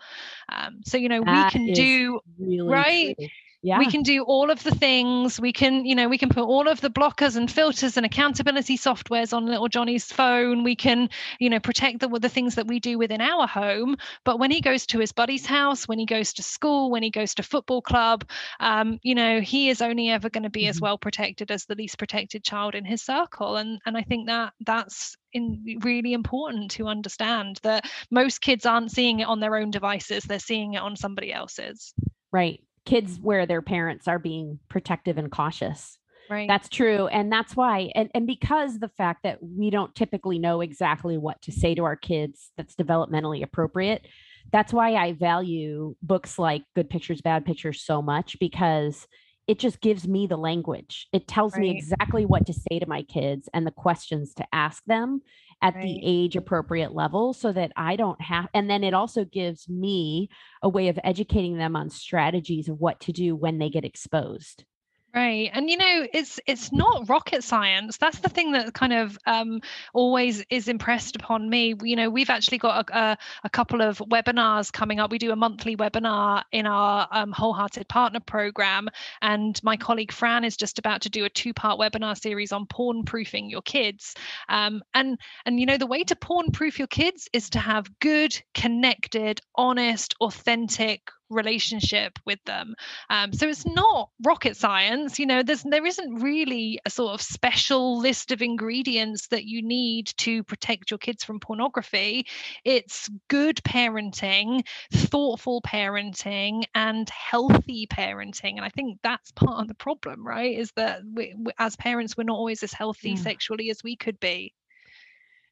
Um, 0.52 0.82
so, 0.86 0.98
you 0.98 1.08
know, 1.08 1.24
that 1.24 1.46
we 1.46 1.52
can 1.52 1.74
do, 1.74 2.20
really 2.40 2.68
right? 2.68 3.16
True 3.16 3.28
yeah. 3.62 3.78
we 3.78 3.92
can 3.92 4.04
do 4.04 4.24
all 4.24 4.50
of 4.50 4.64
the 4.64 4.74
things. 4.74 5.40
We 5.40 5.52
can 5.52 5.86
you 5.86 5.94
know 5.94 6.08
we 6.08 6.18
can 6.18 6.30
put 6.30 6.44
all 6.44 6.68
of 6.68 6.80
the 6.80 6.90
blockers 6.90 7.36
and 7.36 7.52
filters 7.52 7.98
and 7.98 8.06
accountability 8.06 8.78
softwares 8.78 9.34
on 9.34 9.46
little 9.46 9.68
johnny's 9.68 10.06
phone. 10.06 10.64
We 10.64 10.76
can 10.76 11.10
you 11.40 11.50
know 11.50 11.60
protect 11.60 12.00
the, 12.00 12.08
the 12.08 12.30
things 12.30 12.56
that 12.56 12.68
we 12.68 12.80
do 12.80 12.98
within 12.98 13.20
our 13.20 13.48
home. 13.48 13.98
But 14.24 14.40
when 14.40 14.52
he 14.52 14.62
goes 14.62 14.86
to 14.88 15.00
his 15.00 15.12
buddy's 15.12 15.46
house 15.46 15.88
when 15.88 16.00
he 16.00 16.06
goes 16.06 16.32
to 16.34 16.44
school 16.44 16.90
when 16.90 17.04
he 17.04 17.10
goes 17.10 17.34
to 17.36 17.44
football 17.44 17.82
club 17.82 18.30
um, 18.62 19.00
you 19.04 19.14
know 19.14 19.42
he 19.42 19.70
is 19.70 19.82
only 19.82 20.10
ever 20.10 20.30
going 20.30 20.44
to 20.44 20.50
be 20.50 20.62
mm-hmm. 20.62 20.70
as 20.70 20.80
well 20.80 20.98
protected 20.98 21.52
as 21.52 21.66
the 21.66 21.76
least 21.76 21.98
protected 21.98 22.44
child 22.44 22.76
in 22.76 22.86
his 22.86 23.04
circle. 23.04 23.58
And 23.58 23.82
and 23.86 23.98
i 23.98 24.04
think 24.04 24.28
that 24.28 24.54
that's 24.66 25.18
in, 25.34 25.80
really 25.84 26.14
important 26.14 26.72
to 26.72 26.88
understand 26.88 27.60
that 27.64 27.86
most 28.10 28.40
kids 28.40 28.66
aren't 28.66 28.92
seeing 28.92 29.20
it 29.20 29.28
on 29.28 29.40
their 29.40 29.58
own 29.58 29.70
devices. 29.70 30.24
They're 30.24 30.40
seeing 30.40 30.74
it 30.74 30.82
on 30.82 30.96
somebody 30.96 31.32
else's. 31.32 31.94
Right 32.32 32.62
kids 32.90 33.20
where 33.22 33.46
their 33.46 33.62
parents 33.62 34.08
are 34.08 34.20
being 34.20 34.60
protective 34.68 35.18
and 35.18 35.32
cautious. 35.32 35.98
Right. 36.30 36.48
That's 36.48 36.70
true. 36.70 37.08
And 37.08 37.32
that's 37.32 37.56
why, 37.56 37.92
and, 37.96 38.10
and 38.14 38.28
because 38.28 38.80
the 38.80 38.88
fact 38.88 39.24
that 39.24 39.40
we 39.42 39.70
don't 39.70 39.94
typically 39.96 40.38
know 40.38 40.62
exactly 40.62 41.18
what 41.18 41.42
to 41.44 41.52
say 41.52 41.74
to 41.76 41.84
our 41.84 41.96
kids 41.96 42.52
that's 42.56 42.76
developmentally 42.76 43.44
appropriate, 43.44 44.06
that's 44.52 44.74
why 44.74 44.96
I 44.96 45.14
value 45.14 45.96
books 46.02 46.38
like 46.38 46.64
Good 46.76 46.90
Pictures, 46.90 47.22
Bad 47.22 47.46
Pictures 47.46 47.84
so 47.84 48.02
much 48.02 48.38
because 48.40 49.08
it 49.50 49.58
just 49.58 49.82
gives 49.82 50.08
me 50.08 50.28
the 50.28 50.38
language. 50.38 51.08
It 51.12 51.28
tells 51.28 51.54
right. 51.54 51.62
me 51.62 51.72
exactly 51.72 52.24
what 52.24 52.46
to 52.46 52.54
say 52.54 52.78
to 52.78 52.86
my 52.86 53.02
kids 53.02 53.50
and 53.52 53.66
the 53.66 53.72
questions 53.72 54.36
to 54.36 54.46
ask 54.54 54.86
them 54.86 55.24
at 55.60 55.74
right. 55.74 55.82
the 55.82 56.00
age 56.04 56.36
appropriate 56.36 56.94
level 56.94 57.34
so 57.34 57.52
that 57.52 57.72
I 57.76 57.96
don't 57.96 58.22
have, 58.22 58.48
and 58.54 58.70
then 58.70 58.84
it 58.84 58.94
also 58.94 59.26
gives 59.26 59.68
me 59.68 60.30
a 60.62 60.70
way 60.70 60.90
of 60.90 61.00
educating 61.04 61.58
them 61.58 61.76
on 61.76 61.90
strategies 61.90 62.70
of 62.70 62.80
what 62.80 63.00
to 63.02 63.12
do 63.12 63.36
when 63.36 63.58
they 63.58 63.72
get 63.72 63.86
exposed. 63.86 64.66
Right. 65.16 65.50
And 65.54 65.72
you 65.72 65.78
know, 65.78 66.06
it's 66.14 66.40
it's 66.46 66.72
not 66.72 67.10
rocket 67.10 67.44
science. 67.44 67.98
That's 67.98 68.20
the 68.20 68.30
thing 68.30 68.52
that 68.52 68.76
kind 68.76 68.94
of 68.94 69.18
um, 69.26 69.60
always 69.92 70.46
is 70.52 70.68
impressed 70.68 71.16
upon 71.16 71.50
me. 71.50 71.74
You 71.82 71.96
know, 71.96 72.12
we've 72.12 72.30
actually 72.30 72.60
got 72.60 72.88
a, 72.92 72.98
a, 72.98 73.18
a, 73.44 73.50
couple 73.50 73.82
of 73.82 73.98
webinars 73.98 74.72
coming 74.72 75.00
up. 75.00 75.10
We 75.10 75.18
do 75.18 75.32
a 75.32 75.36
monthly 75.36 75.76
webinar 75.76 76.44
in 76.52 76.68
our 76.68 77.08
um, 77.12 77.32
wholehearted 77.32 77.88
partner 77.88 78.20
program. 78.20 78.88
And 79.24 79.60
my 79.64 79.78
colleague 79.78 80.12
Fran 80.12 80.44
is 80.44 80.56
just 80.56 80.78
about 80.78 81.02
to 81.02 81.10
do 81.10 81.26
a 81.26 81.30
two-part 81.30 81.80
webinar 81.80 82.16
series 82.16 82.52
on 82.52 82.68
porn 82.68 83.04
proofing 83.04 83.50
your 83.50 83.64
kids. 83.64 84.14
Um, 84.48 84.84
and 84.94 85.18
and 85.46 85.60
you 85.60 85.66
know, 85.66 85.78
the 85.78 85.88
way 85.88 86.04
to 86.04 86.16
porn 86.16 86.52
proof 86.52 86.78
your 86.78 86.88
kids 86.88 87.28
is 87.34 87.50
to 87.52 87.60
have 87.60 87.88
good, 88.00 88.40
connected, 88.54 89.42
honest, 89.56 90.14
authentic 90.22 91.02
relationship 91.30 92.18
with 92.26 92.44
them. 92.46 92.76
Um, 93.10 93.34
so 93.34 93.48
it's 93.48 93.66
not 93.66 94.10
rocket 94.24 94.58
science 94.58 95.20
you 95.20 95.26
know 95.26 95.44
there's 95.44 95.64
there 95.64 95.86
isn't 95.86 96.16
really 96.22 96.80
a 96.86 96.90
sort 96.90 97.14
of 97.14 97.22
special 97.22 98.00
list 98.00 98.32
of 98.32 98.42
ingredients 98.42 99.28
that 99.28 99.46
you 99.46 99.62
need 99.62 100.08
to 100.18 100.44
protect 100.44 100.92
your 100.92 100.98
kids 100.98 101.24
from 101.24 101.40
pornography. 101.40 102.26
It's 102.64 103.10
good 103.28 103.58
parenting 103.58 104.66
thoughtful 104.94 105.62
parenting 105.62 106.64
and 106.76 107.10
healthy 107.10 107.88
parenting. 107.88 108.58
And 108.58 108.66
i 108.66 108.70
think 108.70 109.00
that's 109.04 109.32
part 109.32 109.62
of 109.62 109.68
the 109.68 109.74
problem 109.74 110.26
right 110.26 110.58
is 110.58 110.72
that 110.76 111.02
we, 111.14 111.36
we, 111.38 111.52
as 111.58 111.76
parents 111.76 112.18
we're 112.18 112.24
not 112.24 112.38
always 112.38 112.64
as 112.64 112.74
healthy 112.74 113.12
yeah. 113.12 113.16
sexually 113.22 113.70
as 113.70 113.84
we 113.84 113.96
could 113.96 114.20
be. 114.20 114.54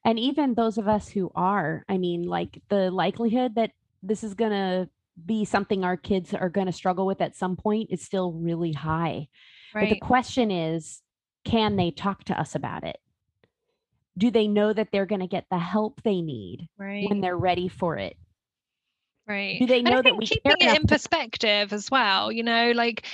And 0.04 0.18
even 0.18 0.54
those 0.54 0.78
of 0.78 0.88
us 0.88 1.08
who 1.08 1.30
are 1.34 1.84
i 1.88 1.98
mean 1.98 2.22
like 2.22 2.60
the 2.68 2.90
likelihood 2.90 3.54
that 3.56 3.72
this 4.02 4.22
is 4.22 4.34
going 4.34 4.52
to 4.52 4.88
be 5.24 5.44
something 5.44 5.84
our 5.84 5.96
kids 5.96 6.34
are 6.34 6.48
going 6.48 6.66
to 6.66 6.72
struggle 6.72 7.06
with 7.06 7.20
at 7.20 7.36
some 7.36 7.56
point 7.56 7.90
is 7.90 8.02
still 8.02 8.32
really 8.32 8.72
high. 8.72 9.28
Right. 9.74 9.88
But 9.88 9.94
the 9.94 10.00
question 10.00 10.50
is, 10.50 11.02
can 11.44 11.76
they 11.76 11.90
talk 11.90 12.24
to 12.24 12.38
us 12.38 12.54
about 12.54 12.84
it? 12.84 12.98
Do 14.16 14.30
they 14.30 14.48
know 14.48 14.72
that 14.72 14.88
they're 14.90 15.06
going 15.06 15.20
to 15.20 15.26
get 15.28 15.46
the 15.50 15.58
help 15.58 16.02
they 16.02 16.20
need 16.20 16.68
right. 16.76 17.08
when 17.08 17.20
they're 17.20 17.36
ready 17.36 17.68
for 17.68 17.96
it? 17.96 18.16
Right. 19.28 19.58
Do 19.58 19.66
they 19.66 19.82
know 19.82 20.00
that 20.00 20.16
we 20.16 20.24
keeping 20.24 20.56
it 20.58 20.80
in 20.80 20.86
perspective 20.86 21.74
as 21.74 21.90
well? 21.90 22.32
You 22.32 22.42
know, 22.42 22.72
like 22.72 23.06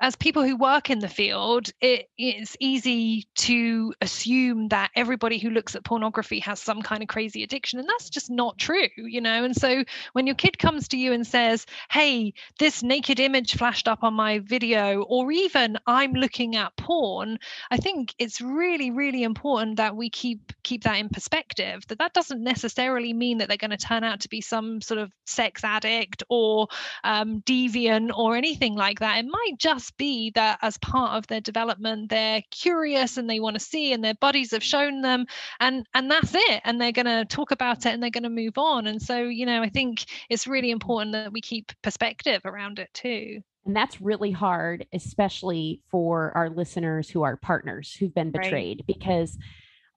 as 0.00 0.14
people 0.14 0.44
who 0.44 0.56
work 0.56 0.90
in 0.90 1.00
the 1.00 1.08
field, 1.08 1.70
it 1.80 2.08
is 2.16 2.56
easy 2.60 3.26
to 3.38 3.92
assume 4.00 4.68
that 4.68 4.92
everybody 4.94 5.38
who 5.38 5.50
looks 5.50 5.74
at 5.74 5.82
pornography 5.82 6.38
has 6.38 6.60
some 6.60 6.82
kind 6.82 7.02
of 7.02 7.08
crazy 7.08 7.42
addiction, 7.42 7.80
and 7.80 7.88
that's 7.88 8.08
just 8.08 8.30
not 8.30 8.58
true. 8.58 8.86
You 8.96 9.20
know, 9.20 9.42
and 9.42 9.56
so 9.56 9.82
when 10.12 10.28
your 10.28 10.36
kid 10.36 10.56
comes 10.56 10.86
to 10.88 10.96
you 10.96 11.12
and 11.12 11.26
says, 11.26 11.66
"Hey, 11.90 12.34
this 12.60 12.84
naked 12.84 13.18
image 13.18 13.56
flashed 13.56 13.88
up 13.88 14.04
on 14.04 14.14
my 14.14 14.38
video," 14.38 15.02
or 15.02 15.32
even 15.32 15.78
"I'm 15.88 16.12
looking 16.12 16.54
at 16.54 16.76
porn," 16.76 17.38
I 17.72 17.76
think 17.76 18.14
it's 18.18 18.40
really, 18.40 18.92
really 18.92 19.24
important 19.24 19.78
that 19.78 19.96
we 19.96 20.10
keep 20.10 20.52
keep 20.62 20.84
that 20.84 20.98
in 20.98 21.08
perspective. 21.08 21.84
That 21.88 21.98
that 21.98 22.14
doesn't 22.14 22.42
necessarily 22.42 23.12
mean 23.12 23.38
that 23.38 23.48
they're 23.48 23.56
going 23.56 23.70
to 23.72 23.76
turn 23.76 24.04
out 24.04 24.20
to 24.20 24.28
be 24.28 24.40
some 24.40 24.80
sort 24.80 24.98
of 24.98 25.10
sex 25.26 25.55
sex 25.56 25.64
addict 25.64 26.22
or 26.28 26.68
um, 27.04 27.42
deviant 27.42 28.16
or 28.16 28.36
anything 28.36 28.74
like 28.74 29.00
that. 29.00 29.18
It 29.18 29.26
might 29.26 29.54
just 29.58 29.96
be 29.96 30.30
that 30.30 30.58
as 30.62 30.78
part 30.78 31.16
of 31.16 31.26
their 31.26 31.40
development, 31.40 32.10
they're 32.10 32.42
curious 32.50 33.16
and 33.16 33.28
they 33.28 33.40
want 33.40 33.54
to 33.54 33.60
see, 33.60 33.92
and 33.92 34.04
their 34.04 34.14
bodies 34.14 34.50
have 34.52 34.62
shown 34.62 35.02
them, 35.02 35.26
and 35.60 35.86
and 35.94 36.10
that's 36.10 36.34
it. 36.34 36.60
And 36.64 36.80
they're 36.80 36.92
going 36.92 37.06
to 37.06 37.24
talk 37.24 37.50
about 37.50 37.86
it 37.86 37.94
and 37.94 38.02
they're 38.02 38.10
going 38.10 38.24
to 38.24 38.30
move 38.30 38.58
on. 38.58 38.86
And 38.86 39.00
so, 39.00 39.22
you 39.22 39.46
know, 39.46 39.62
I 39.62 39.68
think 39.68 40.04
it's 40.28 40.46
really 40.46 40.70
important 40.70 41.12
that 41.12 41.32
we 41.32 41.40
keep 41.40 41.72
perspective 41.82 42.42
around 42.44 42.78
it 42.78 42.92
too. 42.92 43.40
And 43.64 43.74
that's 43.74 44.00
really 44.00 44.30
hard, 44.30 44.86
especially 44.92 45.82
for 45.90 46.32
our 46.36 46.50
listeners 46.50 47.10
who 47.10 47.22
are 47.22 47.36
partners 47.36 47.92
who've 47.92 48.14
been 48.14 48.30
betrayed, 48.30 48.78
right. 48.78 48.86
because 48.86 49.36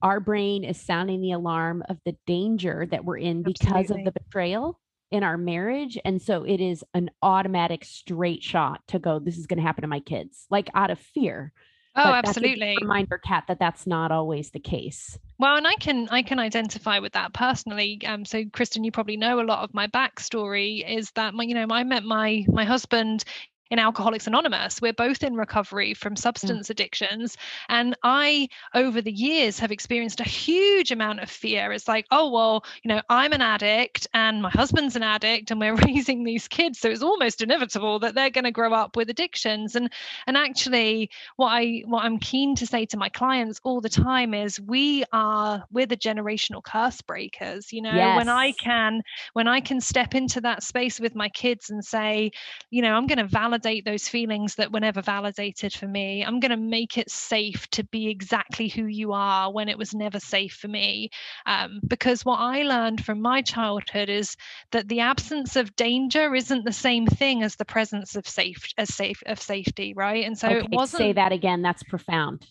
our 0.02 0.20
brain 0.20 0.64
is 0.64 0.82
sounding 0.82 1.22
the 1.22 1.34
alarm 1.34 1.84
of 1.88 1.98
the 2.04 2.16
danger 2.26 2.88
that 2.90 3.06
we're 3.06 3.18
in 3.18 3.44
because 3.44 3.92
of 3.92 4.04
the 4.04 4.12
betrayal 4.12 4.80
in 5.12 5.24
our 5.24 5.38
marriage. 5.38 5.98
And 6.06 6.22
so 6.22 6.44
it 6.44 6.60
is 6.62 6.84
an 6.94 7.10
automatic 7.22 7.84
straight 7.86 8.44
shot 8.44 8.82
to 8.88 9.00
go, 9.00 9.20
this 9.20 9.38
is 9.38 9.48
going 9.48 9.58
to 9.58 9.64
happen 9.64 9.82
to 9.82 9.88
my 9.88 10.00
kids, 10.00 10.46
like 10.50 10.70
out 10.74 10.92
of 10.92 11.00
fear. 11.00 11.52
Oh, 11.96 12.04
but 12.04 12.28
absolutely. 12.28 12.78
reminder, 12.80 13.18
Kat, 13.18 13.46
that 13.48 13.60
that's 13.60 13.88
not 13.88 14.12
always 14.12 14.52
the 14.52 14.60
case. 14.60 15.18
Well, 15.40 15.58
and 15.58 15.68
I 15.68 15.74
can 15.74 16.08
I 16.10 16.22
can 16.22 16.40
identify 16.40 17.00
with 17.00 17.14
that 17.14 17.34
personally. 17.34 18.00
Um, 18.06 18.26
so, 18.26 18.44
Kristin, 18.44 18.86
you 18.86 18.92
probably 18.92 19.18
know 19.18 19.42
a 19.42 19.44
lot 19.44 19.64
of 19.64 19.74
my 19.74 19.88
backstory 19.88 20.88
is 20.88 21.12
that 21.12 21.34
my, 21.34 21.44
you 21.44 21.56
know, 21.56 21.66
I 21.70 21.84
met 21.84 22.04
my 22.04 22.46
my 22.48 22.64
husband 22.64 23.26
in 23.72 23.80
Alcoholics 23.80 24.28
Anonymous. 24.28 24.82
We're 24.82 24.94
both 24.94 25.24
in 25.24 25.36
recovery 25.36 25.94
from 25.94 26.16
mm. 26.16 26.18
substance 26.18 26.68
mm. 26.68 26.72
addictions. 26.72 27.38
And 27.70 27.96
I, 28.04 28.50
over 28.74 29.02
the 29.02 29.12
years, 29.12 29.60
have 29.60 29.72
experienced 29.72 30.20
a 30.20 30.24
huge 30.24 30.92
amount 30.92 31.20
of 31.20 31.30
fear. 31.30 31.72
It's 31.72 31.88
like, 31.88 32.06
oh, 32.12 32.32
well, 32.32 32.66
you 32.84 32.90
know, 32.90 33.02
I'm 33.10 33.32
an 33.32 33.42
addict 33.42 34.08
and 34.14 34.42
my 34.42 34.50
husband's 34.50 34.96
an 34.96 35.04
addict 35.04 35.52
and 35.52 35.60
we're 35.60 35.76
raising 35.88 36.24
these 36.24 36.48
kids. 36.48 36.80
So 36.80 36.90
it's 36.90 37.04
almost 37.04 37.42
inevitable 37.42 38.00
that 38.00 38.16
they're 38.16 38.30
going 38.30 38.46
to 38.46 38.52
grow 38.52 38.74
up 38.74 38.96
with 38.96 39.10
addictions. 39.10 39.76
And 39.76 39.92
and 40.26 40.36
actually 40.36 41.10
what 41.36 41.50
I 41.50 41.84
what 41.86 42.04
I'm 42.04 42.18
keen 42.18 42.56
to 42.56 42.66
say 42.66 42.86
to 42.88 42.98
my 42.98 43.10
clients 43.10 43.60
all 43.64 43.82
the 43.82 43.90
time 43.90 44.34
is 44.34 44.60
we 44.60 45.04
are 45.14 45.64
we're 45.72 45.86
the 45.86 45.98
generational 45.98 46.64
curse 46.64 47.02
breakers. 47.02 47.72
You 47.72 47.84
know, 47.84 47.94
yes. 47.94 48.18
when 48.18 48.30
I 48.30 48.54
can 48.54 49.04
when 49.34 49.48
I 49.48 49.60
can 49.60 49.80
step 49.80 50.16
into 50.16 50.42
that 50.42 50.64
space 50.64 51.00
with 51.00 51.14
my 51.14 51.30
kids 51.30 51.70
and 51.70 51.84
say, 51.86 52.32
you 52.72 52.82
know, 52.82 52.94
I'm 52.94 53.06
going 53.06 53.20
to 53.20 53.28
validate 53.28 53.59
validate 53.60 53.86
those 53.86 54.08
feelings 54.08 54.56
that 54.56 54.72
were 54.72 54.80
never 54.80 55.02
validated 55.02 55.74
for 55.74 55.88
me. 55.88 56.24
I'm 56.24 56.40
going 56.40 56.52
to 56.52 56.58
make 56.58 56.98
it 56.98 57.10
safe 57.10 57.68
to 57.72 57.84
be 57.84 58.10
exactly 58.10 58.68
who 58.68 58.86
you 58.86 59.14
are 59.14 59.52
when 59.52 59.70
it 59.70 59.78
was 59.78 59.94
never 59.94 60.20
safe 60.20 60.54
for 60.54 60.68
me. 60.68 61.10
Um, 61.46 61.80
because 61.86 62.26
what 62.26 62.40
I 62.40 62.64
learned 62.64 63.04
from 63.04 63.22
my 63.22 63.42
childhood 63.42 64.10
is 64.10 64.36
that 64.72 64.88
the 64.88 65.02
absence 65.02 65.56
of 65.56 65.76
danger 65.76 66.34
isn't 66.34 66.66
the 66.66 66.72
same 66.72 67.08
thing 67.08 67.44
as 67.44 67.56
the 67.56 67.66
presence 67.66 68.16
of 68.16 68.28
safe 68.28 68.74
as 68.78 68.94
safe 68.94 69.22
of 69.26 69.42
safety, 69.42 69.94
right? 69.96 70.26
And 70.26 70.38
so 70.38 70.48
okay, 70.48 70.60
it 70.60 70.72
wasn't 70.72 71.00
say 71.00 71.14
that 71.14 71.32
again. 71.32 71.62
That's 71.62 71.84
profound. 71.84 72.46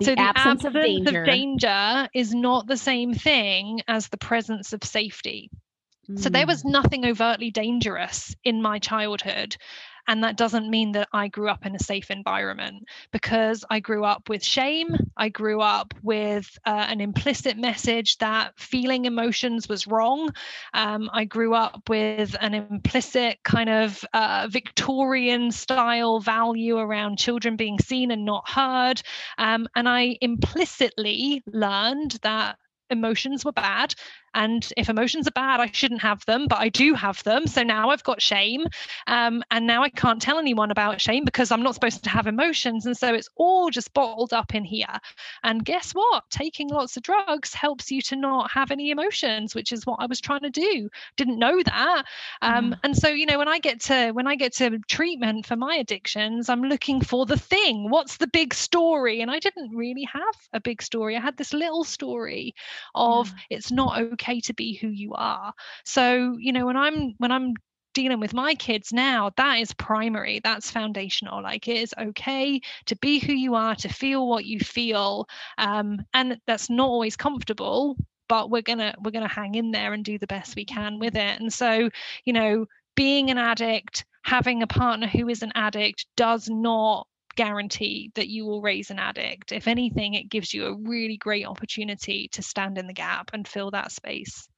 The 0.00 0.06
so 0.06 0.14
the 0.14 0.20
absence, 0.20 0.64
absence 0.64 0.64
of, 0.64 0.82
danger. 0.82 1.20
of 1.20 1.26
danger 1.26 2.08
is 2.14 2.34
not 2.34 2.66
the 2.66 2.76
same 2.76 3.14
thing 3.14 3.80
as 3.88 4.08
the 4.08 4.18
presence 4.18 4.72
of 4.72 4.82
safety. 4.84 5.50
So 6.16 6.28
there 6.28 6.46
was 6.46 6.64
mm. 6.64 6.70
nothing 6.70 7.06
overtly 7.06 7.50
dangerous 7.50 8.34
in 8.44 8.60
my 8.60 8.80
childhood. 8.80 9.56
And 10.08 10.24
that 10.24 10.36
doesn't 10.36 10.68
mean 10.68 10.92
that 10.92 11.08
I 11.12 11.28
grew 11.28 11.48
up 11.48 11.64
in 11.64 11.74
a 11.74 11.78
safe 11.78 12.10
environment 12.10 12.84
because 13.12 13.64
I 13.70 13.80
grew 13.80 14.04
up 14.04 14.28
with 14.28 14.44
shame. 14.44 14.96
I 15.16 15.28
grew 15.28 15.60
up 15.60 15.94
with 16.02 16.58
uh, 16.66 16.86
an 16.88 17.00
implicit 17.00 17.56
message 17.56 18.18
that 18.18 18.58
feeling 18.58 19.04
emotions 19.04 19.68
was 19.68 19.86
wrong. 19.86 20.30
Um, 20.74 21.08
I 21.12 21.24
grew 21.24 21.54
up 21.54 21.88
with 21.88 22.36
an 22.40 22.54
implicit 22.54 23.38
kind 23.44 23.70
of 23.70 24.04
uh, 24.12 24.48
Victorian 24.50 25.52
style 25.52 26.20
value 26.20 26.78
around 26.78 27.18
children 27.18 27.56
being 27.56 27.78
seen 27.78 28.10
and 28.10 28.24
not 28.24 28.48
heard. 28.48 29.00
Um, 29.38 29.68
and 29.76 29.88
I 29.88 30.16
implicitly 30.20 31.42
learned 31.46 32.18
that 32.22 32.56
emotions 32.90 33.44
were 33.44 33.52
bad 33.52 33.94
and 34.34 34.66
if 34.76 34.88
emotions 34.88 35.28
are 35.28 35.32
bad, 35.32 35.60
I 35.60 35.70
shouldn't 35.72 36.00
have 36.00 36.24
them, 36.24 36.46
but 36.48 36.58
I 36.58 36.68
do 36.68 36.94
have 36.94 37.22
them. 37.24 37.46
So 37.46 37.62
now 37.62 37.90
I've 37.90 38.02
got 38.02 38.22
shame. 38.22 38.66
Um, 39.06 39.42
and 39.50 39.66
now 39.66 39.82
I 39.82 39.90
can't 39.90 40.22
tell 40.22 40.38
anyone 40.38 40.70
about 40.70 41.00
shame 41.00 41.24
because 41.24 41.50
I'm 41.50 41.62
not 41.62 41.74
supposed 41.74 42.02
to 42.04 42.10
have 42.10 42.26
emotions. 42.26 42.86
And 42.86 42.96
so 42.96 43.12
it's 43.14 43.28
all 43.36 43.70
just 43.70 43.92
bottled 43.92 44.32
up 44.32 44.54
in 44.54 44.64
here. 44.64 44.86
And 45.44 45.64
guess 45.64 45.92
what? 45.92 46.24
Taking 46.30 46.68
lots 46.68 46.96
of 46.96 47.02
drugs 47.02 47.52
helps 47.52 47.90
you 47.90 48.00
to 48.02 48.16
not 48.16 48.50
have 48.50 48.70
any 48.70 48.90
emotions, 48.90 49.54
which 49.54 49.70
is 49.70 49.86
what 49.86 50.00
I 50.00 50.06
was 50.06 50.20
trying 50.20 50.40
to 50.40 50.50
do. 50.50 50.88
Didn't 51.16 51.38
know 51.38 51.62
that. 51.62 52.04
Um, 52.40 52.72
mm. 52.72 52.78
And 52.84 52.96
so, 52.96 53.08
you 53.08 53.26
know, 53.26 53.38
when 53.38 53.48
I 53.48 53.58
get 53.58 53.80
to 53.82 54.12
when 54.12 54.26
I 54.26 54.36
get 54.36 54.54
to 54.54 54.78
treatment 54.88 55.44
for 55.46 55.56
my 55.56 55.76
addictions, 55.76 56.48
I'm 56.48 56.62
looking 56.62 57.02
for 57.02 57.26
the 57.26 57.38
thing. 57.38 57.90
What's 57.90 58.16
the 58.16 58.28
big 58.28 58.54
story? 58.54 59.20
And 59.20 59.30
I 59.30 59.38
didn't 59.38 59.76
really 59.76 60.04
have 60.04 60.34
a 60.52 60.60
big 60.60 60.80
story. 60.80 61.16
I 61.16 61.20
had 61.20 61.36
this 61.36 61.52
little 61.52 61.84
story 61.84 62.54
of 62.94 63.28
yeah. 63.28 63.56
it's 63.56 63.70
not 63.70 64.00
okay 64.00 64.21
okay 64.22 64.40
to 64.40 64.54
be 64.54 64.74
who 64.74 64.88
you 64.88 65.12
are. 65.14 65.52
So 65.84 66.36
you 66.38 66.52
know 66.52 66.66
when 66.66 66.76
i'm 66.76 67.14
when 67.18 67.32
i'm 67.32 67.54
dealing 67.94 68.20
with 68.20 68.32
my 68.32 68.54
kids 68.54 68.90
now 68.90 69.30
that 69.36 69.58
is 69.58 69.74
primary 69.74 70.40
that's 70.42 70.70
foundational 70.70 71.42
like 71.42 71.68
it 71.68 71.76
is 71.76 71.94
okay 72.00 72.58
to 72.86 72.96
be 72.96 73.18
who 73.18 73.34
you 73.34 73.54
are 73.54 73.74
to 73.74 73.88
feel 73.88 74.26
what 74.26 74.46
you 74.46 74.58
feel 74.58 75.28
um, 75.58 75.98
and 76.14 76.40
that's 76.46 76.70
not 76.70 76.88
always 76.88 77.16
comfortable 77.16 77.94
but 78.32 78.48
we're 78.48 78.62
gonna 78.62 78.94
we're 79.04 79.10
gonna 79.10 79.28
hang 79.28 79.56
in 79.56 79.72
there 79.72 79.92
and 79.92 80.06
do 80.06 80.18
the 80.18 80.26
best 80.26 80.56
we 80.56 80.64
can 80.64 80.98
with 80.98 81.16
it. 81.16 81.38
And 81.38 81.52
so 81.52 81.90
you 82.24 82.32
know 82.32 82.64
being 82.94 83.30
an 83.30 83.36
addict 83.36 84.06
having 84.24 84.62
a 84.62 84.66
partner 84.66 85.06
who 85.06 85.28
is 85.28 85.42
an 85.42 85.52
addict 85.54 86.06
does 86.16 86.48
not 86.48 87.06
guarantee 87.36 88.12
that 88.14 88.28
you 88.28 88.44
will 88.44 88.62
raise 88.62 88.90
an 88.90 88.98
addict. 88.98 89.52
If 89.52 89.68
anything, 89.68 90.14
it 90.14 90.30
gives 90.30 90.52
you 90.52 90.66
a 90.66 90.76
really 90.76 91.16
great 91.16 91.46
opportunity 91.46 92.28
to 92.32 92.42
stand 92.42 92.78
in 92.78 92.86
the 92.86 92.92
gap 92.92 93.30
and 93.32 93.46
fill 93.46 93.70
that 93.72 93.92
space. 93.92 94.48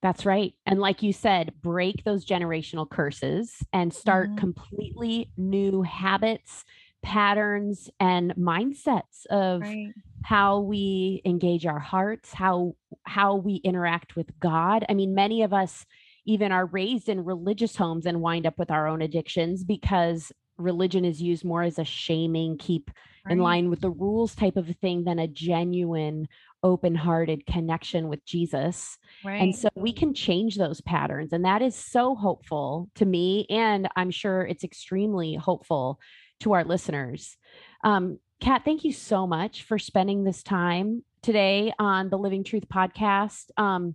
That's 0.00 0.24
right. 0.24 0.54
And 0.64 0.78
like 0.78 1.02
you 1.02 1.12
said, 1.12 1.52
break 1.60 2.04
those 2.04 2.24
generational 2.24 2.88
curses 2.88 3.56
and 3.72 3.92
start 3.92 4.28
mm-hmm. 4.28 4.38
completely 4.38 5.30
new 5.36 5.82
habits, 5.82 6.64
patterns, 7.02 7.90
and 7.98 8.32
mindsets 8.36 9.26
of 9.28 9.62
right. 9.62 9.92
how 10.22 10.60
we 10.60 11.20
engage 11.24 11.66
our 11.66 11.80
hearts, 11.80 12.32
how 12.32 12.76
how 13.04 13.36
we 13.36 13.56
interact 13.56 14.14
with 14.14 14.38
God. 14.38 14.84
I 14.88 14.94
mean, 14.94 15.14
many 15.14 15.42
of 15.42 15.52
us 15.52 15.84
even 16.24 16.52
are 16.52 16.66
raised 16.66 17.08
in 17.08 17.24
religious 17.24 17.74
homes 17.74 18.06
and 18.06 18.20
wind 18.20 18.46
up 18.46 18.58
with 18.58 18.70
our 18.70 18.86
own 18.86 19.02
addictions 19.02 19.64
because 19.64 20.30
religion 20.58 21.04
is 21.04 21.22
used 21.22 21.44
more 21.44 21.62
as 21.62 21.78
a 21.78 21.84
shaming, 21.84 22.58
keep 22.58 22.90
right. 23.24 23.32
in 23.32 23.38
line 23.38 23.70
with 23.70 23.80
the 23.80 23.90
rules 23.90 24.34
type 24.34 24.56
of 24.56 24.68
a 24.68 24.74
thing 24.74 25.04
than 25.04 25.18
a 25.18 25.28
genuine 25.28 26.28
open 26.62 26.94
hearted 26.94 27.46
connection 27.46 28.08
with 28.08 28.24
Jesus. 28.24 28.98
Right. 29.24 29.40
And 29.40 29.54
so 29.54 29.68
we 29.76 29.92
can 29.92 30.12
change 30.12 30.56
those 30.56 30.80
patterns. 30.80 31.32
And 31.32 31.44
that 31.44 31.62
is 31.62 31.76
so 31.76 32.14
hopeful 32.14 32.90
to 32.96 33.06
me. 33.06 33.46
And 33.48 33.88
I'm 33.96 34.10
sure 34.10 34.42
it's 34.42 34.64
extremely 34.64 35.34
hopeful 35.34 36.00
to 36.40 36.52
our 36.52 36.64
listeners. 36.64 37.36
Um, 37.84 38.18
Kat, 38.40 38.62
thank 38.64 38.84
you 38.84 38.92
so 38.92 39.26
much 39.26 39.64
for 39.64 39.78
spending 39.78 40.24
this 40.24 40.42
time 40.42 41.04
today 41.22 41.72
on 41.78 42.10
the 42.10 42.18
Living 42.18 42.44
Truth 42.44 42.68
podcast. 42.68 43.50
Um, 43.56 43.94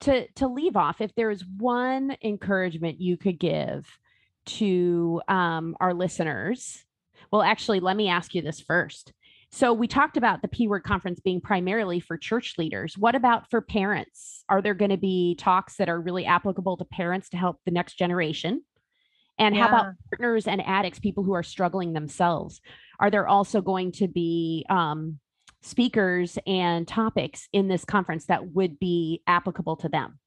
to 0.00 0.26
to 0.32 0.48
leave 0.48 0.76
off, 0.76 1.00
if 1.00 1.14
there 1.14 1.30
is 1.30 1.44
one 1.58 2.16
encouragement 2.22 3.00
you 3.00 3.16
could 3.16 3.38
give 3.38 3.86
to 4.46 5.20
um, 5.28 5.76
our 5.80 5.94
listeners, 5.94 6.84
well, 7.30 7.42
actually, 7.42 7.80
let 7.80 7.96
me 7.96 8.08
ask 8.08 8.34
you 8.34 8.42
this 8.42 8.60
first. 8.60 9.12
So 9.50 9.74
we 9.74 9.86
talked 9.86 10.16
about 10.16 10.40
the 10.40 10.48
P 10.48 10.66
Word 10.66 10.82
conference 10.82 11.20
being 11.20 11.40
primarily 11.40 12.00
for 12.00 12.16
church 12.16 12.54
leaders. 12.56 12.96
What 12.96 13.14
about 13.14 13.50
for 13.50 13.60
parents? 13.60 14.44
Are 14.48 14.62
there 14.62 14.74
going 14.74 14.90
to 14.90 14.96
be 14.96 15.34
talks 15.34 15.76
that 15.76 15.90
are 15.90 16.00
really 16.00 16.24
applicable 16.24 16.78
to 16.78 16.84
parents 16.86 17.28
to 17.30 17.36
help 17.36 17.58
the 17.66 17.70
next 17.70 17.98
generation? 17.98 18.62
And 19.38 19.54
yeah. 19.54 19.62
how 19.62 19.68
about 19.68 19.94
partners 20.10 20.46
and 20.46 20.66
addicts, 20.66 20.98
people 20.98 21.22
who 21.22 21.34
are 21.34 21.42
struggling 21.42 21.92
themselves? 21.92 22.60
Are 22.98 23.10
there 23.10 23.28
also 23.28 23.60
going 23.60 23.92
to 23.92 24.08
be 24.08 24.64
um, 24.70 25.18
speakers 25.60 26.38
and 26.46 26.88
topics 26.88 27.48
in 27.52 27.68
this 27.68 27.84
conference 27.84 28.26
that 28.26 28.48
would 28.54 28.78
be 28.78 29.22
applicable 29.26 29.76
to 29.76 29.88
them? 29.88 30.18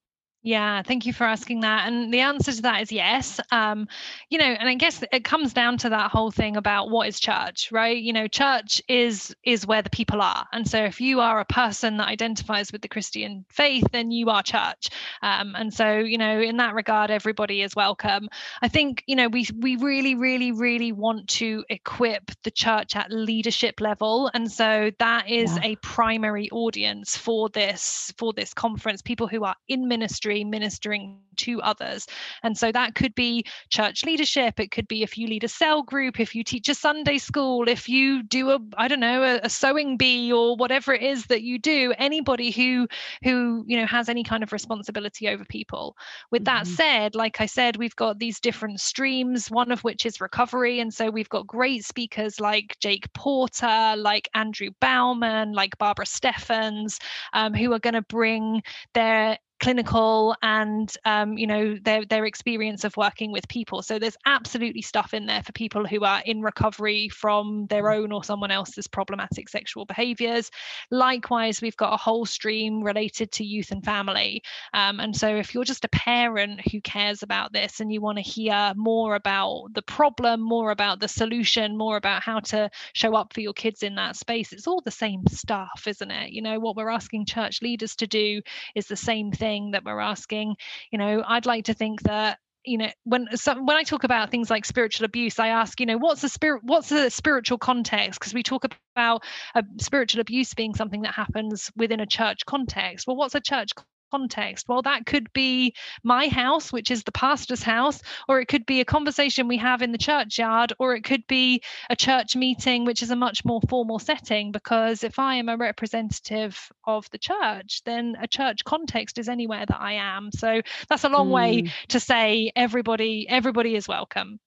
Yeah, 0.46 0.84
thank 0.84 1.08
you 1.08 1.12
for 1.12 1.24
asking 1.24 1.62
that. 1.62 1.88
And 1.88 2.14
the 2.14 2.20
answer 2.20 2.52
to 2.52 2.62
that 2.62 2.84
is 2.84 2.92
yes. 2.92 3.40
Um, 3.52 3.88
you 4.30 4.38
know, 4.38 4.46
and 4.46 4.70
I 4.70 4.76
guess 4.76 5.04
it 5.12 5.24
comes 5.24 5.54
down 5.54 5.80
to 5.80 5.90
that 5.90 6.12
whole 6.12 6.30
thing 6.30 6.56
about 6.56 6.92
what 6.92 7.08
is 7.08 7.20
church, 7.20 7.72
right? 7.72 7.98
You 7.98 8.14
know, 8.14 8.28
church 8.28 8.80
is 8.88 9.36
is 9.44 9.66
where 9.66 9.82
the 9.82 9.90
people 9.90 10.22
are. 10.22 10.46
And 10.54 10.70
so 10.70 10.84
if 10.84 11.02
you 11.02 11.20
are 11.20 11.40
a 11.40 11.46
person 11.46 11.98
that 11.98 12.10
identifies 12.10 12.72
with 12.72 12.84
the 12.84 12.88
Christian 12.88 13.44
faith, 13.50 13.88
then 13.92 14.12
you 14.12 14.30
are 14.30 14.44
church. 14.44 14.90
Um, 15.24 15.56
and 15.56 15.74
so, 15.74 15.98
you 15.98 16.20
know, 16.20 16.40
in 16.40 16.58
that 16.58 16.76
regard, 16.76 17.10
everybody 17.10 17.64
is 17.64 17.76
welcome. 17.76 18.30
I 18.62 18.68
think, 18.68 19.04
you 19.08 19.16
know, 19.16 19.28
we 19.28 19.48
we 19.60 19.78
really, 19.78 20.14
really, 20.14 20.52
really 20.52 20.92
want 20.92 21.28
to 21.40 21.66
equip 21.70 22.30
the 22.44 22.52
church 22.52 22.96
at 22.96 23.12
leadership 23.12 23.82
level. 23.82 24.30
And 24.36 24.52
so 24.52 24.92
that 25.00 25.28
is 25.28 25.56
yeah. 25.56 25.70
a 25.70 25.76
primary 25.78 26.52
audience 26.52 27.18
for 27.18 27.50
this 27.50 28.14
for 28.20 28.32
this 28.32 28.54
conference, 28.54 29.02
people 29.02 29.28
who 29.28 29.44
are 29.44 29.56
in 29.68 29.88
ministry 29.88 30.35
ministering 30.44 31.20
to 31.38 31.62
others. 31.62 32.08
And 32.44 32.58
so 32.58 32.72
that 32.72 32.96
could 32.96 33.14
be 33.16 33.46
church 33.70 34.06
leadership. 34.06 34.60
It 34.60 34.72
could 34.72 34.88
be 34.88 35.04
if 35.04 35.18
you 35.18 35.28
lead 35.28 35.44
a 35.44 35.50
cell 35.50 35.84
group, 35.84 36.20
if 36.20 36.34
you 36.34 36.44
teach 36.44 36.70
a 36.70 36.76
Sunday 36.76 37.18
school, 37.18 37.68
if 37.68 37.90
you 37.90 38.24
do 38.24 38.52
a, 38.52 38.60
I 38.78 38.88
don't 38.88 39.00
know, 39.00 39.24
a, 39.24 39.40
a 39.44 39.50
sewing 39.50 39.98
bee 39.98 40.32
or 40.32 40.56
whatever 40.56 40.94
it 40.94 41.04
is 41.04 41.26
that 41.28 41.44
you 41.44 41.60
do, 41.60 41.94
anybody 41.98 42.52
who, 42.52 42.88
who, 43.24 43.64
you 43.68 43.78
know, 43.78 43.86
has 43.86 44.10
any 44.10 44.24
kind 44.24 44.44
of 44.44 44.54
responsibility 44.54 45.28
over 45.28 45.46
people. 45.46 45.96
With 46.32 46.46
mm-hmm. 46.46 46.58
that 46.58 46.68
said, 46.68 47.16
like 47.16 47.42
I 47.42 47.46
said, 47.46 47.78
we've 47.78 47.96
got 47.96 48.20
these 48.20 48.40
different 48.40 48.80
streams, 48.80 49.52
one 49.52 49.72
of 49.72 49.84
which 49.84 50.06
is 50.06 50.22
recovery. 50.22 50.80
And 50.80 50.94
so 50.94 51.10
we've 51.10 51.30
got 51.30 51.48
great 51.48 51.84
speakers 51.86 52.40
like 52.40 52.78
Jake 52.80 53.12
Porter, 53.14 53.96
like 53.98 54.30
Andrew 54.34 54.70
Bauman, 54.80 55.54
like 55.54 55.78
Barbara 55.78 56.06
Steffens, 56.06 57.00
um, 57.34 57.54
who 57.54 57.74
are 57.74 57.80
going 57.80 57.94
to 57.94 58.02
bring 58.02 58.64
their 58.94 59.38
clinical 59.66 60.36
and 60.44 60.96
um, 61.06 61.40
you 61.40 61.48
know 61.48 61.76
their 61.82 62.06
their 62.06 62.26
experience 62.26 62.84
of 62.84 62.96
working 62.98 63.32
with 63.32 63.48
people. 63.48 63.82
So 63.82 63.98
there's 63.98 64.16
absolutely 64.28 64.84
stuff 64.84 65.12
in 65.16 65.26
there 65.26 65.42
for 65.42 65.54
people 65.54 65.88
who 65.88 66.04
are 66.04 66.22
in 66.24 66.44
recovery 66.44 67.10
from 67.10 67.66
their 67.66 67.90
own 67.90 68.12
or 68.12 68.24
someone 68.24 68.52
else's 68.52 68.86
problematic 68.86 69.50
sexual 69.50 69.86
behaviors. 69.86 70.52
Likewise 70.92 71.64
we've 71.64 71.76
got 71.78 71.94
a 71.94 71.98
whole 71.98 72.28
stream 72.28 72.84
related 72.84 73.32
to 73.32 73.44
youth 73.44 73.72
and 73.72 73.84
family. 73.84 74.44
Um, 74.72 75.00
and 75.00 75.16
so 75.16 75.36
if 75.36 75.56
you're 75.56 75.64
just 75.64 75.84
a 75.84 75.90
parent 75.90 76.62
who 76.72 76.80
cares 76.82 77.24
about 77.24 77.52
this 77.52 77.80
and 77.80 77.92
you 77.92 78.02
want 78.02 78.20
to 78.20 78.22
hear 78.22 78.72
more 78.76 79.16
about 79.16 79.70
the 79.74 79.82
problem 79.82 80.42
more 80.42 80.70
about 80.70 81.00
the 81.00 81.08
solution 81.08 81.76
more 81.76 81.98
about 81.98 82.22
how 82.22 82.40
to 82.40 82.70
show 82.94 83.16
up 83.16 83.34
for 83.34 83.42
your 83.42 83.54
kids 83.54 83.82
in 83.82 83.96
that 83.96 84.16
space 84.16 84.54
it's 84.54 84.68
all 84.68 84.82
the 84.82 84.92
same 84.92 85.26
stuff 85.26 85.86
isn't 85.88 86.12
it? 86.12 86.32
You 86.34 86.44
know 86.44 86.60
what 86.60 86.76
we're 86.76 86.90
asking 86.90 87.26
church 87.26 87.64
leaders 87.64 87.96
to 87.96 88.06
do 88.06 88.42
is 88.76 88.86
the 88.86 88.96
same 88.96 89.32
thing 89.32 89.55
thing 89.56 89.72
that 89.72 89.86
we're 89.86 90.00
asking. 90.00 90.56
You 90.92 90.98
know 91.00 91.24
i'd 91.28 91.46
like 91.46 91.66
to 91.66 91.74
think 91.74 92.02
that 92.04 92.40
you 92.66 92.78
know 92.78 92.90
when 93.04 93.28
so 93.36 93.54
when 93.64 93.78
i 93.78 93.84
talk 93.84 94.04
about 94.04 94.32
things 94.32 94.50
like 94.50 94.66
spiritual 94.66 95.06
abuse 95.06 95.40
i 95.40 95.50
ask 95.50 95.80
you 95.80 95.86
know 95.86 95.98
what's 95.98 96.22
the 96.22 96.30
spirit 96.30 96.62
what's 96.64 96.90
the 96.90 97.10
spiritual 97.10 97.58
context? 97.58 98.20
Because 98.20 98.34
we 98.34 98.44
talk 98.44 98.66
about 98.96 99.24
a 99.56 99.64
spiritual 99.80 100.22
abuse 100.22 100.54
being 100.54 100.74
something 100.74 101.02
that 101.04 101.14
happens 101.14 101.72
within 101.76 102.00
a 102.00 102.06
church 102.06 102.46
context. 102.46 103.08
Well 103.08 103.16
what's 103.16 103.36
a 103.36 103.40
church 103.40 103.72
context. 104.16 104.70
Well, 104.70 104.82
that 104.84 105.06
could 105.06 105.32
be 105.34 105.74
my 106.04 106.28
house, 106.28 106.72
which 106.72 106.90
is 106.90 107.04
the 107.04 107.12
pastor's 107.12 107.64
house, 107.64 108.02
or 108.30 108.40
it 108.40 108.48
could 108.48 108.66
be 108.66 108.80
a 108.80 108.86
conversation 108.86 109.48
we 109.48 109.58
have 109.58 109.82
in 109.82 109.92
the 109.92 109.98
churchyard, 109.98 110.72
or 110.80 110.96
it 110.96 111.04
could 111.04 111.28
be 111.28 111.62
a 111.90 111.96
church 111.96 112.36
meeting, 112.36 112.86
which 112.86 113.04
is 113.04 113.12
a 113.12 113.16
much 113.16 113.44
more 113.44 113.60
formal 113.70 114.00
setting. 114.00 114.54
Because 114.54 115.04
if 115.04 115.20
I 115.20 115.36
am 115.36 115.50
a 115.50 115.58
representative 115.58 116.72
of 116.86 117.10
the 117.12 117.18
church, 117.18 117.82
then 117.84 118.16
a 118.22 118.28
church 118.28 118.64
context 118.64 119.18
is 119.18 119.28
anywhere 119.28 119.66
that 119.66 119.82
I 119.82 119.94
am. 119.94 120.32
So 120.32 120.62
that's 120.88 121.04
a 121.04 121.10
long 121.10 121.28
mm. 121.28 121.32
way 121.40 121.72
to 121.90 122.00
say 122.00 122.52
everybody, 122.56 123.28
everybody 123.28 123.76
is 123.76 123.88
welcome. 123.88 124.40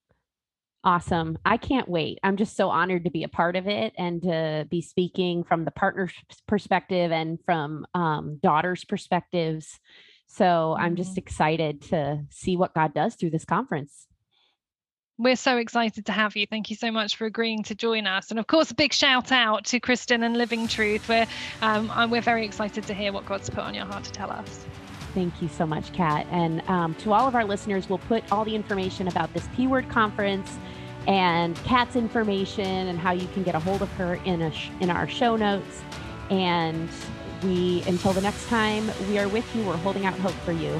Awesome. 0.83 1.37
I 1.45 1.57
can't 1.57 1.89
wait. 1.89 2.19
I'm 2.23 2.37
just 2.37 2.55
so 2.55 2.69
honored 2.69 3.03
to 3.03 3.11
be 3.11 3.23
a 3.23 3.29
part 3.29 3.57
of 3.57 3.67
it 3.67 3.93
and 3.97 4.21
to 4.23 4.65
be 4.69 4.81
speaking 4.81 5.43
from 5.43 5.65
the 5.65 5.71
partner's 5.71 6.13
perspective 6.47 7.11
and 7.11 7.37
from 7.45 7.85
um, 7.93 8.39
daughters' 8.41 8.85
perspectives. 8.85 9.77
So 10.27 10.45
mm-hmm. 10.45 10.81
I'm 10.81 10.95
just 10.95 11.11
mm-hmm. 11.11 11.19
excited 11.19 11.81
to 11.89 12.23
see 12.29 12.55
what 12.55 12.73
God 12.73 12.93
does 12.93 13.15
through 13.15 13.31
this 13.31 13.43
conference. 13.45 14.07
We're 15.17 15.35
so 15.35 15.57
excited 15.57 16.05
to 16.05 16.13
have 16.13 16.37
you. 16.37 16.47
Thank 16.47 16.69
you 16.69 16.77
so 16.77 16.91
much 16.91 17.17
for 17.17 17.25
agreeing 17.25 17.63
to 17.63 17.75
join 17.75 18.07
us. 18.07 18.29
And 18.29 18.39
of 18.39 18.47
course, 18.47 18.71
a 18.71 18.73
big 18.73 18.93
shout 18.93 19.33
out 19.33 19.65
to 19.65 19.81
Kristin 19.81 20.23
and 20.23 20.37
Living 20.37 20.65
Truth. 20.65 21.09
We're, 21.09 21.27
um, 21.61 22.09
we're 22.09 22.21
very 22.21 22.45
excited 22.45 22.85
to 22.85 22.93
hear 22.93 23.11
what 23.11 23.25
God's 23.25 23.49
put 23.49 23.59
on 23.59 23.73
your 23.73 23.85
heart 23.85 24.05
to 24.05 24.11
tell 24.13 24.31
us. 24.31 24.65
Thank 25.13 25.41
you 25.41 25.47
so 25.47 25.65
much, 25.65 25.91
Kat. 25.91 26.27
And 26.31 26.61
um, 26.69 26.93
to 26.95 27.13
all 27.13 27.27
of 27.27 27.35
our 27.35 27.43
listeners, 27.43 27.89
we'll 27.89 27.97
put 27.97 28.23
all 28.31 28.45
the 28.45 28.55
information 28.55 29.07
about 29.07 29.33
this 29.33 29.47
P 29.55 29.67
Word 29.67 29.89
conference 29.89 30.57
and 31.07 31.55
Kat's 31.63 31.95
information 31.95 32.65
and 32.65 32.99
how 32.99 33.11
you 33.11 33.27
can 33.33 33.43
get 33.43 33.55
a 33.55 33.59
hold 33.59 33.81
of 33.81 33.91
her 33.93 34.15
in 34.25 34.41
a 34.41 34.51
sh- 34.51 34.69
in 34.81 34.89
our 34.89 35.07
show 35.07 35.35
notes. 35.35 35.81
And 36.29 36.89
we, 37.43 37.81
until 37.87 38.13
the 38.13 38.21
next 38.21 38.47
time 38.47 38.91
we 39.07 39.17
are 39.17 39.27
with 39.27 39.55
you, 39.55 39.63
we're 39.63 39.77
holding 39.77 40.05
out 40.05 40.13
hope 40.19 40.33
for 40.45 40.51
you. 40.51 40.79